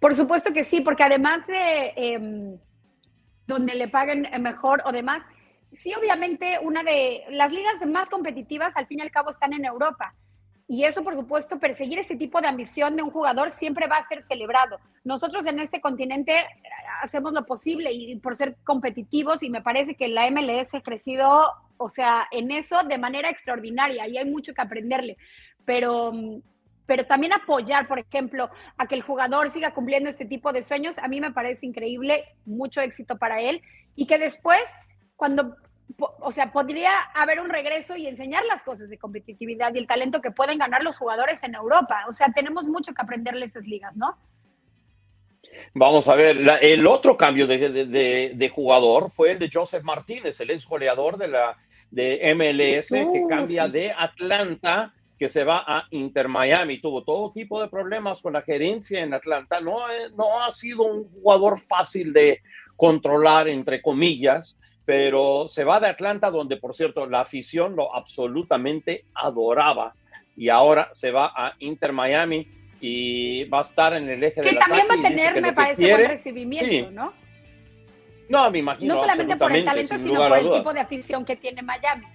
Por 0.00 0.14
supuesto 0.14 0.52
que 0.52 0.64
sí, 0.64 0.80
porque 0.80 1.04
además 1.04 1.46
de 1.46 1.92
em, 1.96 2.58
donde 3.46 3.74
le 3.74 3.88
paguen 3.88 4.28
mejor 4.40 4.82
o 4.84 4.92
demás, 4.92 5.24
sí, 5.72 5.94
obviamente 5.94 6.58
una 6.60 6.82
de 6.82 7.22
las 7.30 7.52
ligas 7.52 7.86
más 7.86 8.10
competitivas 8.10 8.76
al 8.76 8.86
fin 8.86 8.98
y 8.98 9.02
al 9.02 9.10
cabo 9.10 9.30
están 9.30 9.52
en 9.52 9.64
Europa. 9.64 10.14
Y 10.72 10.84
eso, 10.84 11.04
por 11.04 11.14
supuesto, 11.14 11.58
perseguir 11.58 11.98
ese 11.98 12.16
tipo 12.16 12.40
de 12.40 12.48
ambición 12.48 12.96
de 12.96 13.02
un 13.02 13.10
jugador 13.10 13.50
siempre 13.50 13.88
va 13.88 13.98
a 13.98 14.02
ser 14.02 14.22
celebrado. 14.22 14.80
Nosotros 15.04 15.44
en 15.44 15.60
este 15.60 15.82
continente 15.82 16.32
eh, 16.32 16.46
hacemos 17.02 17.34
lo 17.34 17.44
posible 17.44 17.92
y 17.92 18.16
por 18.16 18.34
ser 18.34 18.56
competitivos 18.64 19.42
y 19.42 19.50
me 19.50 19.60
parece 19.60 19.96
que 19.96 20.08
la 20.08 20.30
MLS 20.30 20.72
ha 20.72 20.80
crecido, 20.80 21.44
o 21.76 21.90
sea, 21.90 22.26
en 22.30 22.50
eso 22.50 22.84
de 22.84 22.96
manera 22.96 23.28
extraordinaria 23.28 24.08
y 24.08 24.16
hay 24.16 24.24
mucho 24.24 24.54
que 24.54 24.62
aprenderle. 24.62 25.18
Pero, 25.66 26.10
pero 26.86 27.04
también 27.04 27.34
apoyar, 27.34 27.86
por 27.86 27.98
ejemplo, 27.98 28.48
a 28.78 28.86
que 28.86 28.94
el 28.94 29.02
jugador 29.02 29.50
siga 29.50 29.74
cumpliendo 29.74 30.08
este 30.08 30.24
tipo 30.24 30.54
de 30.54 30.62
sueños, 30.62 30.98
a 30.98 31.06
mí 31.06 31.20
me 31.20 31.32
parece 31.32 31.66
increíble, 31.66 32.24
mucho 32.46 32.80
éxito 32.80 33.18
para 33.18 33.42
él 33.42 33.60
y 33.94 34.06
que 34.06 34.16
después, 34.16 34.62
cuando 35.16 35.54
o 35.98 36.32
sea, 36.32 36.52
podría 36.52 36.90
haber 37.14 37.40
un 37.40 37.48
regreso 37.48 37.96
y 37.96 38.06
enseñar 38.06 38.44
las 38.46 38.62
cosas 38.62 38.88
de 38.88 38.98
competitividad 38.98 39.74
y 39.74 39.78
el 39.78 39.86
talento 39.86 40.20
que 40.20 40.30
pueden 40.30 40.58
ganar 40.58 40.82
los 40.82 40.96
jugadores 40.96 41.42
en 41.42 41.54
Europa. 41.54 42.04
O 42.08 42.12
sea, 42.12 42.32
tenemos 42.32 42.68
mucho 42.68 42.92
que 42.92 43.02
aprenderle 43.02 43.46
esas 43.46 43.64
ligas, 43.64 43.96
¿no? 43.96 44.16
Vamos 45.74 46.08
a 46.08 46.14
ver, 46.14 46.38
el 46.62 46.86
otro 46.86 47.16
cambio 47.16 47.46
de, 47.46 48.52
jugador 48.54 49.10
fue 49.14 49.32
el 49.32 49.38
de 49.38 49.50
Joseph 49.52 49.82
Martínez, 49.82 50.40
el 50.40 50.50
ex 50.50 50.66
goleador 50.66 51.18
de 51.18 51.28
la 51.28 51.58
de 51.90 52.34
MLS, 52.34 52.88
que 52.88 53.26
cambia 53.28 53.68
de 53.68 53.92
Atlanta, 53.92 54.94
que 55.18 55.28
se 55.28 55.44
va 55.44 55.62
a 55.66 55.86
Inter 55.90 56.28
Miami. 56.28 56.80
Tuvo 56.80 57.04
todo 57.04 57.32
tipo 57.32 57.60
de 57.60 57.68
problemas 57.68 58.22
con 58.22 58.32
la 58.32 58.42
gerencia 58.42 59.02
en 59.02 59.12
Atlanta. 59.12 59.60
No, 59.60 59.76
no 60.16 60.42
ha 60.42 60.50
sido 60.50 60.84
un 60.84 61.10
jugador 61.10 61.60
fácil 61.60 62.14
de 62.14 62.40
controlar, 62.76 63.46
entre 63.48 63.82
comillas 63.82 64.56
pero 64.84 65.46
se 65.46 65.64
va 65.64 65.80
de 65.80 65.88
Atlanta, 65.88 66.30
donde 66.30 66.56
por 66.56 66.74
cierto 66.74 67.06
la 67.06 67.20
afición 67.20 67.76
lo 67.76 67.94
absolutamente 67.94 69.04
adoraba, 69.14 69.94
y 70.36 70.48
ahora 70.48 70.88
se 70.92 71.10
va 71.10 71.32
a 71.36 71.54
Inter 71.58 71.92
Miami 71.92 72.48
y 72.80 73.44
va 73.44 73.58
a 73.58 73.62
estar 73.62 73.94
en 73.94 74.08
el 74.08 74.24
eje 74.24 74.40
que 74.40 74.54
también 74.54 74.86
va 74.90 74.94
a 74.94 75.02
tener, 75.02 75.40
me 75.40 75.52
parece, 75.52 75.88
buen 75.88 76.08
recibimiento, 76.08 76.90
¿no? 76.90 77.12
No, 78.28 78.50
me 78.50 78.60
imagino. 78.60 78.94
No 78.94 79.00
solamente 79.00 79.36
por 79.36 79.54
el 79.54 79.64
talento, 79.64 79.98
sino 79.98 80.28
por 80.28 80.38
el 80.38 80.50
tipo 80.50 80.72
de 80.72 80.80
afición 80.80 81.24
que 81.24 81.36
tiene 81.36 81.62
Miami. 81.62 82.06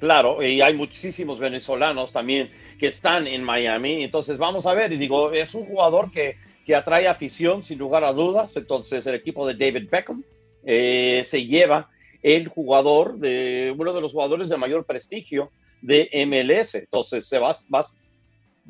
Claro, 0.00 0.42
y 0.42 0.60
hay 0.62 0.74
muchísimos 0.74 1.38
venezolanos 1.38 2.12
también 2.12 2.50
que 2.78 2.88
están 2.88 3.26
en 3.26 3.44
Miami. 3.44 4.02
Entonces, 4.02 4.38
vamos 4.38 4.66
a 4.66 4.72
ver, 4.72 4.92
y 4.92 4.96
digo, 4.96 5.30
es 5.30 5.54
un 5.54 5.66
jugador 5.66 6.10
que, 6.10 6.36
que 6.64 6.74
atrae 6.74 7.06
afición, 7.06 7.62
sin 7.62 7.78
lugar 7.78 8.02
a 8.02 8.12
dudas. 8.12 8.56
Entonces, 8.56 9.06
el 9.06 9.14
equipo 9.14 9.46
de 9.46 9.54
David 9.54 9.88
Beckham 9.90 10.24
eh, 10.64 11.22
se 11.24 11.46
lleva 11.46 11.88
el 12.22 12.48
jugador 12.48 13.18
de 13.18 13.74
uno 13.76 13.92
de 13.92 14.00
los 14.00 14.12
jugadores 14.12 14.48
de 14.48 14.56
mayor 14.56 14.84
prestigio 14.84 15.50
de 15.80 16.10
MLS. 16.26 16.74
Entonces 16.74 17.28
se 17.28 17.38
va, 17.38 17.52
va, 17.74 17.86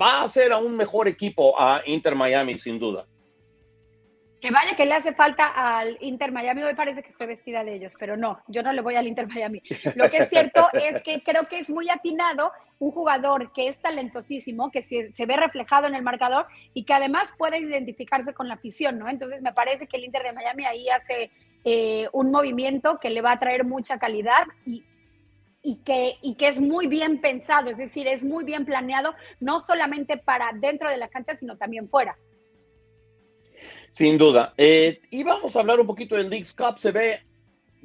va 0.00 0.22
a 0.22 0.28
ser 0.28 0.52
a 0.52 0.58
un 0.58 0.76
mejor 0.76 1.08
equipo 1.08 1.58
a 1.60 1.82
Inter 1.86 2.14
Miami, 2.14 2.58
sin 2.58 2.78
duda. 2.78 3.06
Que 4.40 4.50
vaya 4.50 4.74
que 4.74 4.86
le 4.86 4.94
hace 4.94 5.12
falta 5.12 5.48
al 5.48 5.98
Inter 6.00 6.32
Miami. 6.32 6.62
Hoy 6.62 6.74
parece 6.74 7.02
que 7.02 7.10
estoy 7.10 7.26
vestida 7.26 7.62
de 7.62 7.74
ellos, 7.74 7.92
pero 7.98 8.16
no, 8.16 8.40
yo 8.48 8.62
no 8.62 8.72
le 8.72 8.80
voy 8.80 8.94
al 8.94 9.06
Inter 9.06 9.26
Miami. 9.26 9.60
Lo 9.96 10.10
que 10.10 10.18
es 10.18 10.30
cierto 10.30 10.68
es 10.72 11.02
que 11.02 11.22
creo 11.22 11.46
que 11.46 11.58
es 11.58 11.68
muy 11.68 11.90
atinado 11.90 12.50
un 12.78 12.90
jugador 12.90 13.52
que 13.52 13.68
es 13.68 13.82
talentosísimo, 13.82 14.70
que 14.70 14.82
se, 14.82 15.12
se, 15.12 15.26
ve 15.26 15.36
reflejado 15.36 15.88
en 15.88 15.94
el 15.94 16.02
marcador 16.02 16.46
y 16.72 16.84
que 16.84 16.94
además 16.94 17.34
puede 17.36 17.58
identificarse 17.58 18.32
con 18.32 18.48
la 18.48 18.54
afición, 18.54 18.98
¿no? 18.98 19.10
Entonces 19.10 19.42
me 19.42 19.52
parece 19.52 19.86
que 19.86 19.98
el 19.98 20.04
Inter 20.04 20.22
de 20.22 20.32
Miami 20.32 20.64
ahí 20.64 20.88
hace 20.88 21.30
eh, 21.64 22.08
un 22.12 22.30
movimiento 22.30 22.98
que 23.00 23.10
le 23.10 23.20
va 23.20 23.32
a 23.32 23.38
traer 23.38 23.64
mucha 23.64 23.98
calidad 23.98 24.46
y, 24.64 24.84
y, 25.62 25.82
que, 25.82 26.16
y 26.22 26.34
que 26.36 26.48
es 26.48 26.60
muy 26.60 26.86
bien 26.86 27.20
pensado, 27.20 27.70
es 27.70 27.78
decir, 27.78 28.06
es 28.06 28.22
muy 28.22 28.44
bien 28.44 28.64
planeado, 28.64 29.14
no 29.40 29.60
solamente 29.60 30.16
para 30.16 30.52
dentro 30.54 30.88
de 30.90 30.96
la 30.96 31.08
cancha, 31.08 31.34
sino 31.34 31.56
también 31.56 31.88
fuera. 31.88 32.16
Sin 33.90 34.18
duda. 34.18 34.54
Eh, 34.56 35.00
y 35.10 35.22
vamos 35.22 35.56
a 35.56 35.60
hablar 35.60 35.80
un 35.80 35.86
poquito 35.86 36.16
del 36.16 36.30
Leagues 36.30 36.54
Cup. 36.54 36.78
Se 36.78 36.92
ve, 36.92 37.20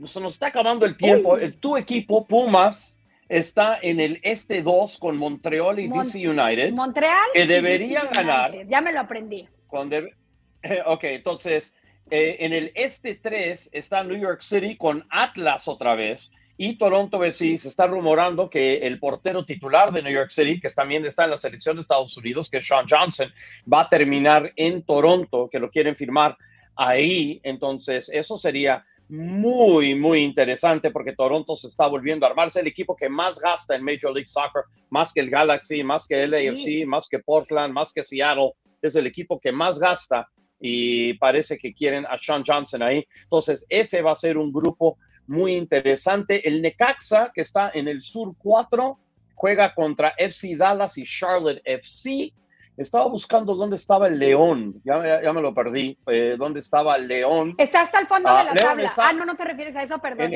se 0.05 0.21
nos 0.21 0.33
está 0.33 0.47
acabando 0.47 0.85
el 0.85 0.95
tiempo. 0.95 1.37
tu 1.59 1.75
equipo, 1.75 2.25
Pumas, 2.25 2.99
está 3.27 3.79
en 3.81 3.99
el 3.99 4.19
Este 4.23 4.61
2 4.61 4.97
con 4.99 5.17
Montreal 5.17 5.79
y 5.79 5.87
DC 5.87 6.29
United. 6.29 6.71
Montreal. 6.71 7.27
Que 7.33 7.45
deberían 7.45 8.07
ganar. 8.13 8.67
Ya 8.67 8.81
me 8.81 8.93
lo 8.93 9.01
aprendí. 9.01 9.47
ok, 10.85 11.03
entonces 11.03 11.73
eh, 12.11 12.37
en 12.39 12.53
el 12.53 12.71
este 12.75 13.15
3 13.15 13.69
está 13.71 14.03
New 14.03 14.17
York 14.17 14.41
City 14.41 14.77
con 14.77 15.05
Atlas 15.09 15.67
otra 15.67 15.95
vez. 15.95 16.31
Y 16.57 16.77
Toronto 16.77 17.19
sí 17.33 17.57
se 17.57 17.67
está 17.67 17.85
rumorando 17.87 18.49
que 18.49 18.77
el 18.77 18.97
portero 18.97 19.43
titular 19.45 19.91
de 19.91 20.01
New 20.01 20.13
York 20.13 20.29
City, 20.29 20.59
que 20.61 20.69
también 20.69 21.05
está 21.05 21.25
en 21.25 21.31
la 21.31 21.37
selección 21.37 21.75
de 21.75 21.81
Estados 21.81 22.15
Unidos, 22.15 22.49
que 22.49 22.57
es 22.57 22.67
Sean 22.67 22.85
Johnson, 22.89 23.29
va 23.71 23.81
a 23.81 23.89
terminar 23.89 24.53
en 24.55 24.83
Toronto, 24.83 25.49
que 25.51 25.59
lo 25.59 25.69
quieren 25.69 25.97
firmar 25.97 26.37
ahí. 26.77 27.41
Entonces, 27.43 28.09
eso 28.13 28.37
sería 28.37 28.85
muy, 29.09 29.95
muy 29.95 30.19
interesante 30.19 30.91
porque 30.91 31.13
Toronto 31.13 31.57
se 31.57 31.67
está 31.67 31.87
volviendo 31.87 32.25
a 32.25 32.29
armarse 32.29 32.61
el 32.61 32.67
equipo 32.67 32.95
que 32.95 33.09
más 33.09 33.37
gasta 33.39 33.75
en 33.75 33.83
Major 33.83 34.13
League 34.13 34.27
Soccer, 34.27 34.63
más 34.89 35.11
que 35.11 35.19
el 35.19 35.29
Galaxy, 35.29 35.83
más 35.83 36.07
que 36.07 36.23
el 36.23 36.33
AFC, 36.33 36.87
más 36.87 37.09
que 37.09 37.19
Portland, 37.19 37.73
más 37.73 37.91
que 37.91 38.01
Seattle. 38.01 38.53
Es 38.81 38.95
el 38.95 39.07
equipo 39.07 39.39
que 39.39 39.51
más 39.51 39.77
gasta 39.77 40.29
y 40.59 41.13
parece 41.15 41.57
que 41.57 41.73
quieren 41.73 42.05
a 42.05 42.17
Sean 42.17 42.43
Johnson 42.45 42.83
ahí. 42.83 43.05
Entonces, 43.23 43.65
ese 43.69 44.01
va 44.01 44.11
a 44.11 44.15
ser 44.15 44.37
un 44.37 44.51
grupo 44.51 44.97
muy 45.27 45.55
interesante. 45.55 46.47
El 46.47 46.61
Necaxa, 46.61 47.31
que 47.33 47.41
está 47.41 47.71
en 47.73 47.87
el 47.87 48.01
Sur 48.01 48.35
4, 48.37 48.99
juega 49.33 49.73
contra 49.73 50.13
FC 50.17 50.55
Dallas 50.55 50.97
y 50.97 51.03
Charlotte 51.03 51.61
FC. 51.63 52.33
Estaba 52.77 53.07
buscando 53.07 53.55
dónde 53.55 53.77
estaba 53.77 54.07
el 54.07 54.19
León, 54.19 54.81
ya, 54.83 55.21
ya 55.21 55.31
me 55.31 55.41
lo 55.41 55.53
perdí. 55.53 55.97
Eh, 56.07 56.35
¿Dónde 56.37 56.59
estaba 56.59 56.97
el 56.97 57.07
León? 57.07 57.55
Está 57.57 57.81
hasta 57.81 57.99
el 57.99 58.07
fondo 58.07 58.35
de 58.35 58.43
la 58.43 58.53
tabla. 58.53 58.93
ah, 58.97 59.13
no, 59.13 59.25
no 59.25 59.35
te 59.35 59.45
refieres 59.45 59.75
a 59.77 59.83
eso, 59.83 59.97
perdón. 59.99 60.33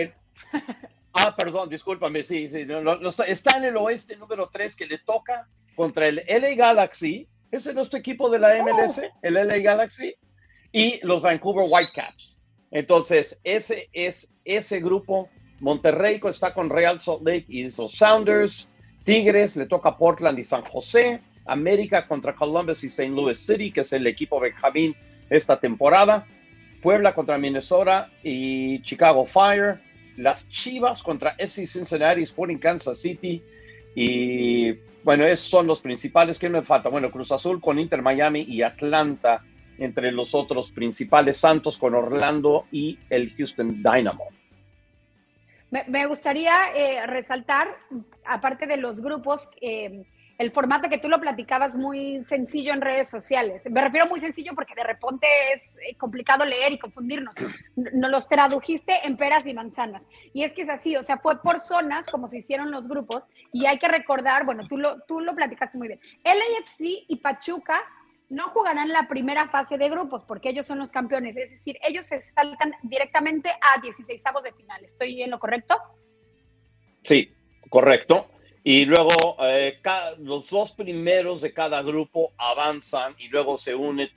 ah, 1.14 1.36
perdón, 1.36 1.68
discúlpame, 1.68 2.24
sí, 2.24 2.48
sí. 2.48 2.66
está, 3.06 3.24
está 3.26 3.58
en 3.58 3.66
el 3.66 3.78
oeste 3.78 4.16
número 4.16 4.50
3 4.50 4.76
que 4.78 4.86
le 4.86 5.00
toca 5.00 5.50
contra 5.76 6.08
el 6.08 6.24
LA 6.28 6.56
Galaxy 6.56 7.28
ese 7.52 7.70
es 7.70 7.76
nuestro 7.76 8.00
equipo 8.00 8.30
de 8.30 8.40
la 8.40 8.64
MLS, 8.64 9.00
oh. 9.00 9.20
el 9.22 9.34
LA 9.34 9.58
Galaxy. 9.60 10.14
y 10.72 11.00
los 11.06 11.22
Vancouver 11.22 11.66
Whitecaps. 11.70 12.44
Entonces, 12.72 13.40
ese 13.44 13.90
es 13.94 14.32
ese 14.46 14.80
grupo. 14.80 15.30
Monterrey 15.60 16.20
está 16.30 16.54
con 16.54 16.70
Real 16.70 17.02
Salt 17.02 17.22
Lake 17.26 17.46
y 17.48 17.64
los 17.76 17.94
Sounders. 17.94 18.70
Tigres 19.04 19.56
le 19.56 19.66
toca 19.66 19.98
Portland 19.98 20.38
y 20.38 20.44
San 20.44 20.64
José. 20.64 21.22
América 21.46 22.08
contra 22.08 22.36
Columbus 22.36 22.84
y 22.84 22.88
St. 22.88 23.10
Louis 23.10 23.40
City, 23.40 23.72
que 23.72 23.82
es 23.82 23.92
el 23.94 24.06
equipo 24.06 24.40
Benjamín 24.40 24.96
esta 25.30 25.60
temporada. 25.60 26.28
Puebla 26.82 27.16
contra 27.16 27.38
Minnesota 27.38 28.12
y 28.24 28.82
Chicago 28.84 29.26
Fire. 29.26 29.80
Las 30.18 30.48
Chivas 30.50 31.02
contra 31.02 31.36
FC 31.38 31.66
Cincinnati, 31.66 32.22
Sporting 32.22 32.58
Kansas 32.58 33.00
City. 33.00 33.42
Y 33.96 34.74
bueno, 35.04 35.26
esos 35.26 35.50
son 35.50 35.68
los 35.68 35.82
principales. 35.82 36.40
¿Quién 36.40 36.52
me 36.52 36.62
falta? 36.62 36.90
Bueno, 36.90 37.12
Cruz 37.12 37.32
Azul 37.32 37.62
con 37.62 37.80
Inter 37.80 38.02
Miami 38.02 38.42
y 38.42 38.62
Atlanta 38.62 39.44
entre 39.78 40.12
los 40.12 40.36
otros 40.36 40.72
principales. 40.72 41.38
Santos 41.38 41.78
con 41.78 41.96
Orlando 41.96 42.66
y 42.72 43.00
el 43.10 43.34
Houston 43.36 43.82
Dynamo. 43.82 44.28
Me, 45.72 46.08
gustaría 46.08 46.74
eh, 46.76 47.06
resaltar, 47.06 47.68
aparte 48.26 48.66
de 48.66 48.78
los 48.78 49.02
grupos, 49.02 49.48
eh, 49.62 50.04
el 50.40 50.52
formato 50.52 50.88
que 50.88 50.98
tú 50.98 51.10
lo 51.10 51.20
platicabas 51.20 51.76
muy 51.76 52.24
sencillo 52.24 52.72
en 52.72 52.80
redes 52.80 53.10
sociales. 53.10 53.70
Me 53.70 53.82
refiero 53.82 54.08
muy 54.08 54.22
sencillo 54.22 54.54
porque 54.56 54.74
de 54.74 54.86
repente 54.86 55.28
es 55.54 55.76
eh, 55.86 55.98
complicado 55.98 56.46
leer 56.46 56.72
y 56.72 56.80
confundirnos. 56.80 57.36
Nos 57.76 58.10
los 58.10 58.30
tradujiste 58.30 59.06
en 59.06 59.18
peras 59.18 59.46
y 59.46 59.54
manzanas. 59.54 60.08
Y 60.34 60.44
es 60.44 60.54
que 60.54 60.62
es 60.62 60.70
así, 60.70 60.96
o 60.96 61.04
sea, 61.04 61.18
fue 61.18 61.42
por 61.42 61.60
zonas 61.60 62.08
como 62.08 62.30
se 62.30 62.38
hicieron 62.38 62.72
los 62.72 62.88
grupos 62.88 63.28
y 63.52 63.66
hay 63.66 63.80
que 63.80 63.90
recordar, 63.90 64.46
bueno, 64.46 64.66
tú 64.66 64.78
lo, 64.78 65.02
tú 65.02 65.20
lo 65.20 65.36
platicaste 65.36 65.78
muy 65.78 65.90
bien. 65.90 66.00
LAFC 66.24 67.04
y 67.10 67.18
Pachuca 67.18 67.82
no 68.30 68.48
jugarán 68.52 68.88
la 68.94 69.10
primera 69.10 69.50
fase 69.50 69.78
de 69.78 69.90
grupos 69.90 70.24
porque 70.24 70.50
ellos 70.50 70.66
son 70.66 70.80
los 70.80 70.92
campeones, 70.92 71.36
es 71.36 71.50
decir, 71.50 71.78
ellos 71.86 72.06
se 72.06 72.22
saltan 72.22 72.76
directamente 72.84 73.50
a 73.50 73.82
16 73.82 74.26
avos 74.26 74.44
de 74.44 74.54
final. 74.54 74.86
¿Estoy 74.86 75.22
en 75.22 75.32
lo 75.32 75.40
correcto? 75.40 75.76
Sí, 77.04 77.30
correcto. 77.70 78.30
Y 78.64 78.86
luego 78.86 79.38
eh, 79.42 79.80
los 80.20 80.50
dos 80.50 80.74
primeros 80.74 81.42
de 81.42 81.54
cada 81.54 81.82
grupo 81.82 82.34
avanzan 82.38 83.16
y 83.18 83.30
luego 83.30 83.58
se 83.58 83.74
une, 83.74 84.10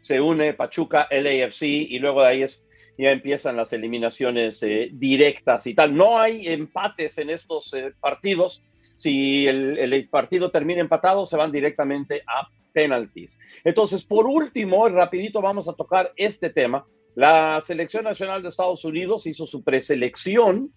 se 0.00 0.20
une 0.20 0.54
Pachuca, 0.54 1.08
LAFC 1.10 1.62
y 1.62 1.98
luego 1.98 2.22
de 2.22 2.28
ahí 2.28 2.42
es, 2.42 2.66
ya 2.96 3.10
empiezan 3.10 3.56
las 3.56 3.72
eliminaciones 3.72 4.62
eh, 4.62 4.90
directas 4.92 5.66
y 5.66 5.74
tal. 5.74 5.94
No 5.96 6.18
hay 6.18 6.48
empates 6.48 7.18
en 7.18 7.30
estos 7.30 7.74
eh, 7.74 7.92
partidos. 8.00 8.62
Si 8.94 9.48
el, 9.48 9.76
el 9.78 10.08
partido 10.08 10.50
termina 10.50 10.80
empatado, 10.80 11.26
se 11.26 11.36
van 11.36 11.50
directamente 11.50 12.22
a 12.26 12.48
penalties. 12.72 13.38
Entonces, 13.64 14.04
por 14.04 14.26
último, 14.26 14.88
rapidito 14.88 15.40
vamos 15.40 15.68
a 15.68 15.72
tocar 15.72 16.12
este 16.16 16.50
tema. 16.50 16.86
La 17.16 17.60
Selección 17.60 18.04
Nacional 18.04 18.42
de 18.42 18.48
Estados 18.48 18.84
Unidos 18.84 19.26
hizo 19.26 19.46
su 19.46 19.62
preselección 19.62 20.72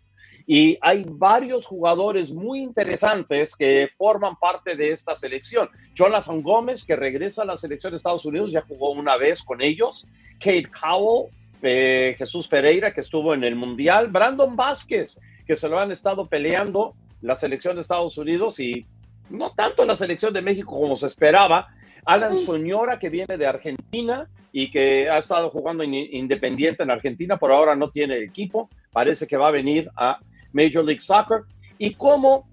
y 0.50 0.78
hay 0.80 1.06
varios 1.06 1.66
jugadores 1.66 2.32
muy 2.32 2.62
interesantes 2.62 3.54
que 3.54 3.90
forman 3.98 4.38
parte 4.38 4.78
de 4.78 4.94
esta 4.94 5.14
selección. 5.14 5.70
Jonathan 5.94 6.42
Gómez, 6.42 6.86
que 6.86 6.96
regresa 6.96 7.42
a 7.42 7.46
la 7.46 7.58
selección 7.58 7.92
de 7.92 7.98
Estados 7.98 8.26
Unidos, 8.26 8.54
ya 8.54 8.62
jugó 8.62 8.92
una 8.92 9.18
vez 9.18 9.44
con 9.44 9.62
ellos. 9.62 10.08
Kate 10.40 10.70
Cowell, 10.70 11.30
eh, 11.62 12.16
Jesús 12.18 12.48
Pereira, 12.48 12.94
que 12.94 13.02
estuvo 13.02 13.34
en 13.34 13.44
el 13.44 13.58
Mundial. 13.58 14.08
Brandon 14.08 14.56
Vázquez, 14.56 15.20
que 15.46 15.54
se 15.54 15.68
lo 15.68 15.80
han 15.80 15.92
estado 15.92 16.28
peleando 16.28 16.96
la 17.22 17.36
selección 17.36 17.76
de 17.76 17.82
Estados 17.82 18.18
Unidos 18.18 18.62
y 18.62 18.86
no 19.30 19.52
tanto 19.52 19.86
la 19.86 19.98
selección 19.98 20.34
de 20.34 20.42
México 20.42 20.80
como 20.80 20.96
se 20.96 21.08
esperaba, 21.08 21.68
Alan 22.06 22.40
Soñora, 22.40 23.00
que 23.00 23.10
viene 23.10 23.36
de 23.38 23.46
Argentina 23.46 24.30
y 24.54 24.72
que 24.72 25.10
ha 25.10 25.18
estado 25.18 25.50
jugando 25.50 25.84
independiente 25.84 26.84
en 26.84 26.92
Argentina, 26.92 27.36
por 27.36 27.52
ahora 27.52 27.76
no 27.76 27.90
tiene 27.90 28.20
equipo, 28.20 28.70
parece 28.94 29.28
que 29.28 29.36
va 29.36 29.50
a 29.50 29.52
venir 29.52 29.92
a 29.94 30.20
Major 30.54 30.84
League 30.84 31.00
Soccer. 31.00 31.42
Y 31.78 31.94
como 31.94 32.48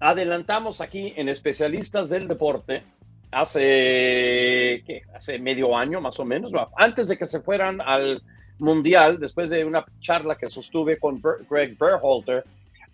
adelantamos 0.00 0.80
aquí 0.80 1.12
en 1.16 1.28
especialistas 1.28 2.10
del 2.10 2.28
deporte, 2.28 2.82
hace, 3.30 4.82
hace 5.14 5.38
medio 5.38 5.76
año 5.76 6.00
más 6.00 6.18
o 6.18 6.24
menos, 6.24 6.52
antes 6.76 7.08
de 7.08 7.16
que 7.16 7.26
se 7.26 7.40
fueran 7.40 7.80
al 7.80 8.22
Mundial, 8.58 9.20
después 9.20 9.50
de 9.50 9.64
una 9.64 9.84
charla 10.00 10.36
que 10.36 10.50
sostuve 10.50 10.98
con 10.98 11.20
Greg 11.48 11.78
Berhalter, 11.78 12.44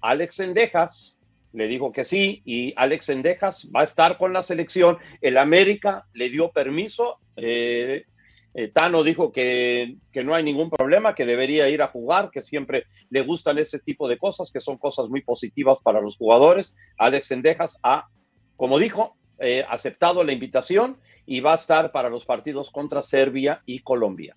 Alex 0.02 0.40
Endejas, 0.40 1.20
le 1.54 1.66
dijo 1.68 1.90
que 1.92 2.04
sí 2.04 2.42
y 2.44 2.74
Alex 2.76 3.08
Endejas 3.08 3.68
va 3.74 3.80
a 3.80 3.84
estar 3.84 4.18
con 4.18 4.32
la 4.32 4.42
selección. 4.42 4.98
El 5.22 5.38
América 5.38 6.04
le 6.12 6.28
dio 6.28 6.50
permiso. 6.50 7.18
Eh, 7.36 8.04
eh, 8.54 8.68
Tano 8.68 9.02
dijo 9.02 9.32
que, 9.32 9.96
no 10.14 10.34
hay 10.34 10.44
ningún 10.44 10.70
problema, 10.70 11.14
que 11.14 11.26
debería 11.26 11.68
ir 11.68 11.82
a 11.82 11.88
jugar, 11.88 12.30
que 12.30 12.40
siempre 12.40 12.84
le 13.10 13.22
gustan 13.22 13.58
ese 13.58 13.80
tipo 13.80 14.08
de 14.08 14.16
cosas, 14.16 14.52
que 14.52 14.60
son 14.60 14.78
cosas 14.78 15.08
muy 15.08 15.22
positivas 15.22 15.78
para 15.82 16.00
los 16.00 16.16
jugadores. 16.16 16.74
Alex 16.96 17.32
Endejas 17.32 17.78
ha, 17.82 18.06
como 18.56 18.78
dijo, 18.78 19.16
eh, 19.40 19.64
aceptado 19.68 20.22
la 20.22 20.32
invitación 20.32 20.98
y 21.26 21.40
va 21.40 21.52
a 21.52 21.56
estar 21.56 21.90
para 21.90 22.08
los 22.08 22.24
partidos 22.24 22.70
contra 22.70 23.02
Serbia 23.02 23.60
y 23.66 23.80
Colombia. 23.80 24.36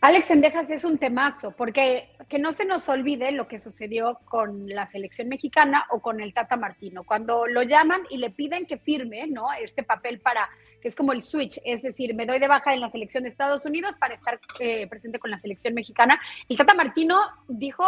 Alex 0.00 0.30
Endejas 0.30 0.70
es 0.70 0.84
un 0.84 0.96
temazo, 0.98 1.50
porque 1.50 2.10
que 2.28 2.38
no 2.38 2.52
se 2.52 2.64
nos 2.64 2.88
olvide 2.88 3.32
lo 3.32 3.48
que 3.48 3.58
sucedió 3.58 4.20
con 4.26 4.68
la 4.68 4.86
selección 4.86 5.28
mexicana 5.28 5.86
o 5.90 6.00
con 6.00 6.20
el 6.20 6.32
Tata 6.32 6.56
Martino. 6.56 7.02
Cuando 7.02 7.48
lo 7.48 7.64
llaman 7.64 8.02
y 8.08 8.18
le 8.18 8.30
piden 8.30 8.64
que 8.64 8.78
firme, 8.78 9.26
¿no? 9.26 9.52
Este 9.60 9.82
papel 9.82 10.20
para, 10.20 10.48
que 10.80 10.86
es 10.86 10.94
como 10.94 11.12
el 11.12 11.20
switch, 11.20 11.60
es 11.64 11.82
decir, 11.82 12.14
me 12.14 12.26
doy 12.26 12.38
de 12.38 12.46
baja 12.46 12.74
en 12.74 12.80
la 12.80 12.88
selección 12.88 13.24
de 13.24 13.30
Estados 13.30 13.64
Unidos 13.66 13.96
para 13.98 14.14
estar 14.14 14.38
eh, 14.60 14.86
presente 14.86 15.18
con 15.18 15.32
la 15.32 15.38
selección 15.40 15.74
mexicana. 15.74 16.20
El 16.48 16.56
Tata 16.56 16.74
Martino 16.74 17.20
dijo 17.48 17.84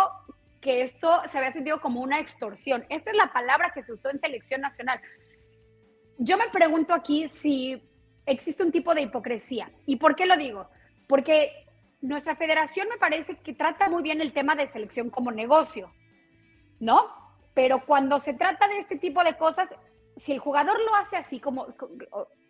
que 0.61 0.83
esto 0.83 1.23
se 1.27 1.39
había 1.39 1.53
sentido 1.53 1.81
como 1.81 2.01
una 2.01 2.19
extorsión. 2.19 2.85
Esta 2.89 3.13
es 3.13 3.17
la 3.17 3.33
palabra 3.33 3.71
que 3.73 3.85
se 3.85 3.93
usó 3.93 4.11
en 4.11 4.19
selección 4.19 4.61
nacional. 4.61 5.01
Yo 6.19 6.37
me 6.37 6.49
pregunto 6.49 6.93
aquí 6.93 7.29
si 7.29 7.81
existe 8.27 8.65
un 8.65 8.73
tipo 8.73 8.97
de 8.97 9.03
hipocresía. 9.03 9.71
¿Y 9.87 9.97
por 9.97 10.17
qué 10.17 10.27
lo 10.27 10.37
digo? 10.37 10.69
Porque 11.07 11.60
nuestra 12.01 12.37
federación 12.37 12.89
me 12.89 12.97
parece 12.97 13.37
que 13.37 13.53
trata 13.53 13.89
muy 13.89 14.03
bien 14.03 14.21
el 14.21 14.33
tema 14.33 14.55
de 14.55 14.67
selección 14.67 15.11
como 15.11 15.31
negocio, 15.31 15.93
¿no? 16.79 17.21
Pero 17.55 17.85
cuando 17.85 18.19
se 18.21 18.35
trata 18.35 18.69
de 18.69 18.79
este 18.79 18.97
tipo 18.97 19.23
de 19.23 19.37
cosas, 19.37 19.69
si 20.17 20.33
el 20.33 20.39
jugador 20.39 20.79
lo 20.81 20.95
hace 20.95 21.17
así 21.17 21.41
como, 21.41 21.67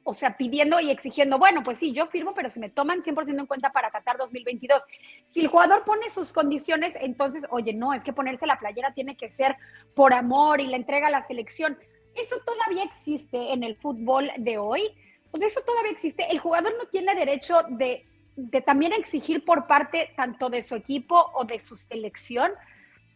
o, 0.05 0.15
sea, 0.15 0.37
pidiendo 0.37 0.81
y 0.81 0.91
exigiendo, 0.91 1.39
bueno, 1.39 1.63
pues 1.63 1.79
sí, 1.79 1.93
yo 1.93 2.07
firmo, 2.07 2.35
pero 2.35 2.49
si 2.49 2.61
me 2.61 2.71
toman 2.71 3.03
100% 3.03 3.39
en 3.39 3.47
cuenta 3.47 3.71
para 3.71 3.91
Qatar 3.91 4.19
2022. 4.19 4.85
Si 5.25 5.41
el 5.41 5.49
jugador 5.49 5.85
pone 5.85 6.11
sus 6.11 6.33
condiciones, 6.33 6.97
entonces, 7.01 7.47
oye, 7.51 7.73
no, 7.73 7.93
es 7.93 8.05
que 8.05 8.13
ponerse 8.13 8.47
la 8.47 8.59
playera 8.59 8.93
tiene 8.93 9.17
que 9.17 9.31
ser 9.31 9.57
por 9.95 10.13
amor 10.13 10.61
y 10.61 10.67
la 10.67 10.77
entrega 10.77 11.09
a 11.09 11.11
la 11.11 11.23
selección. 11.23 11.79
Eso 12.15 12.37
todavía 12.45 12.85
existe 12.85 13.53
en 13.53 13.63
el 13.63 13.77
fútbol 13.77 14.31
de 14.37 14.59
hoy. 14.59 14.83
Pues 15.31 15.45
eso 15.45 15.61
todavía 15.61 15.93
existe. 15.93 16.27
El 16.29 16.41
jugador 16.41 16.73
no 16.77 16.89
tiene 16.89 17.15
derecho 17.15 17.63
de 17.69 18.05
de 18.49 18.63
también 18.63 18.93
exigir 18.93 19.45
por 19.45 19.67
parte 19.67 20.13
tanto 20.17 20.49
de 20.49 20.63
su 20.63 20.75
equipo 20.75 21.31
o 21.35 21.45
de 21.45 21.61
su 21.61 21.77
selección. 21.77 22.53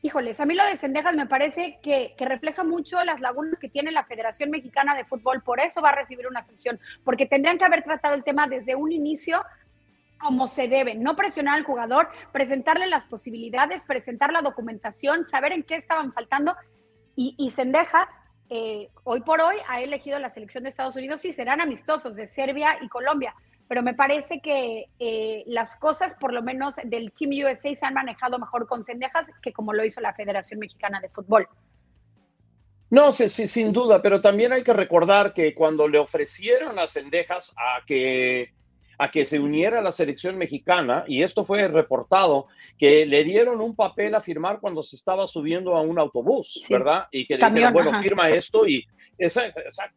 Híjoles, 0.02 0.38
a 0.38 0.44
mí 0.44 0.54
lo 0.54 0.64
de 0.64 0.76
Cendejas 0.76 1.14
me 1.14 1.26
parece 1.26 1.78
que, 1.82 2.14
refleja 2.18 2.62
mucho 2.62 3.02
las 3.04 3.20
lagunas 3.20 3.58
que 3.58 3.70
tiene 3.70 3.90
la 3.90 4.04
Federación 4.04 4.50
Mexicana 4.50 4.94
de 4.94 5.04
Fútbol, 5.04 5.42
por 5.42 5.60
eso 5.60 5.80
va 5.80 5.90
a 5.90 5.94
recibir 5.94 6.26
una 6.26 6.42
sanción, 6.42 6.78
porque 7.04 7.24
tendrían 7.24 7.56
que 7.56 7.64
haber 7.64 7.82
tratado 7.82 8.14
el 8.14 8.22
tema 8.22 8.46
desde 8.46 8.74
un 8.74 8.92
inicio 8.92 9.42
como 10.18 10.46
se 10.46 10.68
debe, 10.68 10.94
no 10.94 11.16
presionar 11.16 11.56
al 11.56 11.64
jugador, 11.64 12.08
presentarle 12.32 12.86
las 12.86 13.06
posibilidades, 13.06 13.84
presentar 13.84 14.32
la 14.32 14.42
documentación, 14.42 15.24
saber 15.24 15.52
en 15.52 15.62
qué 15.62 15.76
estaban 15.76 16.12
faltando. 16.12 16.54
Y, 17.16 17.34
y 17.38 17.50
Cendejas, 17.50 18.22
eh, 18.48 18.90
hoy 19.04 19.20
por 19.22 19.40
hoy, 19.40 19.56
ha 19.68 19.80
elegido 19.80 20.18
la 20.18 20.30
selección 20.30 20.64
de 20.64 20.70
Estados 20.70 20.96
Unidos 20.96 21.24
y 21.24 21.32
serán 21.32 21.60
amistosos 21.60 22.14
de 22.14 22.26
Serbia 22.26 22.78
y 22.80 22.88
Colombia 22.88 23.34
pero 23.68 23.82
me 23.82 23.94
parece 23.94 24.40
que 24.40 24.86
eh, 24.98 25.42
las 25.46 25.76
cosas, 25.76 26.14
por 26.14 26.32
lo 26.32 26.42
menos 26.42 26.76
del 26.84 27.12
Team 27.12 27.30
USA, 27.44 27.74
se 27.74 27.86
han 27.86 27.94
manejado 27.94 28.38
mejor 28.38 28.66
con 28.66 28.84
Cendejas 28.84 29.30
que 29.42 29.52
como 29.52 29.72
lo 29.72 29.84
hizo 29.84 30.00
la 30.00 30.14
Federación 30.14 30.60
Mexicana 30.60 31.00
de 31.00 31.08
Fútbol. 31.08 31.48
No, 32.90 33.10
sí, 33.10 33.28
sí, 33.28 33.48
sin 33.48 33.72
duda, 33.72 34.02
pero 34.02 34.20
también 34.20 34.52
hay 34.52 34.62
que 34.62 34.72
recordar 34.72 35.32
que 35.32 35.54
cuando 35.54 35.88
le 35.88 35.98
ofrecieron 35.98 36.78
a 36.78 36.86
Cendejas 36.86 37.52
a 37.56 37.84
que, 37.86 38.52
a 38.98 39.10
que 39.10 39.24
se 39.24 39.40
uniera 39.40 39.80
a 39.80 39.82
la 39.82 39.90
selección 39.90 40.36
mexicana, 40.36 41.04
y 41.08 41.22
esto 41.22 41.44
fue 41.44 41.66
reportado, 41.66 42.46
que 42.78 43.06
le 43.06 43.24
dieron 43.24 43.60
un 43.60 43.74
papel 43.74 44.14
a 44.14 44.20
firmar 44.20 44.60
cuando 44.60 44.82
se 44.82 44.96
estaba 44.96 45.26
subiendo 45.26 45.76
a 45.76 45.80
un 45.80 45.98
autobús, 45.98 46.64
¿verdad? 46.68 47.06
Y 47.10 47.26
que 47.26 47.36
dijeron, 47.36 47.72
bueno, 47.72 47.98
firma 48.00 48.28
esto 48.28 48.66
y 48.66 48.86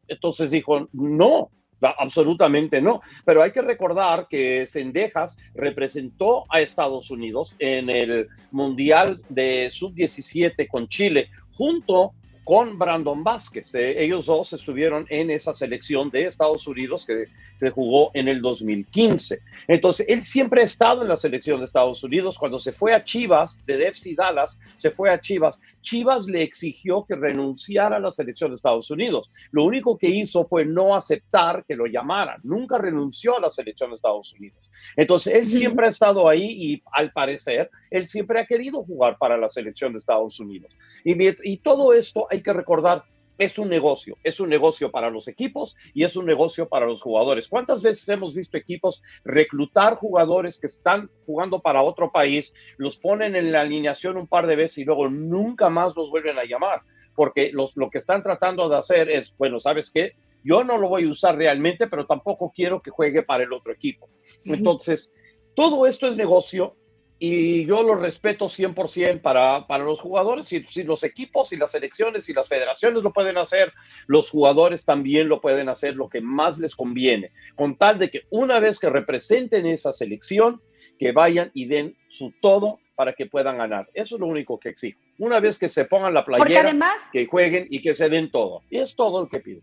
entonces 0.08 0.52
dijo, 0.52 0.88
no, 0.94 1.52
Absolutamente 1.82 2.82
no, 2.82 3.02
pero 3.24 3.44
hay 3.44 3.52
que 3.52 3.62
recordar 3.62 4.28
que 4.28 4.66
Sendejas 4.66 5.38
representó 5.54 6.46
a 6.50 6.60
Estados 6.62 7.12
Unidos 7.12 7.56
en 7.60 7.90
el 7.90 8.28
Mundial 8.52 9.22
de 9.30 9.70
Sub-17 9.70 10.68
con 10.68 10.88
Chile, 10.88 11.30
junto 11.54 12.14
con 12.48 12.80
Brandon 12.80 13.26
Vázquez. 13.26 13.76
Eh, 13.76 14.02
ellos 14.02 14.26
dos 14.26 14.54
estuvieron 14.54 15.06
en 15.10 15.30
esa 15.30 15.54
selección 15.54 16.10
de 16.10 16.28
Estados 16.28 16.66
Unidos 16.66 17.06
que 17.06 17.26
se 17.60 17.70
jugó 17.72 18.10
en 18.14 18.30
el 18.30 18.42
2015. 18.42 19.42
Entonces, 19.68 20.06
él 20.08 20.24
siempre 20.24 20.62
ha 20.62 20.64
estado 20.64 21.02
en 21.02 21.10
la 21.10 21.18
selección 21.18 21.60
de 21.60 21.66
Estados 21.66 22.02
Unidos. 22.06 22.38
Cuando 22.40 22.58
se 22.58 22.72
fue 22.72 22.94
a 22.94 23.04
Chivas, 23.04 23.60
de 23.66 23.88
FC 23.88 24.16
Dallas, 24.16 24.58
se 24.78 24.92
fue 24.92 25.10
a 25.10 25.20
Chivas. 25.20 25.60
Chivas 25.82 26.26
le 26.26 26.42
exigió 26.42 27.04
que 27.06 27.18
renunciara 27.18 27.98
a 27.98 28.00
la 28.00 28.12
selección 28.12 28.52
de 28.52 28.56
Estados 28.56 28.90
Unidos. 28.92 29.30
Lo 29.52 29.66
único 29.66 29.98
que 29.98 30.08
hizo 30.08 30.48
fue 30.48 30.64
no 30.64 30.96
aceptar 30.96 31.66
que 31.68 31.76
lo 31.76 31.86
llamaran. 31.86 32.40
Nunca 32.44 32.78
renunció 32.78 33.36
a 33.36 33.42
la 33.42 33.50
selección 33.50 33.90
de 33.90 33.96
Estados 33.96 34.32
Unidos. 34.32 34.72
Entonces, 34.96 35.34
él 35.36 35.50
siempre 35.50 35.88
ha 35.88 35.90
estado 35.90 36.30
ahí 36.30 36.46
y 36.46 36.84
al 36.94 37.12
parecer, 37.12 37.70
él 37.92 38.08
siempre 38.08 38.40
ha 38.40 38.46
querido 38.46 38.86
jugar 38.86 39.18
para 39.18 39.36
la 39.38 39.50
selección 39.50 39.92
de 39.92 39.98
Estados 39.98 40.40
Unidos. 40.40 40.72
Y, 41.04 41.18
y 41.44 41.58
todo 41.58 41.92
esto 41.92 42.30
hay 42.38 42.44
que 42.44 42.54
recordar, 42.54 43.04
es 43.38 43.60
un 43.60 43.70
negocio, 43.70 44.18
es 44.24 44.40
un 44.40 44.50
negocio 44.50 44.90
para 44.92 45.10
los 45.10 45.28
equipos 45.28 45.76
y 45.94 46.04
es 46.04 46.16
un 46.16 46.26
negocio 46.26 46.68
para 46.68 46.88
los 46.88 47.02
jugadores. 47.02 47.48
¿Cuántas 47.48 47.82
veces 47.82 48.08
hemos 48.10 48.34
visto 48.34 48.58
equipos 48.58 49.02
reclutar 49.24 49.96
jugadores 49.96 50.58
que 50.58 50.68
están 50.68 51.10
jugando 51.26 51.60
para 51.60 51.84
otro 51.84 52.12
país, 52.12 52.54
los 52.78 52.98
ponen 52.98 53.36
en 53.36 53.52
la 53.52 53.62
alineación 53.62 54.18
un 54.18 54.28
par 54.28 54.48
de 54.48 54.56
veces 54.56 54.80
y 54.80 54.86
luego 54.86 55.10
nunca 55.10 55.70
más 55.70 55.96
los 55.96 56.10
vuelven 56.10 56.40
a 56.40 56.46
llamar? 56.46 56.82
Porque 57.16 57.52
los, 57.52 57.76
lo 57.76 57.90
que 57.90 57.98
están 57.98 58.24
tratando 58.24 58.70
de 58.70 58.78
hacer 58.78 59.10
es, 59.10 59.36
bueno, 59.38 59.60
¿sabes 59.60 59.92
qué? 59.92 60.14
Yo 60.44 60.64
no 60.64 60.78
lo 60.78 60.90
voy 60.90 61.06
a 61.06 61.10
usar 61.10 61.36
realmente, 61.36 61.88
pero 61.88 62.06
tampoco 62.06 62.52
quiero 62.56 62.82
que 62.82 62.92
juegue 62.92 63.24
para 63.24 63.44
el 63.44 63.54
otro 63.54 63.72
equipo. 63.72 64.10
Entonces, 64.46 65.14
todo 65.56 65.88
esto 65.88 66.08
es 66.08 66.16
negocio 66.16 66.76
y 67.20 67.66
yo 67.66 67.82
lo 67.84 67.96
respeto 67.96 68.46
100% 68.46 69.22
para, 69.22 69.66
para 69.68 69.84
los 69.84 70.00
jugadores. 70.00 70.46
Si, 70.46 70.64
si, 70.64 70.84
los 70.84 71.04
equipos 71.04 71.52
y 71.52 71.58
las 71.58 71.72
selecciones 71.72 72.30
y 72.30 72.34
las 72.34 72.48
federaciones 72.48 73.04
lo 73.04 73.12
pueden 73.12 73.38
hacer, 73.38 73.74
los 74.06 74.30
jugadores 74.30 74.86
también 74.86 75.28
lo 75.28 75.42
pueden 75.42 75.70
hacer 75.70 75.96
lo 75.96 76.10
que 76.10 76.22
más 76.22 76.60
les 76.60 76.76
conviene, 76.76 77.32
con 77.56 77.76
tal 77.76 77.98
de 77.98 78.10
que 78.10 78.24
una 78.30 78.60
vez 78.60 78.80
que 78.80 78.90
representen 78.90 79.66
esa 79.66 79.94
selección, 79.94 80.62
que 81.00 81.12
vayan 81.12 81.52
y 81.54 81.66
den 81.66 81.98
su 82.08 82.32
todo 82.42 82.80
para 82.96 83.14
que 83.14 83.26
puedan 83.26 83.58
ganar. 83.58 83.90
Eso 83.94 84.16
es 84.16 84.22
lo 84.22 84.28
único 84.28 84.60
que 84.60 84.70
exijo. 84.70 85.00
Una 85.20 85.40
vez 85.40 85.58
que 85.58 85.70
se 85.70 85.86
pongan 85.86 86.14
la 86.14 86.26
playera, 86.26 86.74
que 87.12 87.26
jueguen 87.26 87.68
y 87.70 87.82
que 87.82 87.94
se 87.94 88.10
den 88.10 88.32
todo. 88.32 88.64
Y 88.70 88.78
es 88.78 88.96
todo 88.96 89.22
lo 89.22 89.30
que 89.30 89.40
pido. 89.40 89.62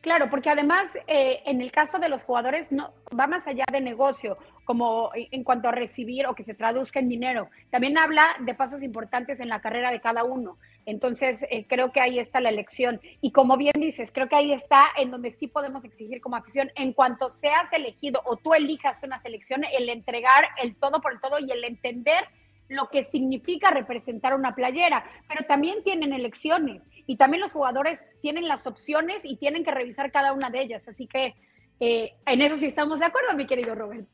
Claro, 0.00 0.30
porque 0.30 0.50
además 0.50 0.96
eh, 1.06 1.42
en 1.46 1.60
el 1.60 1.72
caso 1.72 1.98
de 1.98 2.08
los 2.08 2.22
jugadores 2.22 2.70
no 2.70 2.92
va 3.18 3.26
más 3.26 3.46
allá 3.46 3.64
de 3.72 3.80
negocio, 3.80 4.38
como 4.64 5.10
en 5.14 5.42
cuanto 5.42 5.68
a 5.68 5.72
recibir 5.72 6.26
o 6.26 6.34
que 6.34 6.44
se 6.44 6.54
traduzca 6.54 7.00
en 7.00 7.08
dinero. 7.08 7.48
También 7.70 7.98
habla 7.98 8.36
de 8.40 8.54
pasos 8.54 8.82
importantes 8.82 9.40
en 9.40 9.48
la 9.48 9.60
carrera 9.60 9.90
de 9.90 10.00
cada 10.00 10.24
uno. 10.24 10.58
Entonces 10.86 11.44
eh, 11.50 11.66
creo 11.68 11.90
que 11.90 12.00
ahí 12.00 12.18
está 12.18 12.40
la 12.40 12.50
elección. 12.50 13.00
Y 13.20 13.32
como 13.32 13.56
bien 13.56 13.74
dices, 13.76 14.12
creo 14.12 14.28
que 14.28 14.36
ahí 14.36 14.52
está 14.52 14.86
en 14.96 15.10
donde 15.10 15.32
sí 15.32 15.48
podemos 15.48 15.84
exigir 15.84 16.20
como 16.20 16.36
afición, 16.36 16.70
en 16.76 16.92
cuanto 16.92 17.28
seas 17.28 17.72
elegido 17.72 18.22
o 18.24 18.36
tú 18.36 18.54
elijas 18.54 19.02
una 19.02 19.18
selección, 19.18 19.64
el 19.64 19.88
entregar 19.88 20.44
el 20.62 20.76
todo 20.76 21.00
por 21.00 21.12
el 21.12 21.20
todo 21.20 21.38
y 21.40 21.50
el 21.50 21.64
entender 21.64 22.24
lo 22.68 22.88
que 22.88 23.04
significa 23.04 23.70
representar 23.70 24.34
una 24.34 24.54
playera, 24.54 25.04
pero 25.28 25.46
también 25.46 25.82
tienen 25.82 26.12
elecciones 26.12 26.90
y 27.06 27.16
también 27.16 27.40
los 27.40 27.52
jugadores 27.52 28.04
tienen 28.22 28.48
las 28.48 28.66
opciones 28.66 29.24
y 29.24 29.36
tienen 29.36 29.64
que 29.64 29.70
revisar 29.70 30.10
cada 30.10 30.32
una 30.32 30.50
de 30.50 30.62
ellas. 30.62 30.88
Así 30.88 31.06
que 31.06 31.34
eh, 31.80 32.14
en 32.26 32.42
eso 32.42 32.56
sí 32.56 32.66
estamos 32.66 32.98
de 32.98 33.06
acuerdo, 33.06 33.34
mi 33.34 33.46
querido 33.46 33.74
Robert. 33.74 34.06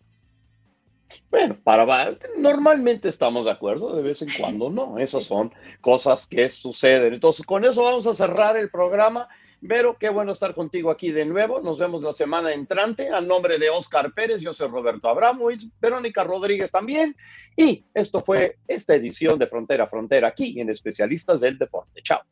Bueno, 1.31 1.57
para 1.63 2.17
normalmente 2.39 3.09
estamos 3.09 3.45
de 3.45 3.51
acuerdo, 3.51 3.95
de 3.95 4.03
vez 4.03 4.23
en 4.23 4.31
cuando 4.39 4.71
no. 4.71 4.99
Esas 4.99 5.25
son 5.25 5.53
cosas 5.81 6.27
que 6.27 6.49
suceden. 6.49 7.15
Entonces, 7.15 7.45
con 7.45 7.65
eso 7.65 7.83
vamos 7.85 8.07
a 8.07 8.15
cerrar 8.15 8.57
el 8.57 8.71
programa. 8.71 9.29
Vero, 9.65 9.97
qué 9.97 10.11
bueno 10.11 10.33
estar 10.33 10.57
contigo 10.57 10.91
aquí 10.91 11.13
de 11.13 11.25
nuevo. 11.25 11.61
Nos 11.61 11.79
vemos 11.79 12.03
la 12.03 12.13
semana 12.13 12.53
entrante. 12.53 13.11
A 13.11 13.21
nombre 13.21 13.61
de 13.61 13.71
Oscar 13.71 14.13
Pérez, 14.13 14.41
yo 14.41 14.53
soy 14.53 14.67
Roberto 14.67 15.09
Abramovich, 15.09 15.71
Verónica 15.81 16.25
Rodríguez 16.25 16.73
también. 16.73 17.17
Y 17.57 17.85
esto 17.95 18.19
fue 18.19 18.59
esta 18.67 18.97
edición 18.97 19.39
de 19.39 19.47
Frontera 19.47 19.85
a 19.85 19.87
Frontera 19.87 20.27
aquí 20.27 20.61
en 20.61 20.69
Especialistas 20.69 21.43
del 21.43 21.59
Deporte. 21.59 22.03
Chao. 22.03 22.23